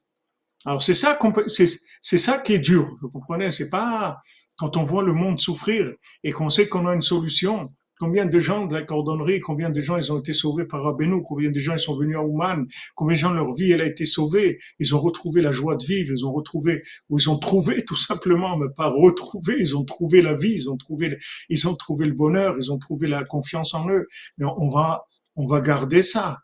Alors 0.64 0.82
c'est 0.82 0.94
ça 0.94 1.18
c'est 1.46 2.18
ça 2.18 2.38
qui 2.38 2.54
est 2.54 2.58
dur, 2.58 2.96
vous 3.00 3.08
comprenez? 3.08 3.50
C'est 3.50 3.70
pas 3.70 4.18
quand 4.58 4.76
on 4.76 4.82
voit 4.82 5.02
le 5.02 5.12
monde 5.12 5.40
souffrir 5.40 5.92
et 6.24 6.32
qu'on 6.32 6.48
sait 6.48 6.68
qu'on 6.68 6.86
a 6.86 6.94
une 6.94 7.02
solution. 7.02 7.72
Combien 8.00 8.26
de 8.26 8.38
gens 8.38 8.66
de 8.66 8.74
la 8.74 8.82
cordonnerie, 8.82 9.40
combien 9.40 9.70
de 9.70 9.80
gens 9.80 9.96
ils 9.96 10.12
ont 10.12 10.20
été 10.20 10.32
sauvés 10.32 10.64
par 10.64 10.84
Rabbeinu, 10.84 11.20
combien 11.26 11.50
de 11.50 11.58
gens 11.58 11.72
ils 11.74 11.80
sont 11.80 11.96
venus 11.96 12.16
à 12.16 12.22
Ouman, 12.22 12.64
combien 12.94 13.14
de 13.14 13.18
gens 13.18 13.32
leur 13.32 13.52
vie 13.52 13.72
elle 13.72 13.80
a 13.80 13.86
été 13.86 14.04
sauvée, 14.04 14.58
ils 14.78 14.94
ont 14.94 15.00
retrouvé 15.00 15.42
la 15.42 15.50
joie 15.50 15.74
de 15.74 15.84
vivre, 15.84 16.12
ils 16.12 16.24
ont 16.24 16.32
retrouvé, 16.32 16.82
ou 17.08 17.18
ils 17.18 17.28
ont 17.28 17.38
trouvé 17.38 17.84
tout 17.86 17.96
simplement, 17.96 18.56
mais 18.56 18.68
pas 18.76 18.88
retrouvé, 18.88 19.56
ils 19.58 19.76
ont 19.76 19.84
trouvé 19.84 20.22
la 20.22 20.34
vie, 20.34 20.52
ils 20.52 20.70
ont 20.70 20.76
trouvé, 20.76 21.18
ils 21.48 21.66
ont 21.66 21.74
trouvé 21.74 22.06
le 22.06 22.14
bonheur, 22.14 22.54
ils 22.56 22.70
ont 22.70 22.78
trouvé 22.78 23.08
la 23.08 23.24
confiance 23.24 23.74
en 23.74 23.88
eux. 23.90 24.06
Mais 24.38 24.46
on 24.46 24.68
va, 24.68 25.02
on 25.34 25.44
va 25.44 25.60
garder 25.60 26.02
ça 26.02 26.38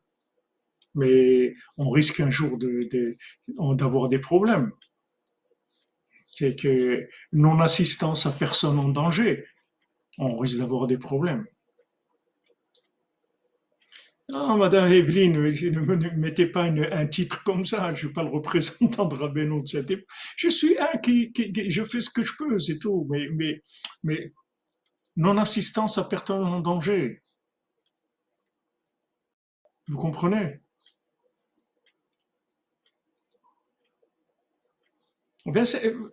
mais 0.94 1.54
on 1.76 1.90
risque 1.90 2.20
un 2.20 2.30
jour 2.30 2.58
d'avoir 3.76 4.08
des 4.08 4.18
problèmes. 4.18 4.72
Que, 6.38 7.08
non-assistance 7.32 8.26
à 8.26 8.32
personne 8.32 8.78
en 8.78 8.88
danger, 8.88 9.44
on 10.18 10.36
risque 10.36 10.58
d'avoir 10.58 10.86
des 10.86 10.98
problèmes. 10.98 11.46
Non, 14.30 14.56
Madame 14.56 14.90
Evelyne, 14.90 15.34
ne 15.34 15.80
me 15.80 15.96
mettez 16.16 16.46
pas 16.46 16.62
un 16.64 17.06
titre 17.06 17.44
comme 17.44 17.66
ça. 17.66 17.88
Je 17.88 17.90
ne 17.90 17.96
suis 17.96 18.12
pas 18.12 18.22
le 18.22 18.30
représentant 18.30 19.04
de 19.04 19.14
Rabbeinu. 19.14 19.62
Je 20.36 20.48
suis 20.48 20.78
un 20.78 20.96
qui, 20.98 21.30
je 21.68 21.82
fais 21.82 22.00
ce 22.00 22.10
que 22.10 22.22
je 22.22 22.32
peux, 22.38 22.58
c'est 22.58 22.78
tout. 22.78 23.06
Mais 24.02 24.32
Non-assistance 25.16 25.98
à 25.98 26.04
personne 26.04 26.42
en 26.42 26.60
danger. 26.60 27.20
Vous 29.88 29.98
comprenez? 29.98 30.63
Bien, 35.46 35.64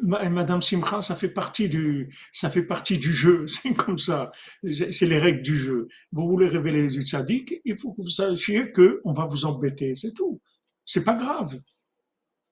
Madame 0.02 0.62
Simcha, 0.62 1.02
ça 1.02 1.16
fait 1.16 1.30
partie 1.30 1.70
du, 1.70 2.14
ça 2.34 2.50
fait 2.50 2.64
partie 2.64 2.98
du 2.98 3.14
jeu. 3.14 3.48
C'est 3.48 3.74
comme 3.74 3.98
ça. 3.98 4.32
C'est 4.70 5.06
les 5.06 5.20
règles 5.20 5.42
du 5.42 5.56
jeu. 5.56 5.88
Vous 6.12 6.28
voulez 6.28 6.48
révéler 6.48 6.88
du 6.88 7.02
tzaddik, 7.02 7.62
il 7.64 7.78
faut 7.78 7.94
que 7.94 8.02
vous 8.02 8.10
sachiez 8.10 8.72
que 8.74 9.00
on 9.06 9.14
va 9.14 9.26
vous 9.26 9.46
embêter. 9.46 9.96
C'est 9.96 10.14
tout. 10.14 10.42
C'est 10.86 11.06
pas 11.06 11.16
grave. 11.16 11.62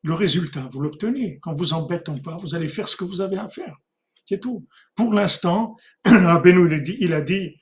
Le 0.03 0.13
résultat, 0.13 0.69
vous 0.71 0.79
l'obtenez. 0.79 1.39
Quand 1.41 1.53
vous 1.53 1.73
embêtons 1.73 2.19
pas, 2.21 2.37
vous 2.37 2.55
allez 2.55 2.69
faire 2.69 2.87
ce 2.87 2.95
que 2.95 3.03
vous 3.03 3.19
avez 3.19 3.37
à 3.37 3.49
faire. 3.49 3.75
C'est 4.23 4.39
tout. 4.39 4.65
Pour 4.95 5.13
l'instant, 5.13 5.75
Rabbeinu, 6.05 6.81
il 6.99 7.13
a 7.13 7.21
dit, 7.21 7.55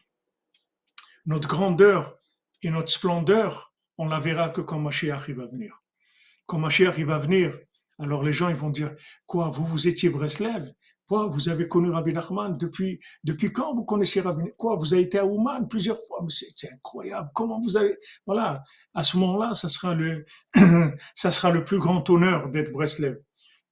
notre 1.25 1.47
grandeur 1.47 2.19
et 2.61 2.69
notre 2.69 2.91
splendeur, 2.91 3.73
on 3.97 4.07
la 4.07 4.19
verra 4.19 4.49
que 4.49 4.61
quand 4.61 4.79
Mashiach 4.79 5.29
va 5.31 5.47
venir. 5.47 5.81
Quand 6.45 6.59
Mashiach 6.59 6.99
va 6.99 7.17
venir, 7.17 7.57
alors 7.99 8.23
les 8.23 8.31
gens 8.31 8.49
ils 8.49 8.55
vont 8.55 8.69
dire 8.69 8.93
quoi 9.25 9.49
Vous 9.49 9.65
vous 9.65 9.87
étiez 9.87 10.09
Breslev? 10.09 10.71
Quoi 11.07 11.27
Vous 11.27 11.47
avez 11.47 11.67
connu 11.67 11.89
Rabbi 11.89 12.13
Nachman 12.13 12.57
depuis 12.57 12.99
depuis 13.23 13.51
quand 13.51 13.73
vous 13.73 13.85
connaissez 13.85 14.19
Rabbi 14.19 14.43
Quoi 14.57 14.75
Vous 14.75 14.93
avez 14.93 15.03
été 15.03 15.19
à 15.19 15.25
Ouman 15.25 15.67
plusieurs 15.67 15.97
fois? 16.07 16.25
C'est 16.29 16.71
incroyable. 16.71 17.29
Comment 17.33 17.61
vous 17.61 17.77
avez 17.77 17.97
Voilà. 18.25 18.61
À 18.93 19.03
ce 19.03 19.17
moment-là, 19.17 19.53
ça 19.53 19.69
sera 19.69 19.95
le 19.95 20.25
ça 21.15 21.31
sera 21.31 21.51
le 21.51 21.63
plus 21.63 21.79
grand 21.79 22.07
honneur 22.09 22.49
d'être 22.49 22.71
Breslev. 22.71 23.17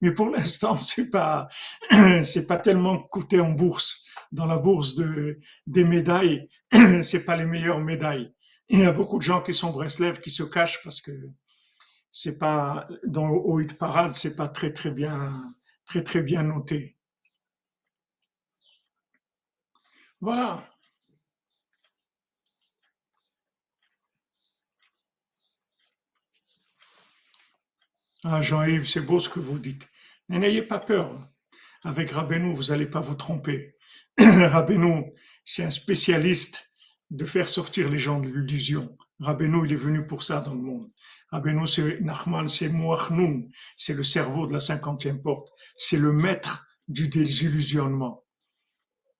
Mais 0.01 0.11
pour 0.11 0.29
l'instant, 0.29 0.79
c'est 0.79 1.09
pas 1.09 1.47
c'est 2.23 2.47
pas 2.47 2.57
tellement 2.57 2.99
coûté 2.99 3.39
en 3.39 3.51
bourse. 3.51 4.03
Dans 4.31 4.45
la 4.45 4.57
bourse 4.57 4.95
de 4.95 5.39
des 5.67 5.83
médailles, 5.83 6.49
c'est 7.01 7.25
pas 7.25 7.35
les 7.35 7.45
meilleures 7.45 7.81
médailles. 7.81 8.33
Il 8.69 8.79
y 8.79 8.85
a 8.85 8.91
beaucoup 8.91 9.17
de 9.17 9.23
gens 9.23 9.41
qui 9.41 9.53
sont 9.53 9.71
Breslev 9.71 10.19
qui 10.19 10.29
se 10.29 10.43
cachent 10.43 10.81
parce 10.83 11.01
que 11.01 11.11
c'est 12.15 12.39
pas 12.39 12.87
dans 13.05 13.27
le 13.27 13.61
hit 13.61 13.77
parade, 13.77 14.15
c'est 14.15 14.37
pas 14.37 14.47
très 14.47 14.71
très 14.71 14.91
bien 14.91 15.19
très 15.85 16.01
très 16.01 16.23
bien 16.23 16.43
noté. 16.43 16.95
Voilà. 20.21 20.65
Ah 28.23 28.41
Jean-Yves, 28.41 28.87
c'est 28.87 29.01
beau 29.01 29.19
ce 29.19 29.27
que 29.27 29.39
vous 29.41 29.59
dites. 29.59 29.89
Mais 30.29 30.39
n'ayez 30.39 30.61
pas 30.61 30.79
peur. 30.79 31.19
Avec 31.83 32.11
Rabbeinu, 32.11 32.53
vous 32.53 32.63
n'allez 32.65 32.87
pas 32.87 33.01
vous 33.01 33.15
tromper. 33.15 33.75
Rabbeinu, 34.17 35.03
c'est 35.43 35.63
un 35.63 35.69
spécialiste 35.69 36.71
de 37.11 37.25
faire 37.25 37.49
sortir 37.49 37.89
les 37.89 37.97
gens 37.97 38.21
de 38.21 38.29
l'illusion. 38.29 38.97
Rabbeinu, 39.19 39.65
il 39.65 39.73
est 39.73 39.75
venu 39.75 40.07
pour 40.07 40.23
ça 40.23 40.39
dans 40.39 40.53
le 40.53 40.61
monde. 40.61 40.89
Rabbeinu, 41.31 41.67
c'est 41.67 41.99
Nachman, 42.01 42.47
c'est 42.47 42.71
c'est 43.75 43.93
le 43.93 44.03
cerveau 44.03 44.47
de 44.47 44.53
la 44.53 44.59
cinquantième 44.59 45.21
porte, 45.21 45.49
c'est 45.75 45.97
le 45.97 46.13
maître 46.13 46.65
du 46.87 47.07
désillusionnement. 47.09 48.23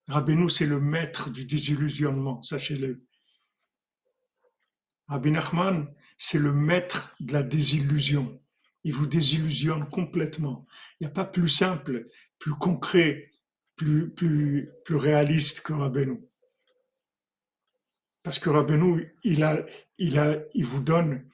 Rabbeinu, 0.08 0.48
c'est 0.48 0.66
le 0.66 0.80
maître 0.80 1.30
du 1.30 1.46
désillusionnement, 1.46 2.42
sachez-le. 2.42 3.04
Rabbi 5.08 5.30
Nachman, 5.30 5.92
c'est 6.16 6.38
le 6.38 6.52
maître 6.52 7.14
de 7.20 7.32
la 7.32 7.42
désillusion. 7.42 8.40
Il 8.84 8.92
vous 8.92 9.06
désillusionne 9.06 9.88
complètement. 9.88 10.66
Il 10.98 11.04
n'y 11.04 11.10
a 11.10 11.14
pas 11.14 11.24
plus 11.24 11.48
simple, 11.48 12.06
plus 12.38 12.54
concret, 12.54 13.32
plus, 13.76 14.10
plus, 14.10 14.70
plus 14.84 14.96
réaliste 14.96 15.60
que 15.60 15.72
Rabbeinu. 15.72 16.20
Parce 18.22 18.38
que 18.38 18.50
Rabbeinu, 18.50 19.16
il, 19.22 19.44
a, 19.44 19.64
il, 19.98 20.18
a, 20.18 20.38
il 20.54 20.64
vous 20.64 20.80
donne 20.80 21.28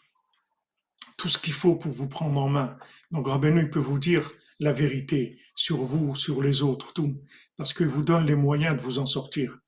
tout 1.17 1.29
ce 1.29 1.39
qu'il 1.39 1.53
faut 1.53 1.77
pour 1.77 1.93
vous 1.93 2.09
prendre 2.09 2.41
en 2.41 2.49
main. 2.49 2.77
Donc 3.11 3.27
Rabbeinu, 3.29 3.63
il 3.63 3.71
peut 3.71 3.79
vous 3.79 3.99
dire 3.99 4.33
la 4.61 4.73
vérité 4.73 5.39
sur 5.55 5.79
vous, 5.79 6.17
sur 6.17 6.43
les 6.43 6.63
autres, 6.63 6.93
tout. 6.93 7.21
Parce 7.57 7.75
qu'il 7.75 7.87
vous 7.87 8.05
donne 8.05 8.27
les 8.27 8.35
moyens 8.35 8.77
de 8.77 8.81
vous 8.81 8.99
en 8.99 9.07
sortir. 9.07 9.59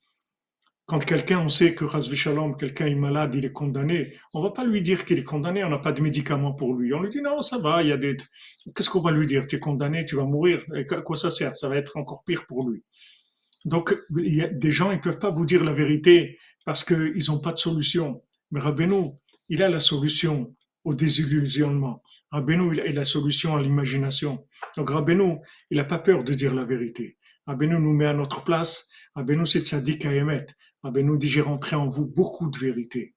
Quand 0.87 1.03
quelqu'un, 1.03 1.39
on 1.39 1.49
sait 1.49 1.75
que 1.75 1.87
Razvi 1.87 2.15
Shalom, 2.15 2.57
quelqu'un 2.57 2.87
est 2.87 2.95
malade, 2.95 3.35
il 3.35 3.47
est 3.47 3.53
condamné, 3.53 4.19
on 4.35 4.43
va 4.43 4.51
pas 4.51 4.65
lui 4.65 4.83
dire 4.83 5.07
qu'il 5.07 5.19
est 5.19 5.25
condamné, 5.25 5.65
on 5.65 5.71
n'a 5.71 5.79
pas 5.79 5.93
de 5.93 6.03
médicaments 6.03 6.53
pour 6.53 6.75
lui. 6.75 6.93
On 6.93 7.01
lui 7.01 7.09
dit 7.09 7.23
non, 7.23 7.41
ça 7.41 7.57
va, 7.57 7.83
il 7.83 7.89
y 7.89 7.93
a 7.93 7.97
des. 7.97 8.19
Qu'est-ce 8.75 8.91
qu'on 8.91 9.01
va 9.01 9.11
lui 9.11 9.27
dire? 9.27 9.47
Tu 9.47 9.57
es 9.57 9.59
condamné, 9.61 10.05
tu 10.05 10.17
vas 10.17 10.25
mourir. 10.25 10.63
À 10.75 11.01
quoi 11.01 11.17
ça 11.17 11.31
sert? 11.31 11.57
Ça 11.57 11.71
va 11.71 11.77
être 11.77 11.97
encore 11.97 12.23
pire 12.25 12.47
pour 12.47 12.69
lui. 12.69 12.83
Donc, 13.65 13.97
il 14.19 14.35
y 14.35 14.43
a 14.43 14.49
des 14.49 14.71
gens, 14.71 14.93
ils 14.93 15.01
peuvent 15.01 15.19
pas 15.19 15.31
vous 15.31 15.47
dire 15.47 15.65
la 15.65 15.73
vérité 15.73 16.39
parce 16.67 16.85
qu'ils 16.85 17.25
n'ont 17.29 17.41
pas 17.41 17.53
de 17.53 17.59
solution. 17.59 18.23
Mais 18.51 18.61
Rabbeinu, 18.61 19.13
il 19.49 19.63
a 19.63 19.71
la 19.71 19.81
solution 19.81 20.55
au 20.85 20.95
désillusionnement. 20.95 22.03
Rabbeinu, 22.31 22.75
il 22.75 22.81
a 22.81 22.93
la 22.93 23.05
solution 23.05 23.57
à 23.57 23.63
l'imagination. 23.63 24.47
Donc 24.77 24.91
Rabbeinu, 24.91 25.39
il 25.71 25.79
n'a 25.79 25.85
pas 25.85 25.99
peur 25.99 26.25
de 26.25 26.35
dire 26.35 26.55
la 26.55 26.65
vérité. 26.65 27.19
Rabbeinu 27.47 27.79
nous 27.81 27.93
met 27.93 28.07
à 28.07 28.13
notre 28.13 28.45
place. 28.45 28.91
Rabbeinu, 29.15 29.47
c'est 29.47 29.61
tzaddik 29.61 30.05
Ayemet. 30.05 30.47
Rabbeinu 30.83 31.19
dit, 31.19 31.29
j'ai 31.29 31.41
rentré 31.41 31.77
en 31.77 31.89
vous 31.89 32.07
beaucoup 32.07 32.51
de 32.51 32.59
vérité. 32.59 33.15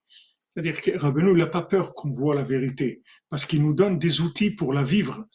C'est-à-dire 0.54 0.82
que 0.82 0.98
Rabbeinu, 0.98 1.32
il 1.32 1.38
n'a 1.38 1.48
pas 1.48 1.62
peur 1.62 1.94
qu'on 1.94 2.10
voit 2.10 2.34
la 2.34 2.44
vérité, 2.44 3.04
parce 3.30 3.46
qu'il 3.46 3.62
nous 3.62 3.74
donne 3.74 4.00
des 4.00 4.22
outils 4.22 4.50
pour 4.50 4.74
la 4.74 4.84
vivre. 4.84 5.26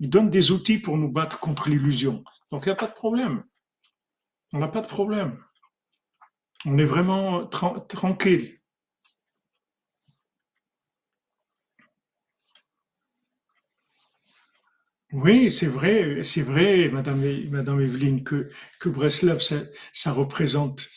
Il 0.00 0.08
donne 0.08 0.30
des 0.30 0.52
outils 0.52 0.78
pour 0.78 0.96
nous 0.96 1.10
battre 1.10 1.38
contre 1.38 1.68
l'illusion. 1.68 2.24
Donc 2.50 2.64
il 2.64 2.68
n'y 2.68 2.72
a 2.72 2.76
pas 2.76 2.86
de 2.86 2.94
problème. 2.94 3.44
On 4.52 4.58
n'a 4.58 4.68
pas 4.68 4.80
de 4.80 4.86
problème. 4.86 5.38
On 6.64 6.78
est 6.78 6.84
vraiment 6.84 7.46
tranquille. 7.46 8.58
Oui, 15.14 15.48
c'est 15.48 15.68
vrai, 15.68 16.24
c'est 16.24 16.42
vrai, 16.42 16.88
Madame, 16.88 17.22
Madame 17.48 17.80
Evelyne, 17.80 18.24
que, 18.24 18.50
que 18.80 18.88
Breslev, 18.88 19.38
ça, 19.38 20.12
représente 20.12 20.88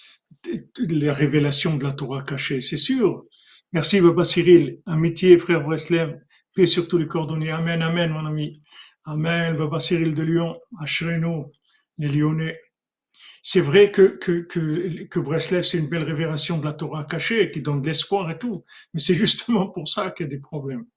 les 0.79 1.11
révélations 1.11 1.77
de 1.77 1.83
la 1.83 1.93
Torah 1.93 2.23
cachée, 2.23 2.59
c'est 2.61 2.77
sûr. 2.77 3.25
Merci, 3.73 4.01
Baba 4.01 4.25
Cyril. 4.25 4.79
Amitié, 4.87 5.37
frère 5.37 5.61
Breslev. 5.63 6.19
Paix 6.55 6.65
sur 6.65 6.87
tous 6.87 6.97
les 6.97 7.05
cordonniers. 7.05 7.51
Amen, 7.51 7.83
amen, 7.83 8.09
mon 8.09 8.25
ami. 8.25 8.63
Amen, 9.05 9.55
Baba 9.55 9.79
Cyril 9.79 10.15
de 10.15 10.23
Lyon. 10.23 10.57
Ashrenu, 10.81 11.43
les 11.99 12.07
Lyonnais. 12.07 12.59
C'est 13.43 13.61
vrai 13.61 13.91
que, 13.91 14.17
que, 14.17 14.41
que, 14.41 15.03
que 15.03 15.19
Breslev, 15.19 15.61
c'est 15.61 15.77
une 15.77 15.89
belle 15.89 16.03
révélation 16.03 16.57
de 16.57 16.65
la 16.65 16.73
Torah 16.73 17.03
cachée 17.03 17.51
qui 17.51 17.61
donne 17.61 17.83
de 17.83 17.87
l'espoir 17.87 18.31
et 18.31 18.39
tout. 18.39 18.65
Mais 18.95 18.99
c'est 18.99 19.13
justement 19.25 19.67
pour 19.69 19.87
ça 19.87 20.09
qu'il 20.09 20.25
y 20.25 20.27
a 20.27 20.31
des 20.31 20.39
problèmes. 20.39 20.87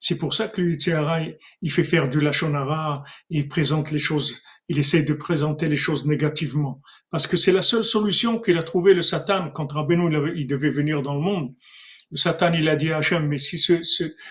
C'est 0.00 0.18
pour 0.18 0.34
ça 0.34 0.48
que 0.48 0.60
l'Yitzhara, 0.60 1.20
il 1.60 1.70
fait 1.70 1.84
faire 1.84 2.08
du 2.08 2.20
Lachonara, 2.20 3.02
il 3.30 3.48
présente 3.48 3.90
les 3.90 3.98
choses, 3.98 4.40
il 4.68 4.78
essaie 4.78 5.02
de 5.02 5.12
présenter 5.12 5.68
les 5.68 5.76
choses 5.76 6.06
négativement. 6.06 6.80
Parce 7.10 7.26
que 7.26 7.36
c'est 7.36 7.52
la 7.52 7.62
seule 7.62 7.84
solution 7.84 8.38
qu'il 8.38 8.58
a 8.58 8.62
trouvé 8.62 8.94
le 8.94 9.02
Satan 9.02 9.50
quand 9.50 9.72
Rabbeinu 9.72 10.32
il 10.36 10.46
devait 10.46 10.70
venir 10.70 11.02
dans 11.02 11.14
le 11.14 11.20
monde. 11.20 11.54
Le 12.10 12.16
Satan, 12.16 12.52
il 12.54 12.68
a 12.68 12.76
dit 12.76 12.90
à 12.90 12.98
Hachem, 12.98 13.26
mais 13.26 13.38
si 13.38 13.58
ce, 13.58 13.82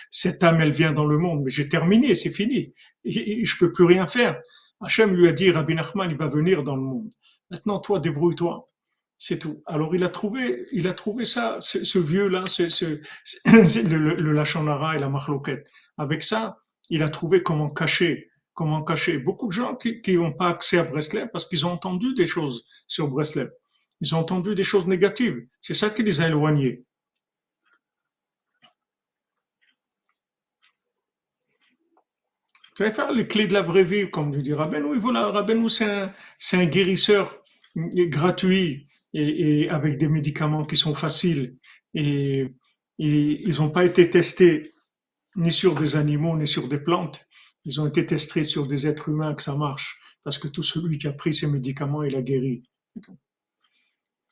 cette 0.10 0.44
âme, 0.44 0.62
elle 0.62 0.72
vient 0.72 0.94
dans 0.94 1.06
le 1.06 1.18
monde, 1.18 1.44
mais 1.44 1.52
j'ai 1.52 1.70
terminé, 1.70 2.16
c'est 2.16 2.32
fini. 2.32 2.74
Je 3.06 3.58
peux 3.60 3.72
plus 3.72 3.86
rien 3.86 4.08
faire. 4.08 4.40
Hachem 4.82 5.16
lui 5.16 5.28
a 5.28 5.34
dit, 5.34 5.52
Rabbi 5.52 5.76
Nachman, 5.76 6.10
il 6.10 6.18
va 6.18 6.28
venir 6.28 6.64
dans 6.64 6.76
le 6.76 6.82
monde. 6.82 7.10
Maintenant, 7.52 7.80
toi, 7.80 8.00
débrouille-toi. 8.00 8.70
C'est 9.18 9.40
tout. 9.40 9.64
Alors 9.66 9.96
il 9.96 10.04
a 10.04 10.10
trouvé, 10.10 10.68
il 10.72 10.88
a 10.88 10.94
trouvé 10.94 11.26
ça, 11.26 11.58
ce, 11.62 11.98
vieux-là, 11.98 12.44
le, 13.46 14.32
Lachonara 14.34 14.96
et 14.96 15.00
la 15.00 15.10
Marloquette. 15.10 15.68
Avec 15.98 16.22
ça, 16.22 16.60
il 16.90 17.02
a 17.02 17.10
trouvé 17.10 17.42
comment 17.42 17.70
cacher, 17.70 18.30
comment 18.54 18.84
cacher. 18.84 19.18
Beaucoup 19.18 19.48
de 19.48 19.54
gens 19.54 19.76
qui 19.76 20.02
n'ont 20.16 20.34
pas 20.34 20.50
accès 20.50 20.78
à 20.78 20.84
Breslev 20.84 21.30
parce 21.32 21.46
qu'ils 21.48 21.66
ont 21.66 21.72
entendu 21.72 22.14
des 22.14 22.28
choses 22.28 22.66
sur 22.88 23.08
Breslev. 23.08 23.52
Ils 24.02 24.14
ont 24.14 24.20
entendu 24.20 24.54
des 24.54 24.64
choses 24.64 24.86
négatives. 24.86 25.48
C'est 25.62 25.74
ça 25.74 25.90
qui 25.90 26.04
les 26.04 26.22
a 26.22 26.28
éloignés. 26.28 26.84
Tu 32.76 32.84
vas 32.84 32.92
faire 32.92 33.12
les 33.12 33.28
clés 33.28 33.48
de 33.48 33.54
la 33.54 33.64
vraie 33.64 33.84
vie, 33.84 34.12
comme 34.12 34.32
vous 34.32 34.44
dit 34.44 34.54
Rabbeinu. 34.54 34.86
Oui, 34.86 34.98
voilà, 35.00 35.32
Rabbeinu, 35.32 35.68
c'est 35.68 35.90
un, 35.90 36.14
un 36.54 36.66
guérisseur 36.66 37.44
gratuit 37.76 38.87
et, 39.14 39.70
avec 39.70 39.98
des 39.98 40.08
médicaments 40.08 40.66
qui 40.66 40.78
sont 40.78 40.96
faciles. 40.96 41.58
Et, 41.94 42.54
ils 43.00 43.60
n'ont 43.60 43.70
pas 43.70 43.86
été 43.86 44.10
testés 44.10 44.74
ni 45.36 45.52
sur 45.52 45.76
des 45.76 45.96
animaux 45.96 46.36
ni 46.36 46.48
sur 46.48 46.68
des 46.68 46.80
plantes. 46.80 47.24
Ils 47.64 47.80
ont 47.80 47.86
été 47.86 48.06
testés 48.06 48.44
sur 48.44 48.66
des 48.66 48.88
êtres 48.88 49.10
humains 49.10 49.36
que 49.36 49.44
ça 49.44 49.56
marche. 49.56 50.00
Parce 50.24 50.40
que 50.40 50.48
tout 50.48 50.64
celui 50.64 50.98
qui 50.98 51.08
a 51.08 51.14
pris 51.14 51.34
ces 51.34 51.48
médicaments, 51.48 52.04
il 52.04 52.16
a 52.16 52.22
guéri. 52.22 52.64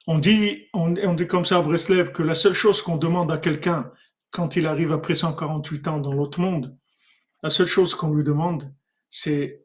On 0.07 0.19
dit, 0.19 0.67
on, 0.73 1.13
dit 1.13 1.27
comme 1.27 1.45
ça 1.45 1.57
à 1.57 1.61
Breslev 1.61 2.11
que 2.11 2.23
la 2.23 2.33
seule 2.33 2.53
chose 2.53 2.81
qu'on 2.81 2.97
demande 2.97 3.31
à 3.31 3.37
quelqu'un 3.37 3.91
quand 4.31 4.55
il 4.55 4.67
arrive 4.67 4.91
après 4.91 5.15
148 5.15 5.87
ans 5.87 5.99
dans 5.99 6.13
l'autre 6.13 6.39
monde, 6.39 6.77
la 7.41 7.49
seule 7.49 7.67
chose 7.67 7.95
qu'on 7.95 8.13
lui 8.13 8.23
demande, 8.23 8.73
c'est 9.09 9.63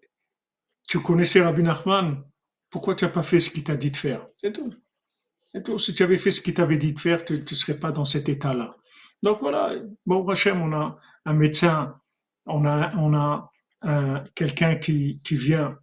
Tu 0.89 1.01
connaissais 1.01 1.43
Rabbi 1.43 1.63
Nachman? 1.63 2.23
Pourquoi 2.71 2.95
tu 2.95 3.05
n'as 3.05 3.11
pas 3.11 3.23
fait 3.23 3.41
ce 3.41 3.51
qu'il 3.51 3.65
t'a 3.65 3.77
dit 3.77 3.91
de 3.91 3.97
faire? 3.97 4.27
C'est 4.39 4.53
tout. 4.53 4.73
Et 5.55 5.63
toi, 5.63 5.79
si 5.79 5.95
tu 5.95 6.03
avais 6.03 6.19
fait 6.19 6.31
ce 6.31 6.41
qu'il 6.41 6.55
t'avait 6.55 6.79
dit 6.79 6.93
de 6.93 6.99
faire, 6.99 7.25
tu 7.25 7.35
ne 7.35 7.47
serais 7.47 7.79
pas 7.79 7.93
dans 7.93 8.05
cet 8.05 8.29
état-là. 8.29 8.77
Donc 9.23 9.41
voilà, 9.41 9.75
bon, 10.07 10.27
Hachem, 10.29 10.61
on 10.63 10.73
a 10.73 10.99
un 11.25 11.33
médecin, 11.33 11.97
on 12.47 12.65
a, 12.65 12.95
on 12.97 13.15
a 13.15 13.51
quelqu'un 14.35 14.77
qui, 14.77 15.21
qui 15.23 15.37
vient, 15.37 15.79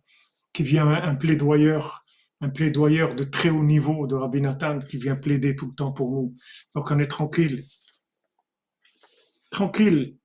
qui 0.53 0.63
vient 0.63 0.87
un 0.87 1.15
plaidoyeur, 1.15 2.05
un 2.41 2.49
plaidoyeur 2.49 3.15
de 3.15 3.23
très 3.23 3.49
haut 3.49 3.63
niveau 3.63 4.07
de 4.07 4.15
Rabbi 4.15 4.41
Nathan 4.41 4.79
qui 4.79 4.97
vient 4.97 5.15
plaider 5.15 5.55
tout 5.55 5.67
le 5.67 5.75
temps 5.75 5.91
pour 5.91 6.11
nous. 6.11 6.35
Donc 6.75 6.91
on 6.91 6.99
est 6.99 7.07
tranquille. 7.07 7.63
Tranquille. 9.49 10.16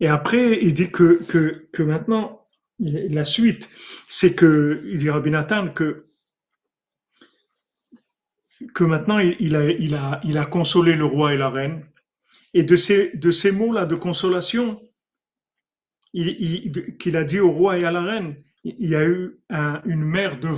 Et 0.00 0.08
après, 0.08 0.62
il 0.62 0.74
dit 0.74 0.90
que, 0.90 1.82
maintenant, 1.82 2.46
la 2.78 3.24
suite, 3.24 3.68
c'est 4.08 4.34
que, 4.34 4.82
il 4.86 4.98
dit 4.98 5.10
Rabbi 5.10 5.30
Nathan 5.30 5.68
que, 5.68 6.04
maintenant 8.80 9.18
il 9.18 9.56
a, 9.56 10.46
consolé 10.46 10.94
le 10.94 11.04
roi 11.04 11.34
et 11.34 11.38
la 11.38 11.50
reine. 11.50 11.86
Et 12.54 12.62
de 12.62 12.76
ces, 12.76 13.16
de 13.16 13.30
ces 13.30 13.52
mots-là 13.52 13.86
de 13.86 13.96
consolation, 13.96 14.80
qu'il 16.12 17.16
a 17.16 17.24
dit 17.24 17.40
au 17.40 17.52
roi 17.52 17.78
et 17.78 17.84
à 17.84 17.90
la 17.90 18.02
reine, 18.02 18.36
il 18.64 18.88
y 18.88 18.94
a 18.94 19.06
eu 19.06 19.38
une 19.84 20.04
mer 20.04 20.38
de, 20.38 20.48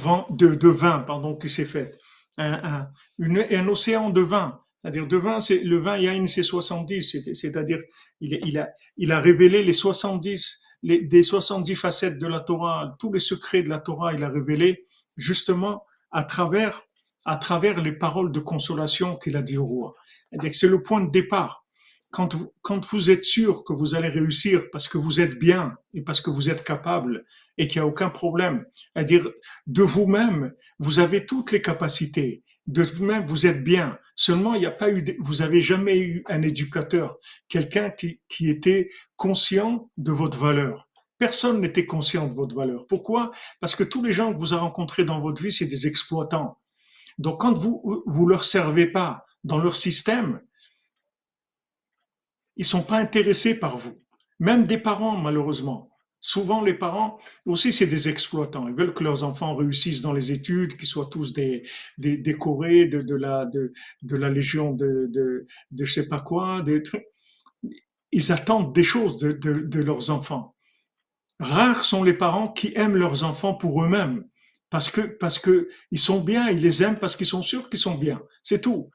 vin, 0.68 0.98
pardon, 1.00 1.36
qui 1.36 1.48
s'est 1.48 1.64
faite, 1.64 1.98
un, 2.36 2.88
un 3.18 3.68
océan 3.68 4.10
de 4.10 4.20
vin. 4.20 4.60
C'est-à-dire, 4.90 5.40
c'est, 5.40 5.62
le 5.62 5.78
vin 5.78 5.98
Yain, 5.98 6.26
c'est 6.26 6.42
70. 6.42 7.34
C'est-à-dire, 7.34 7.78
il, 8.20 8.38
il, 8.44 8.58
a, 8.58 8.70
il 8.96 9.12
a 9.12 9.20
révélé 9.20 9.62
les 9.62 9.72
70, 9.72 10.62
les, 10.82 11.00
des 11.02 11.22
70 11.22 11.74
facettes 11.74 12.18
de 12.18 12.26
la 12.26 12.40
Torah, 12.40 12.96
tous 12.98 13.12
les 13.12 13.18
secrets 13.18 13.62
de 13.62 13.68
la 13.68 13.80
Torah, 13.80 14.14
il 14.14 14.24
a 14.24 14.28
révélé 14.28 14.86
justement 15.16 15.84
à 16.10 16.24
travers, 16.24 16.82
à 17.24 17.36
travers 17.36 17.80
les 17.82 17.92
paroles 17.92 18.32
de 18.32 18.40
consolation 18.40 19.16
qu'il 19.16 19.36
a 19.36 19.42
dit 19.42 19.58
au 19.58 19.66
roi. 19.66 19.94
C'est-à-dire 20.30 20.50
que 20.50 20.56
c'est 20.56 20.68
le 20.68 20.82
point 20.82 21.02
de 21.02 21.10
départ. 21.10 21.64
Quand 22.10 22.34
vous, 22.34 22.54
quand 22.62 22.86
vous 22.90 23.10
êtes 23.10 23.24
sûr 23.24 23.64
que 23.64 23.74
vous 23.74 23.94
allez 23.94 24.08
réussir 24.08 24.70
parce 24.72 24.88
que 24.88 24.96
vous 24.96 25.20
êtes 25.20 25.38
bien 25.38 25.76
et 25.92 26.00
parce 26.00 26.22
que 26.22 26.30
vous 26.30 26.48
êtes 26.48 26.64
capable 26.64 27.26
et 27.58 27.68
qu'il 27.68 27.82
n'y 27.82 27.84
a 27.84 27.86
aucun 27.86 28.08
problème, 28.08 28.64
c'est-à-dire 28.94 29.28
de 29.66 29.82
vous-même, 29.82 30.54
vous 30.78 31.00
avez 31.00 31.26
toutes 31.26 31.52
les 31.52 31.60
capacités 31.60 32.42
de 32.68 32.82
vous-même, 32.82 33.26
vous 33.26 33.46
êtes 33.46 33.64
bien. 33.64 33.98
Seulement, 34.14 34.54
il 34.54 34.60
n'y 34.60 34.66
a 34.66 34.70
pas 34.70 34.90
eu, 34.90 35.04
vous 35.20 35.42
avez 35.42 35.58
jamais 35.58 35.98
eu 35.98 36.22
un 36.26 36.42
éducateur, 36.42 37.18
quelqu'un 37.48 37.90
qui, 37.90 38.20
qui 38.28 38.50
était 38.50 38.90
conscient 39.16 39.90
de 39.96 40.12
votre 40.12 40.38
valeur. 40.38 40.88
Personne 41.18 41.60
n'était 41.60 41.86
conscient 41.86 42.28
de 42.28 42.34
votre 42.34 42.54
valeur. 42.54 42.86
Pourquoi? 42.86 43.32
Parce 43.60 43.74
que 43.74 43.84
tous 43.84 44.04
les 44.04 44.12
gens 44.12 44.32
que 44.32 44.38
vous 44.38 44.52
avez 44.52 44.62
rencontrés 44.62 45.04
dans 45.04 45.18
votre 45.18 45.42
vie, 45.42 45.50
c'est 45.50 45.66
des 45.66 45.86
exploitants. 45.86 46.60
Donc, 47.16 47.40
quand 47.40 47.54
vous 47.54 48.04
vous 48.06 48.26
leur 48.26 48.44
servez 48.44 48.86
pas 48.86 49.24
dans 49.42 49.58
leur 49.58 49.76
système, 49.76 50.40
ils 52.56 52.66
sont 52.66 52.82
pas 52.82 52.98
intéressés 52.98 53.58
par 53.58 53.78
vous. 53.78 53.98
Même 54.38 54.64
des 54.64 54.78
parents, 54.78 55.16
malheureusement. 55.16 55.90
Souvent, 56.20 56.62
les 56.62 56.74
parents 56.74 57.18
aussi, 57.46 57.72
c'est 57.72 57.86
des 57.86 58.08
exploitants. 58.08 58.66
Ils 58.66 58.74
veulent 58.74 58.92
que 58.92 59.04
leurs 59.04 59.22
enfants 59.22 59.54
réussissent 59.54 60.02
dans 60.02 60.12
les 60.12 60.32
études, 60.32 60.76
qu'ils 60.76 60.88
soient 60.88 61.08
tous 61.10 61.32
des, 61.32 61.62
décorés 61.96 62.86
de, 62.86 63.14
la, 63.14 63.46
de, 63.46 63.72
la 64.16 64.28
légion 64.28 64.72
de, 64.72 65.06
de, 65.10 65.46
de 65.70 65.84
je 65.84 65.92
sais 65.92 66.08
pas 66.08 66.20
quoi. 66.20 66.62
Des 66.62 66.82
Ils 68.10 68.32
attendent 68.32 68.74
des 68.74 68.82
choses 68.82 69.16
de, 69.16 69.30
de, 69.32 69.80
leurs 69.80 70.10
enfants. 70.10 70.56
Rares 71.38 71.84
sont 71.84 72.02
les 72.02 72.14
parents 72.14 72.48
qui 72.48 72.72
aiment 72.74 72.96
leurs 72.96 73.22
enfants 73.22 73.54
pour 73.54 73.84
eux-mêmes, 73.84 74.24
parce 74.70 74.90
que 74.90 75.02
parce 75.02 75.38
que 75.38 75.68
ils 75.92 76.00
sont 76.00 76.20
bien, 76.20 76.50
ils 76.50 76.60
les 76.60 76.82
aiment 76.82 76.98
parce 76.98 77.14
qu'ils 77.14 77.26
sont 77.26 77.42
sûrs 77.42 77.70
qu'ils 77.70 77.78
sont 77.78 77.94
bien. 77.94 78.20
C'est 78.42 78.60
tout. 78.60 78.90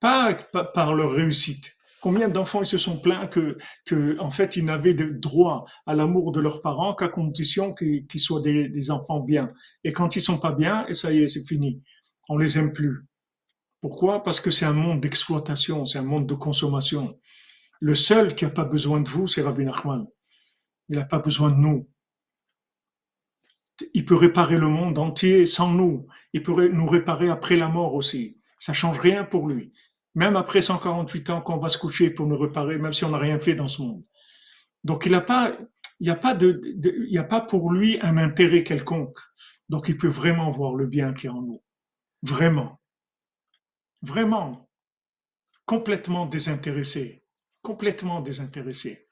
Pas 0.00 0.32
par 0.74 0.94
leur 0.94 1.12
réussite. 1.12 1.76
Combien 2.02 2.28
d'enfants 2.28 2.64
se 2.64 2.78
sont 2.78 2.98
plaints 2.98 3.28
que, 3.28 4.18
en 4.18 4.32
fait, 4.32 4.56
ils 4.56 4.64
n'avaient 4.64 4.92
de 4.92 5.04
droit 5.04 5.66
à 5.86 5.94
l'amour 5.94 6.32
de 6.32 6.40
leurs 6.40 6.60
parents 6.60 6.96
qu'à 6.96 7.06
condition 7.06 7.72
qu'ils 7.74 8.04
soient 8.16 8.40
des, 8.40 8.90
enfants 8.90 9.20
bien. 9.20 9.52
Et 9.84 9.92
quand 9.92 10.16
ils 10.16 10.20
sont 10.20 10.38
pas 10.38 10.50
bien, 10.50 10.84
et 10.88 10.94
ça 10.94 11.12
y 11.12 11.22
est, 11.22 11.28
c'est 11.28 11.46
fini. 11.46 11.80
On 12.28 12.36
les 12.38 12.58
aime 12.58 12.72
plus. 12.72 13.06
Pourquoi? 13.80 14.24
Parce 14.24 14.40
que 14.40 14.50
c'est 14.50 14.64
un 14.64 14.72
monde 14.72 15.00
d'exploitation, 15.00 15.86
c'est 15.86 15.98
un 15.98 16.02
monde 16.02 16.26
de 16.26 16.34
consommation. 16.34 17.20
Le 17.78 17.94
seul 17.94 18.34
qui 18.34 18.44
n'a 18.44 18.50
pas 18.50 18.64
besoin 18.64 19.00
de 19.00 19.08
vous, 19.08 19.28
c'est 19.28 19.42
Rabbi 19.42 19.64
Nachman. 19.64 20.04
Il 20.88 20.96
n'a 20.96 21.04
pas 21.04 21.20
besoin 21.20 21.50
de 21.50 21.56
nous. 21.56 21.88
Il 23.94 24.04
peut 24.04 24.16
réparer 24.16 24.58
le 24.58 24.66
monde 24.68 24.98
entier 24.98 25.46
sans 25.46 25.70
nous. 25.70 26.08
Il 26.32 26.42
pourrait 26.42 26.68
nous 26.68 26.88
réparer 26.88 27.30
après 27.30 27.54
la 27.54 27.68
mort 27.68 27.94
aussi. 27.94 28.40
Ça 28.58 28.72
change 28.72 28.98
rien 28.98 29.22
pour 29.22 29.48
lui 29.48 29.72
même 30.14 30.36
après 30.36 30.60
148 30.60 31.30
ans 31.30 31.40
qu'on 31.40 31.58
va 31.58 31.68
se 31.68 31.78
coucher 31.78 32.10
pour 32.10 32.26
nous 32.26 32.36
réparer, 32.36 32.78
même 32.78 32.92
si 32.92 33.04
on 33.04 33.10
n'a 33.10 33.18
rien 33.18 33.38
fait 33.38 33.54
dans 33.54 33.68
ce 33.68 33.82
monde. 33.82 34.02
Donc 34.84 35.06
il 35.06 35.12
n'y 35.12 36.10
a 36.10 37.24
pas 37.24 37.40
pour 37.40 37.72
lui 37.72 37.98
un 38.02 38.16
intérêt 38.18 38.62
quelconque. 38.62 39.18
Donc 39.68 39.88
il 39.88 39.96
peut 39.96 40.08
vraiment 40.08 40.50
voir 40.50 40.74
le 40.74 40.86
bien 40.86 41.14
qui 41.14 41.26
est 41.26 41.30
en 41.30 41.42
nous. 41.42 41.62
Vraiment. 42.22 42.80
Vraiment. 44.02 44.68
Complètement 45.64 46.26
désintéressé. 46.26 47.24
Complètement 47.62 48.20
désintéressé. 48.20 49.08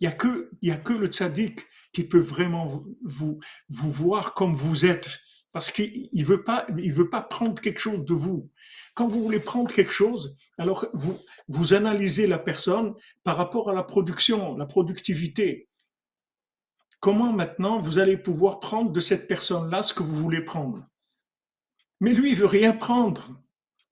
Il 0.00 0.08
n'y 0.08 0.70
a 0.72 0.76
que, 0.78 0.92
le 0.94 1.06
tzaddik 1.06 1.60
qui 1.92 2.02
peut 2.02 2.18
vraiment 2.18 2.82
vous, 3.04 3.38
voir 3.68 4.34
comme 4.34 4.54
vous 4.54 4.84
êtes 4.86 5.20
parce 5.52 5.70
qu'il 5.70 6.08
ne 6.12 6.24
veut 6.24 7.08
pas 7.10 7.22
prendre 7.22 7.60
quelque 7.60 7.78
chose 7.78 8.04
de 8.04 8.14
vous. 8.14 8.50
Quand 8.94 9.08
vous 9.08 9.22
voulez 9.22 9.40
prendre 9.40 9.72
quelque 9.72 9.92
chose, 9.92 10.36
alors 10.58 10.86
vous, 10.92 11.18
vous 11.48 11.74
analysez 11.74 12.26
la 12.26 12.38
personne 12.38 12.94
par 13.24 13.36
rapport 13.36 13.70
à 13.70 13.72
la 13.72 13.82
production, 13.82 14.56
la 14.56 14.66
productivité. 14.66 15.68
Comment 17.00 17.32
maintenant 17.32 17.80
vous 17.80 17.98
allez 17.98 18.16
pouvoir 18.16 18.60
prendre 18.60 18.92
de 18.92 19.00
cette 19.00 19.26
personne-là 19.26 19.82
ce 19.82 19.94
que 19.94 20.02
vous 20.02 20.16
voulez 20.16 20.42
prendre? 20.42 20.86
Mais 22.00 22.12
lui, 22.12 22.30
il 22.30 22.36
veut 22.36 22.46
rien 22.46 22.72
prendre. 22.72 23.40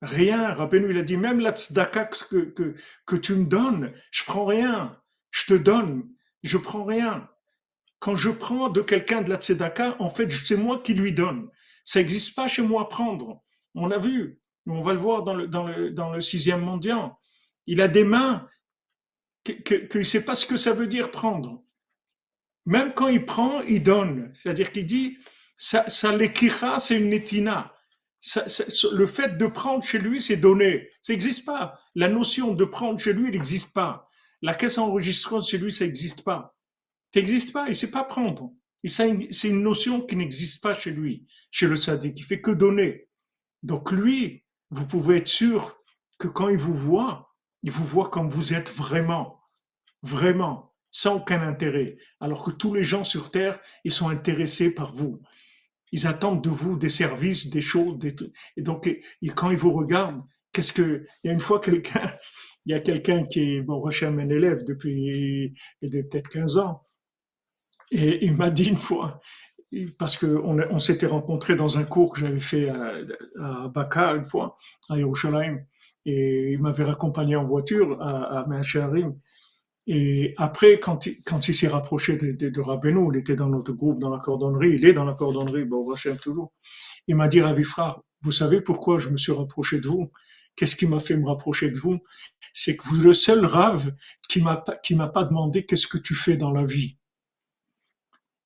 Rien. 0.02 0.54
Rabbeinu, 0.54 0.90
il 0.90 0.98
a 0.98 1.02
dit, 1.02 1.16
même 1.16 1.40
la 1.40 1.52
tzedaka 1.52 2.06
que, 2.06 2.44
que, 2.44 2.74
que 3.06 3.16
tu 3.16 3.34
me 3.34 3.44
donnes, 3.44 3.92
je 4.10 4.24
prends 4.24 4.44
rien. 4.44 5.00
Je 5.30 5.46
te 5.46 5.54
donne, 5.54 6.08
je 6.42 6.58
prends 6.58 6.84
rien. 6.84 7.28
Quand 8.00 8.16
je 8.16 8.30
prends 8.30 8.68
de 8.68 8.80
quelqu'un 8.80 9.22
de 9.22 9.30
la 9.30 9.36
tzedaka, 9.36 9.96
en 10.00 10.08
fait, 10.08 10.30
c'est 10.30 10.56
moi 10.56 10.80
qui 10.80 10.94
lui 10.94 11.12
donne. 11.12 11.48
Ça 11.84 12.00
n'existe 12.00 12.34
pas 12.34 12.48
chez 12.48 12.62
moi 12.62 12.82
à 12.82 12.84
prendre. 12.86 13.42
On 13.74 13.90
a 13.90 13.98
vu. 13.98 14.39
On 14.66 14.82
va 14.82 14.92
le 14.92 14.98
voir 14.98 15.22
dans 15.22 15.34
le, 15.34 16.20
sixième 16.20 16.60
mondial. 16.60 17.12
Il 17.66 17.80
a 17.80 17.88
des 17.88 18.04
mains 18.04 18.48
qu'il 19.44 19.88
ne 19.94 20.02
sait 20.02 20.24
pas 20.24 20.34
ce 20.34 20.46
que 20.46 20.56
ça 20.56 20.72
veut 20.72 20.86
dire 20.86 21.10
prendre. 21.10 21.62
Même 22.66 22.92
quand 22.94 23.08
il 23.08 23.24
prend, 23.24 23.62
il 23.62 23.82
donne. 23.82 24.32
C'est-à-dire 24.34 24.70
qu'il 24.70 24.86
dit, 24.86 25.18
ça, 25.56 25.88
ça 25.88 26.12
c'est 26.78 26.98
une 26.98 27.08
netina. 27.08 27.74
le 28.92 29.06
fait 29.06 29.38
de 29.38 29.46
prendre 29.46 29.82
chez 29.82 29.98
lui, 29.98 30.20
c'est 30.20 30.36
donner. 30.36 30.90
Ça 31.02 31.12
n'existe 31.12 31.46
pas. 31.46 31.80
La 31.94 32.08
notion 32.08 32.54
de 32.54 32.64
prendre 32.64 33.00
chez 33.00 33.12
lui, 33.12 33.28
elle 33.28 33.34
n'existe 33.34 33.74
pas. 33.74 34.08
La 34.42 34.54
caisse 34.54 34.78
enregistrante 34.78 35.46
chez 35.46 35.58
lui, 35.58 35.72
ça 35.72 35.84
n'existe 35.84 36.22
pas 36.22 36.54
n'existe 37.18 37.52
pas, 37.52 37.64
il 37.66 37.70
ne 37.70 37.74
sait 37.74 37.90
pas 37.90 38.04
prendre. 38.04 38.52
C'est 38.84 39.48
une 39.48 39.62
notion 39.62 40.00
qui 40.00 40.16
n'existe 40.16 40.62
pas 40.62 40.74
chez 40.74 40.90
lui, 40.90 41.26
chez 41.50 41.66
le 41.66 41.76
sadique, 41.76 42.18
il 42.18 42.22
fait 42.22 42.40
que 42.40 42.50
donner. 42.50 43.08
Donc 43.62 43.92
lui, 43.92 44.44
vous 44.70 44.86
pouvez 44.86 45.16
être 45.16 45.28
sûr 45.28 45.76
que 46.18 46.28
quand 46.28 46.48
il 46.48 46.56
vous 46.56 46.74
voit, 46.74 47.34
il 47.62 47.70
vous 47.70 47.84
voit 47.84 48.08
comme 48.08 48.28
vous 48.28 48.54
êtes 48.54 48.70
vraiment, 48.70 49.40
vraiment, 50.02 50.74
sans 50.90 51.16
aucun 51.16 51.42
intérêt. 51.42 51.96
Alors 52.20 52.44
que 52.44 52.50
tous 52.50 52.74
les 52.74 52.82
gens 52.82 53.04
sur 53.04 53.30
Terre, 53.30 53.58
ils 53.84 53.92
sont 53.92 54.08
intéressés 54.08 54.74
par 54.74 54.94
vous. 54.94 55.20
Ils 55.92 56.06
attendent 56.06 56.42
de 56.42 56.50
vous 56.50 56.76
des 56.76 56.88
services, 56.88 57.50
des 57.50 57.60
choses, 57.60 57.98
des 57.98 58.14
Et 58.56 58.62
donc, 58.62 58.88
quand 59.36 59.50
ils 59.50 59.56
vous 59.56 59.72
regardent, 59.72 60.22
qu'est-ce 60.52 60.72
que... 60.72 61.04
Il 61.22 61.28
y 61.28 61.30
a 61.30 61.32
une 61.32 61.40
fois 61.40 61.60
quelqu'un, 61.60 62.14
il 62.66 62.72
y 62.72 62.74
a 62.74 62.80
quelqu'un 62.80 63.24
qui 63.24 63.56
est, 63.56 63.62
bon, 63.62 63.80
recherche 63.80 64.12
un 64.12 64.28
élève 64.28 64.64
depuis 64.64 65.54
peut-être 65.80 66.28
15 66.28 66.58
ans, 66.58 66.86
et 67.90 68.24
il 68.24 68.36
m'a 68.36 68.50
dit 68.50 68.64
une 68.64 68.76
fois, 68.76 69.20
parce 69.98 70.16
qu'on 70.16 70.58
on, 70.58 70.78
s'était 70.78 71.06
rencontrés 71.06 71.56
dans 71.56 71.78
un 71.78 71.84
cours 71.84 72.14
que 72.14 72.20
j'avais 72.20 72.40
fait 72.40 72.68
à, 72.68 72.92
à 73.40 73.68
Baka 73.68 74.14
une 74.14 74.24
fois, 74.24 74.56
à 74.88 74.98
Yerushalayim, 74.98 75.60
et 76.06 76.52
il 76.52 76.60
m'avait 76.60 76.84
raccompagné 76.84 77.36
en 77.36 77.44
voiture 77.44 78.00
à, 78.00 78.40
à 78.40 78.46
Et 79.86 80.34
après, 80.38 80.80
quand 80.80 81.06
il, 81.06 81.16
quand 81.24 81.48
il 81.48 81.54
s'est 81.54 81.68
rapproché 81.68 82.16
de, 82.16 82.32
de, 82.32 82.48
de 82.48 83.12
il 83.12 83.18
était 83.18 83.36
dans 83.36 83.48
notre 83.48 83.72
groupe, 83.72 84.00
dans 84.00 84.10
la 84.10 84.18
cordonnerie, 84.18 84.72
il 84.72 84.84
est 84.84 84.92
dans 84.92 85.04
la 85.04 85.14
cordonnerie, 85.14 85.64
bon, 85.64 85.90
Hachem 85.92 86.16
toujours. 86.18 86.52
Il 87.06 87.16
m'a 87.16 87.28
dit, 87.28 87.40
Ravi 87.40 87.64
frère, 87.64 88.00
vous 88.22 88.32
savez 88.32 88.60
pourquoi 88.60 88.98
je 88.98 89.08
me 89.08 89.16
suis 89.16 89.32
rapproché 89.32 89.80
de 89.80 89.88
vous? 89.88 90.10
Qu'est-ce 90.56 90.76
qui 90.76 90.86
m'a 90.86 91.00
fait 91.00 91.16
me 91.16 91.26
rapprocher 91.26 91.70
de 91.70 91.78
vous? 91.78 91.98
C'est 92.52 92.76
que 92.76 92.82
vous 92.84 93.00
le 93.00 93.12
seul 93.14 93.46
rave 93.46 93.94
qui 94.28 94.42
m'a 94.42 94.62
qui 94.82 94.94
m'a 94.94 95.08
pas 95.08 95.24
demandé 95.24 95.64
qu'est-ce 95.64 95.86
que 95.86 95.96
tu 95.96 96.14
fais 96.14 96.36
dans 96.36 96.50
la 96.50 96.64
vie. 96.64 96.96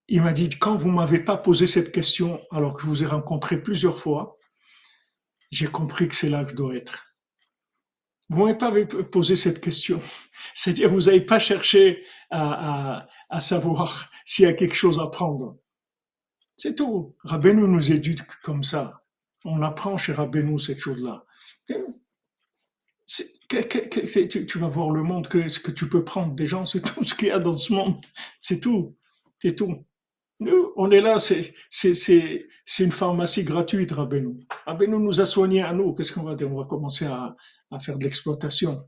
Il 0.09 0.23
m'a 0.23 0.33
dit 0.33 0.51
quand 0.51 0.77
vous 0.77 0.91
m'avez 0.91 1.19
pas 1.19 1.37
posé 1.37 1.67
cette 1.67 1.93
question 1.93 2.43
alors 2.51 2.75
que 2.75 2.83
je 2.83 2.87
vous 2.87 3.03
ai 3.03 3.07
rencontré 3.07 3.63
plusieurs 3.63 3.99
fois, 3.99 4.35
j'ai 5.51 5.67
compris 5.67 6.09
que 6.09 6.15
c'est 6.15 6.29
là 6.29 6.45
que 6.45 6.51
je 6.51 6.57
dois 6.57 6.75
être. 6.75 7.05
Vous 8.29 8.45
m'avez 8.45 8.59
pas 8.59 8.73
posé 9.05 9.37
cette 9.37 9.61
question. 9.61 10.01
C'est-à-dire, 10.55 10.91
vous 10.91 11.03
n'avez 11.03 11.21
pas 11.21 11.39
cherché 11.39 12.05
à, 12.31 13.07
savoir 13.39 14.11
s'il 14.25 14.45
y 14.45 14.49
a 14.49 14.53
quelque 14.53 14.75
chose 14.75 14.99
à 14.99 15.07
prendre. 15.07 15.59
C'est 16.57 16.75
tout. 16.75 17.17
Rabbeinu 17.25 17.63
nous 17.63 17.93
éduque 17.93 18.41
comme 18.43 18.63
ça. 18.63 19.05
On 19.45 19.63
apprend 19.63 19.97
chez 19.97 20.13
Rabbeinu 20.13 20.59
cette 20.59 20.79
chose-là. 20.79 21.25
Tu, 23.49 24.47
tu, 24.47 24.59
vas 24.59 24.69
voir 24.69 24.91
le 24.91 25.03
monde 25.03 25.29
que 25.29 25.49
ce 25.49 25.61
que 25.61 25.71
tu 25.71 25.89
peux 25.89 26.03
prendre 26.05 26.35
des 26.35 26.47
gens, 26.47 26.65
c'est 26.67 26.81
tout 26.81 27.05
ce 27.05 27.15
qu'il 27.15 27.29
y 27.29 27.31
a 27.31 27.39
dans 27.39 27.55
ce 27.55 27.73
monde. 27.73 28.01
C'est 28.41 28.61
tout. 28.61 28.97
C'est 29.39 29.55
tout. 29.55 29.85
On 30.77 30.91
est 30.91 31.01
là, 31.01 31.19
c'est, 31.19 31.55
une 32.81 32.93
pharmacie 32.93 33.45
gratuite, 33.45 33.93
Rabbeinu. 33.93 34.41
Rabbeinu 34.67 34.99
nous 34.99 35.21
a 35.21 35.27
soignés 35.27 35.63
à 35.63 35.73
nous. 35.73 35.95
Qu'est-ce 35.95 36.13
qu'on 36.13 36.25
va 36.25 36.35
dire? 36.35 36.53
On 36.53 36.59
va 36.59 36.65
commencer 36.65 37.07
à 37.07 37.37
faire 37.81 37.99
de 37.99 38.05
l'exploitation. 38.05 38.85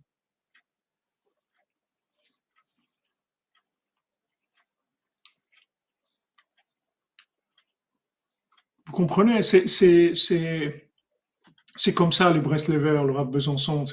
Vous 8.86 8.92
comprenez? 8.92 9.42
C'est, 9.42 10.85
c'est, 11.76 11.94
comme 11.94 12.12
ça, 12.12 12.32
les 12.32 12.40
Breslevers, 12.40 13.04
le 13.04 13.12
Rav 13.12 13.28
Besançon, 13.30 13.84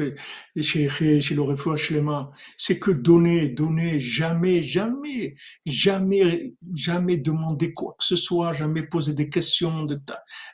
les 0.55 0.63
chez 0.63 0.89
chez 0.89 1.35
le 1.35 1.77
Shlema. 1.77 2.31
C'est 2.57 2.79
que 2.79 2.91
donner, 2.91 3.49
donner, 3.49 3.99
jamais, 3.99 4.63
jamais, 4.63 5.35
jamais, 5.65 6.53
jamais 6.73 7.17
demander 7.17 7.73
quoi 7.73 7.95
que 7.99 8.05
ce 8.05 8.15
soit, 8.15 8.53
jamais 8.53 8.83
poser 8.83 9.13
des 9.13 9.29
questions, 9.29 9.85
de 9.85 9.99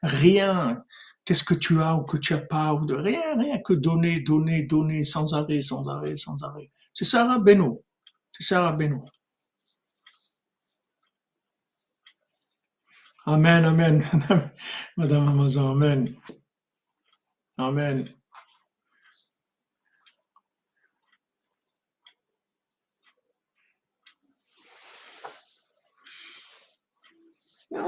rien. 0.03 0.83
Qu'est-ce 1.25 1.43
que 1.43 1.53
tu 1.53 1.79
as 1.81 1.95
ou 1.95 2.03
que 2.03 2.17
tu 2.17 2.33
as 2.33 2.39
pas, 2.39 2.73
ou 2.73 2.85
de 2.85 2.95
rien, 2.95 3.21
rien 3.37 3.59
que 3.59 3.73
donner, 3.73 4.21
donner, 4.21 4.63
donner, 4.63 5.03
sans 5.03 5.33
arrêt, 5.33 5.61
sans 5.61 5.87
arrêt, 5.87 6.17
sans 6.17 6.41
arrêt. 6.43 6.71
C'est 6.93 7.05
ça, 7.05 7.27
Rabbeinu. 7.27 7.77
C'est 8.33 8.47
ça, 8.47 8.61
Rabbeinu. 8.63 8.99
Amen, 13.25 13.63
amen. 13.65 14.03
Madame 14.97 15.27
Amazon, 15.27 15.71
amen. 15.71 16.15
Amen. 17.59 18.07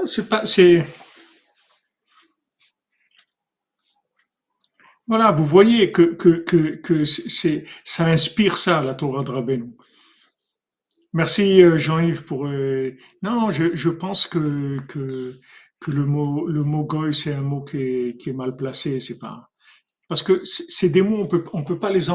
c'est 0.04 0.28
pas, 0.28 0.44
c'est, 0.44 0.86
voilà, 5.06 5.30
vous 5.32 5.46
voyez 5.46 5.90
que, 5.90 6.02
que, 6.02 6.28
que, 6.44 6.76
que 6.76 7.04
c'est, 7.04 7.64
ça 7.84 8.06
inspire 8.06 8.58
ça, 8.58 8.82
la 8.82 8.94
Torah 8.94 9.24
de 9.24 9.30
Rabbeinu. 9.30 9.74
Merci 11.14 11.62
euh, 11.62 11.76
Jean-Yves 11.78 12.24
pour. 12.24 12.46
Euh, 12.46 12.96
non, 13.22 13.50
je, 13.50 13.74
je 13.74 13.88
pense 13.90 14.26
que, 14.26 14.78
que, 14.88 15.40
que 15.80 15.90
le 15.90 16.06
mot 16.06 16.46
le 16.46 16.62
mot 16.62 16.84
goy 16.84 17.12
c'est 17.14 17.34
un 17.34 17.42
mot 17.42 17.62
qui 17.64 17.78
est, 17.78 18.16
qui 18.20 18.30
est 18.30 18.32
mal 18.32 18.56
placé. 18.56 19.00
C'est 19.00 19.18
pas 19.18 19.51
parce 20.12 20.22
que 20.22 20.42
c'est 20.44 20.90
des 20.90 21.00
mots 21.00 21.22
on 21.22 21.26
peut 21.26 21.42
on 21.54 21.64
peut 21.64 21.78
pas 21.78 21.88
les 21.90 22.08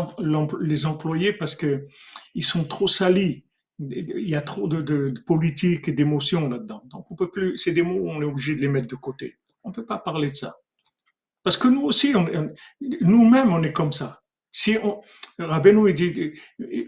les 0.62 0.86
employer 0.86 1.34
parce 1.34 1.56
que 1.56 1.88
ils 2.36 2.46
sont 2.46 2.64
trop 2.64 2.88
salis. 2.88 3.44
Il 3.80 4.30
y 4.30 4.36
a 4.36 4.42
trop 4.42 4.68
de, 4.68 5.14
politique 5.26 5.88
et 5.88 5.94
d'émotions 5.94 6.48
là-dedans. 6.48 6.84
Donc 6.92 7.10
on 7.10 7.16
peut 7.16 7.32
plus. 7.32 7.56
Mots 7.82 8.02
où 8.02 8.10
on 8.12 8.22
est 8.22 8.26
obligé 8.26 8.54
de 8.54 8.62
les 8.62 8.68
mettre 8.68 8.88
de 8.88 8.96
côté. 8.96 9.40
On 9.64 9.72
peut 9.72 9.86
pas 9.86 9.98
parler 9.98 10.30
de 10.30 10.36
ça 10.36 10.54
parce 11.44 11.58
que 11.58 11.68
nous 11.70 11.84
aussi, 11.84 12.14
nous-mêmes, 13.02 13.54
on 13.54 13.64
est 13.64 13.74
comme 13.74 13.94
ça. 13.94 14.22
Si 14.52 14.78
on, 14.84 15.02
Rabbeinu 15.40 15.92
dit, 15.94 16.34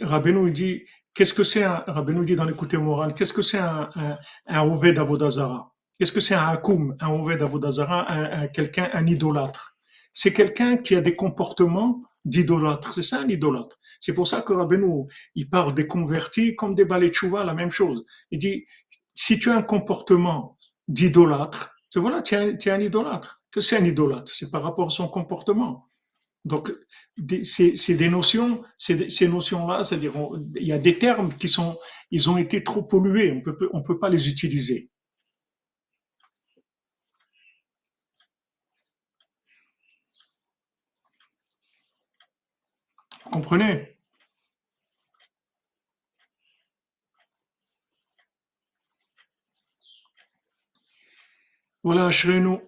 Rabbeinu 0.01 0.51
dit, 0.51 0.83
qu'est-ce 1.15 1.33
que 1.33 1.43
c'est 1.43 1.63
un, 1.63 1.83
Rabbeinu 1.87 2.23
dit 2.23 2.35
dans 2.35 2.43
l'écouté 2.43 2.77
moral, 2.77 3.15
qu'est-ce 3.15 3.33
que 3.33 3.41
c'est 3.41 3.57
un, 3.57 3.89
un, 3.95 4.17
un? 4.47 5.67
Qu'est-ce 5.97 6.11
que 6.11 6.19
c'est 6.19 6.35
un 6.35 6.45
Hakoum, 6.45 6.95
un 6.99 7.09
Oved 7.09 7.41
Avodazara, 7.41 8.11
un, 8.11 8.41
un 8.41 8.47
quelqu'un, 8.47 8.89
un 8.93 9.07
idolâtre? 9.07 9.68
C'est 10.13 10.33
quelqu'un 10.33 10.77
qui 10.77 10.95
a 10.95 11.01
des 11.01 11.15
comportements 11.15 12.01
d'idolâtre. 12.25 12.93
C'est 12.93 13.01
ça 13.01 13.21
un 13.21 13.27
idolâtre. 13.27 13.79
C'est 13.99 14.13
pour 14.13 14.27
ça 14.27 14.41
que 14.41 14.53
Rabbeinu, 14.53 15.05
il 15.35 15.49
parle 15.49 15.73
des 15.73 15.87
convertis 15.87 16.55
comme 16.55 16.75
des 16.75 16.85
balais 16.85 17.11
la 17.23 17.53
même 17.53 17.71
chose. 17.71 18.05
Il 18.31 18.39
dit, 18.39 18.65
si 19.13 19.39
tu 19.39 19.49
as 19.49 19.55
un 19.55 19.61
comportement 19.61 20.57
d'idolâtre, 20.87 21.75
voilà, 21.95 22.21
tu 22.21 22.35
es, 22.35 22.57
tu 22.57 22.69
es 22.69 22.71
un 22.71 22.79
idolâtre. 22.79 23.43
Que 23.51 23.61
c'est 23.61 23.77
un 23.77 23.85
idolâtre? 23.85 24.31
C'est 24.33 24.51
par 24.51 24.63
rapport 24.63 24.87
à 24.87 24.89
son 24.91 25.07
comportement. 25.07 25.89
Donc, 26.45 26.71
c'est 27.43 27.95
des 27.95 28.09
notions, 28.09 28.61
ces 28.77 29.27
notions-là, 29.27 29.83
c'est-à-dire, 29.83 30.13
il 30.55 30.65
y 30.65 30.71
a 30.71 30.77
des 30.77 30.97
termes 30.97 31.33
qui 31.33 31.47
sont, 31.47 31.77
ils 32.11 32.29
ont 32.29 32.37
été 32.37 32.63
trop 32.63 32.81
pollués, 32.83 33.31
on 33.31 33.41
peut, 33.41 33.69
on 33.73 33.83
peut 33.83 33.99
pas 33.99 34.09
les 34.09 34.29
utiliser. 34.29 34.89
Comprenez? 43.31 43.95
Voilà, 51.83 52.09
nous 52.25 52.61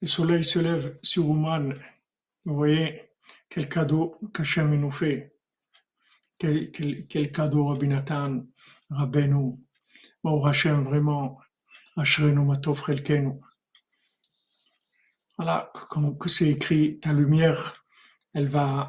le 0.00 0.06
soleil 0.06 0.44
se 0.44 0.58
lève 0.60 0.98
sur 1.02 1.28
Ouman. 1.28 1.74
Vous 2.44 2.54
voyez, 2.54 3.10
quel 3.48 3.68
cadeau 3.68 4.16
qu'Hachem 4.32 4.74
nous 4.74 4.90
fait. 4.92 5.34
Quel, 6.38 7.32
cadeau 7.32 7.66
Rabbi 7.66 7.88
Nathan, 7.88 8.46
Rabbeinu. 8.90 9.58
Bon, 10.22 10.44
Hachem, 10.44 10.84
vraiment, 10.84 11.40
Ashrenu 11.96 12.44
Matov 12.44 12.80
Relkenu. 12.80 13.40
Voilà, 15.36 15.72
comme 15.90 16.16
c'est 16.26 16.48
écrit, 16.48 17.00
ta 17.00 17.12
lumière, 17.12 17.84
elle 18.34 18.48
va 18.48 18.88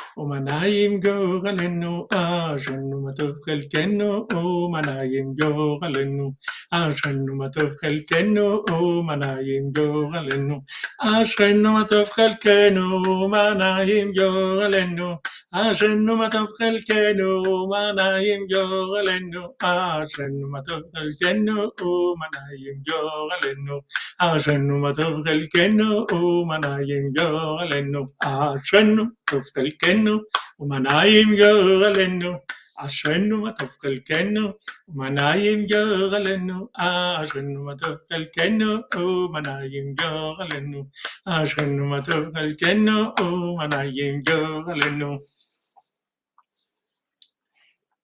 Oh, 0.21 0.25
man, 0.27 0.47
I'm 0.51 0.99
your 1.03 1.41
alennu. 1.47 2.05
Ah, 2.13 2.55
je 2.55 2.73
ne 2.73 2.95
m'attends 2.95 3.33
qu'elle 3.43 3.67
qu'elle 3.67 3.67
qu'elle 3.69 3.97
nous. 3.97 4.27
Oh, 4.35 4.69
man, 4.69 4.85
I'm 4.87 5.33
your 5.41 5.83
alennu. 5.83 6.35
Ah, 6.71 6.91
je 6.91 7.09
ne 7.09 7.31
m'attends 7.33 7.71
qu'elle 7.81 8.05
qu'elle 8.05 8.31
nous. 8.31 8.61
Oh, 8.69 9.01
man, 9.01 9.23
I'm 9.23 9.71
your 9.73 10.13
alennu. 10.13 10.61
Ah, 10.99 11.23
je 11.23 11.45
ne 11.47 11.71
m'attends 11.73 12.05
qu'elle 12.15 12.37
qu'elle 12.43 12.75
nous. 12.75 13.01
Oh, 13.01 13.27
man, 13.27 13.57
I'm 13.65 14.13
your 14.15 14.61
alennu. 14.69 15.17
Ah, 15.49 15.73
je 15.73 15.87
ne 15.97 16.13
m'attends 16.13 16.45
qu'elle 16.59 16.83
qu'elle 16.83 17.11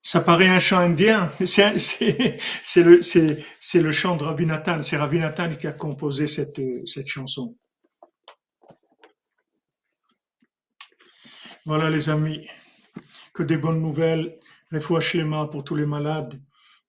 ça 0.00 0.20
paraît 0.20 0.48
un 0.48 0.60
chant 0.60 0.78
indien. 0.78 1.32
C'est 1.44 2.82
le, 2.82 3.92
chant 3.92 4.16
de 4.16 4.24
Rabbi 4.24 4.46
Nathan. 4.46 4.80
C'est 4.82 4.96
Rabbi 4.96 5.18
Nathan 5.18 5.50
qui 5.56 5.66
a 5.66 5.72
composé 5.72 6.26
cette 6.26 6.60
chanson. 7.06 7.56
Voilà 11.68 11.90
les 11.90 12.08
amis, 12.08 12.48
que 13.34 13.42
des 13.42 13.58
bonnes 13.58 13.82
nouvelles, 13.82 14.38
les 14.70 14.78
pour 14.80 15.64
tous 15.64 15.76
les 15.76 15.84
malades, 15.84 16.40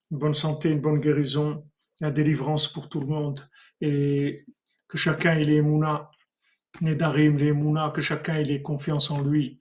une 0.10 0.18
bonne 0.20 0.34
santé, 0.34 0.70
une 0.70 0.80
bonne 0.80 1.02
guérison, 1.02 1.66
la 2.00 2.12
délivrance 2.12 2.70
pour 2.70 2.88
tout 2.88 3.02
le 3.02 3.08
monde. 3.08 3.42
Et 3.82 4.46
que 4.88 4.98
chacun 4.98 5.36
ait 5.36 5.44
les 5.44 5.62
mouna, 5.62 6.10
Nedarim, 6.80 7.38
les 7.38 7.52
mouna, 7.52 7.92
que 7.94 8.00
chacun 8.00 8.36
ait 8.36 8.62
confiance 8.62 9.12
en 9.12 9.22
lui, 9.22 9.60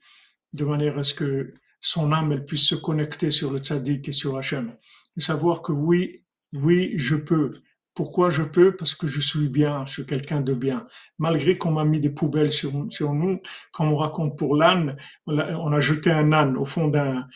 de 0.52 0.64
manière 0.64 0.96
à 0.96 1.02
ce 1.02 1.14
que 1.14 1.52
son 1.80 2.12
âme 2.12 2.30
elle 2.30 2.44
puisse 2.44 2.68
se 2.68 2.76
connecter 2.76 3.32
sur 3.32 3.50
le 3.50 3.58
tzaddik 3.58 4.06
et 4.08 4.12
sur 4.12 4.38
Hachem. 4.38 4.76
De 5.16 5.20
savoir 5.20 5.62
que 5.62 5.72
oui, 5.72 6.24
oui, 6.52 6.92
je 6.96 7.16
peux. 7.16 7.60
Pourquoi 7.98 8.30
je 8.30 8.44
peux 8.44 8.76
Parce 8.76 8.94
que 8.94 9.08
je 9.08 9.18
suis 9.18 9.48
bien, 9.48 9.84
je 9.84 9.94
suis 9.94 10.06
quelqu'un 10.06 10.40
de 10.40 10.54
bien. 10.54 10.86
Malgré 11.18 11.58
qu'on 11.58 11.72
m'a 11.72 11.84
mis 11.84 11.98
des 11.98 12.10
poubelles 12.10 12.52
sur, 12.52 12.72
nous, 13.12 13.40
comme 13.72 13.88
on 13.88 13.96
raconte 13.96 14.38
pour 14.38 14.54
l'âne, 14.54 14.96
on 15.26 15.72
a 15.72 15.80
jeté 15.80 16.12
un 16.12 16.30
âne 16.30 16.56
au 16.56 16.64
fond 16.64 16.86
d'un 16.86 17.26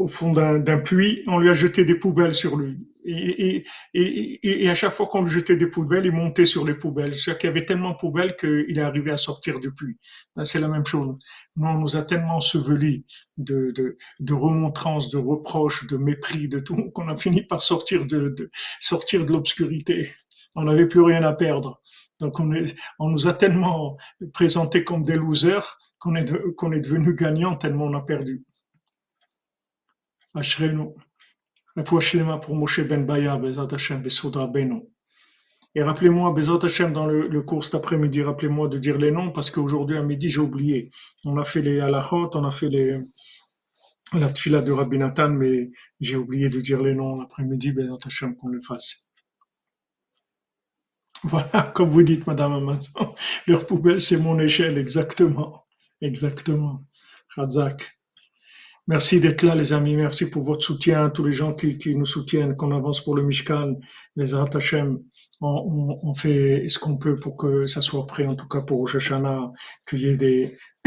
au 0.00 0.06
fond 0.06 0.32
d'un 0.32 0.78
puits, 0.78 1.22
on 1.26 1.38
lui 1.38 1.50
a 1.50 1.52
jeté 1.52 1.84
des 1.84 1.94
poubelles 1.94 2.32
sur 2.32 2.56
lui. 2.56 2.78
Et, 3.04 3.64
et, 3.94 4.64
et, 4.64 4.70
à 4.70 4.74
chaque 4.74 4.92
fois 4.92 5.06
qu'on 5.06 5.22
lui 5.22 5.30
jetait 5.30 5.56
des 5.56 5.66
poubelles, 5.66 6.06
il 6.06 6.12
montait 6.12 6.46
sur 6.46 6.66
les 6.66 6.74
poubelles. 6.74 7.14
C'est-à-dire 7.14 7.38
qu'il 7.38 7.48
y 7.48 7.50
avait 7.50 7.66
tellement 7.66 7.90
de 7.90 7.96
poubelles 7.96 8.34
qu'il 8.36 8.78
est 8.78 8.82
arrivé 8.82 9.10
à 9.10 9.18
sortir 9.18 9.60
du 9.60 9.72
puits. 9.72 9.98
C'est 10.42 10.58
la 10.58 10.68
même 10.68 10.86
chose. 10.86 11.16
Nous, 11.56 11.66
on 11.66 11.78
nous 11.78 11.96
a 11.96 12.02
tellement 12.02 12.36
ensevelis 12.36 13.04
de, 13.36 13.72
de, 13.72 13.98
de 14.20 14.32
remontrances, 14.32 15.10
de 15.10 15.18
reproches, 15.18 15.86
de 15.86 15.98
mépris, 15.98 16.48
de 16.48 16.60
tout, 16.60 16.90
qu'on 16.92 17.08
a 17.08 17.16
fini 17.16 17.42
par 17.42 17.60
sortir 17.60 18.06
de, 18.06 18.30
de 18.30 18.50
sortir 18.80 19.26
de 19.26 19.32
l'obscurité. 19.32 20.12
On 20.54 20.64
n'avait 20.64 20.88
plus 20.88 21.02
rien 21.02 21.22
à 21.24 21.34
perdre. 21.34 21.82
Donc 22.20 22.40
on, 22.40 22.52
est, 22.52 22.74
on 22.98 23.08
nous 23.10 23.26
a 23.28 23.34
tellement 23.34 23.98
présentés 24.32 24.82
comme 24.82 25.04
des 25.04 25.16
losers 25.16 25.78
qu'on 25.98 26.14
est, 26.14 26.54
qu'on 26.56 26.72
est 26.72 26.80
devenu 26.80 27.14
gagnant 27.14 27.56
tellement 27.56 27.84
on 27.84 27.94
a 27.94 28.00
perdu. 28.00 28.44
Pour 31.84 32.02
Ben. 34.48 34.82
Et 35.76 35.82
rappelez-moi, 35.82 36.34
dans 36.92 37.06
le, 37.06 37.42
cours 37.42 37.64
cet 37.64 37.76
après-midi, 37.76 38.22
rappelez-moi 38.22 38.68
de 38.68 38.78
dire 38.78 38.98
les 38.98 39.12
noms, 39.12 39.30
parce 39.30 39.50
qu'aujourd'hui 39.50 39.96
à 39.96 40.02
midi, 40.02 40.28
j'ai 40.28 40.40
oublié. 40.40 40.90
On 41.24 41.38
a 41.38 41.44
fait 41.44 41.62
les 41.62 41.80
halachot, 41.80 42.30
on 42.34 42.44
a 42.44 42.50
fait 42.50 42.68
les, 42.68 42.98
la 44.14 44.28
tfila 44.28 44.62
de 44.62 44.72
Rabbi 44.72 44.98
Nathan, 44.98 45.30
mais 45.30 45.70
j'ai 46.00 46.16
oublié 46.16 46.48
de 46.48 46.60
dire 46.60 46.82
les 46.82 46.94
noms 46.94 47.16
l'après-midi, 47.16 47.72
qu'on 48.36 48.48
le 48.48 48.60
fasse. 48.60 49.08
Voilà, 51.22 51.70
comme 51.74 51.88
vous 51.88 52.02
dites, 52.02 52.26
Madame 52.26 52.54
Amazon, 52.54 53.14
leur 53.46 53.66
poubelle, 53.66 54.00
c'est 54.00 54.16
mon 54.18 54.38
échelle, 54.40 54.78
exactement. 54.78 55.66
Exactement. 56.00 56.84
Razak. 57.36 57.99
Merci 58.90 59.20
d'être 59.20 59.42
là, 59.42 59.54
les 59.54 59.72
amis. 59.72 59.94
Merci 59.94 60.28
pour 60.28 60.42
votre 60.42 60.64
soutien, 60.64 61.10
tous 61.10 61.24
les 61.24 61.30
gens 61.30 61.54
qui, 61.54 61.94
nous 61.94 62.04
soutiennent, 62.04 62.56
qu'on 62.56 62.76
avance 62.76 63.00
pour 63.04 63.14
le 63.14 63.22
Mishkan, 63.22 63.76
les 64.16 64.34
Hashem. 64.34 64.98
On, 65.40 66.00
on, 66.02 66.12
fait 66.12 66.64
ce 66.66 66.80
qu'on 66.80 66.98
peut 66.98 67.14
pour 67.16 67.36
que 67.36 67.66
ça 67.66 67.82
soit 67.82 68.04
prêt, 68.08 68.26
en 68.26 68.34
tout 68.34 68.48
cas 68.48 68.62
pour 68.62 68.78
Rosh 68.78 68.96
Hashanah, 68.96 69.52
qu'il 69.88 70.00
y 70.00 70.06
ait 70.06 70.16
des, 70.16 70.58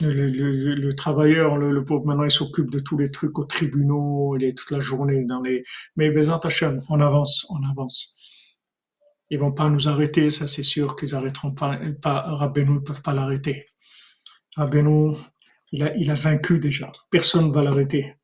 le, 0.00 0.90
travailleur, 0.92 1.58
le, 1.58 1.84
pauvre 1.84 2.06
maintenant, 2.06 2.24
il 2.24 2.30
s'occupe 2.30 2.70
de 2.70 2.78
tous 2.78 2.96
les 2.96 3.10
trucs 3.10 3.38
aux 3.38 3.44
tribunaux, 3.44 4.34
il 4.38 4.44
est 4.44 4.56
toute 4.56 4.70
la 4.70 4.80
journée 4.80 5.22
dans 5.26 5.42
les, 5.42 5.62
mais 5.96 6.10
Bezat 6.10 6.40
Hashem, 6.42 6.80
on 6.88 7.00
avance, 7.02 7.46
on 7.50 7.62
avance. 7.70 8.16
Ils 9.28 9.38
vont 9.38 9.52
pas 9.52 9.68
nous 9.68 9.90
arrêter, 9.90 10.30
ça 10.30 10.46
c'est 10.46 10.62
sûr 10.62 10.96
qu'ils 10.96 11.14
arrêteront 11.14 11.52
pas, 11.52 11.78
pas 12.00 12.22
Rabbeinu, 12.22 12.76
ils 12.76 12.82
peuvent 12.82 13.02
pas 13.02 13.12
l'arrêter. 13.12 13.66
Rabbeinu, 14.56 15.16
il 15.76 15.84
a, 15.84 15.94
il 15.96 16.10
a 16.10 16.14
vaincu 16.14 16.58
déjà. 16.58 16.90
Personne 17.10 17.48
ne 17.48 17.52
va 17.52 17.62
l'arrêter. 17.62 18.16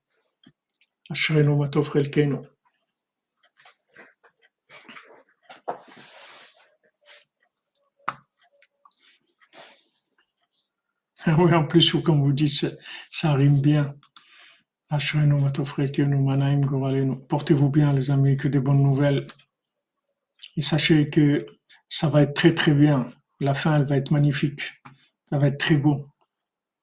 Ah 11.25 11.37
oui, 11.39 11.53
en 11.53 11.67
plus, 11.67 11.93
comme 12.03 12.23
vous 12.23 12.33
dites, 12.33 12.67
ça, 13.11 13.35
rime 13.35 13.61
bien. 13.61 13.95
Portez-vous 17.29 17.71
bien, 17.71 17.93
les 17.93 18.11
amis, 18.11 18.37
que 18.37 18.49
des 18.49 18.61
bonnes 18.61 18.83
nouvelles. 18.83 19.27
Et 20.57 20.63
sachez 20.63 21.11
que 21.11 21.47
ça 21.89 22.09
va 22.09 22.23
être 22.23 22.35
très 22.35 22.55
très 22.55 22.73
bien. 22.73 23.11
La 23.41 23.55
fin, 23.55 23.77
elle 23.77 23.85
va 23.87 23.97
être 23.99 24.11
magnifique. 24.11 24.63
Ça 25.31 25.39
va 25.39 25.49
être 25.49 25.59
très 25.59 25.77
beau 25.77 26.12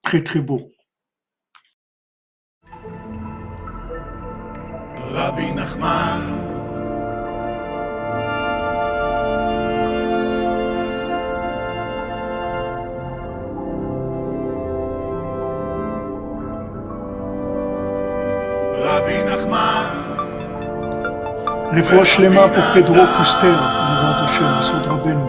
très 0.09 0.21
très 0.23 0.39
beau. 0.39 0.71
Rabbi 5.13 5.51
Nachman 5.57 6.21
Rabbi 18.85 19.17
Nachman 19.29 19.85
רפואה 21.77 22.05
שלמה 22.05 22.47
pour 22.47 22.63
Pedro 22.73 22.93
Pustel, 23.17 23.55
בעזרת 23.89 24.23
השם, 24.23 24.59
בסוד 24.59 24.85
רבנו. 24.85 25.28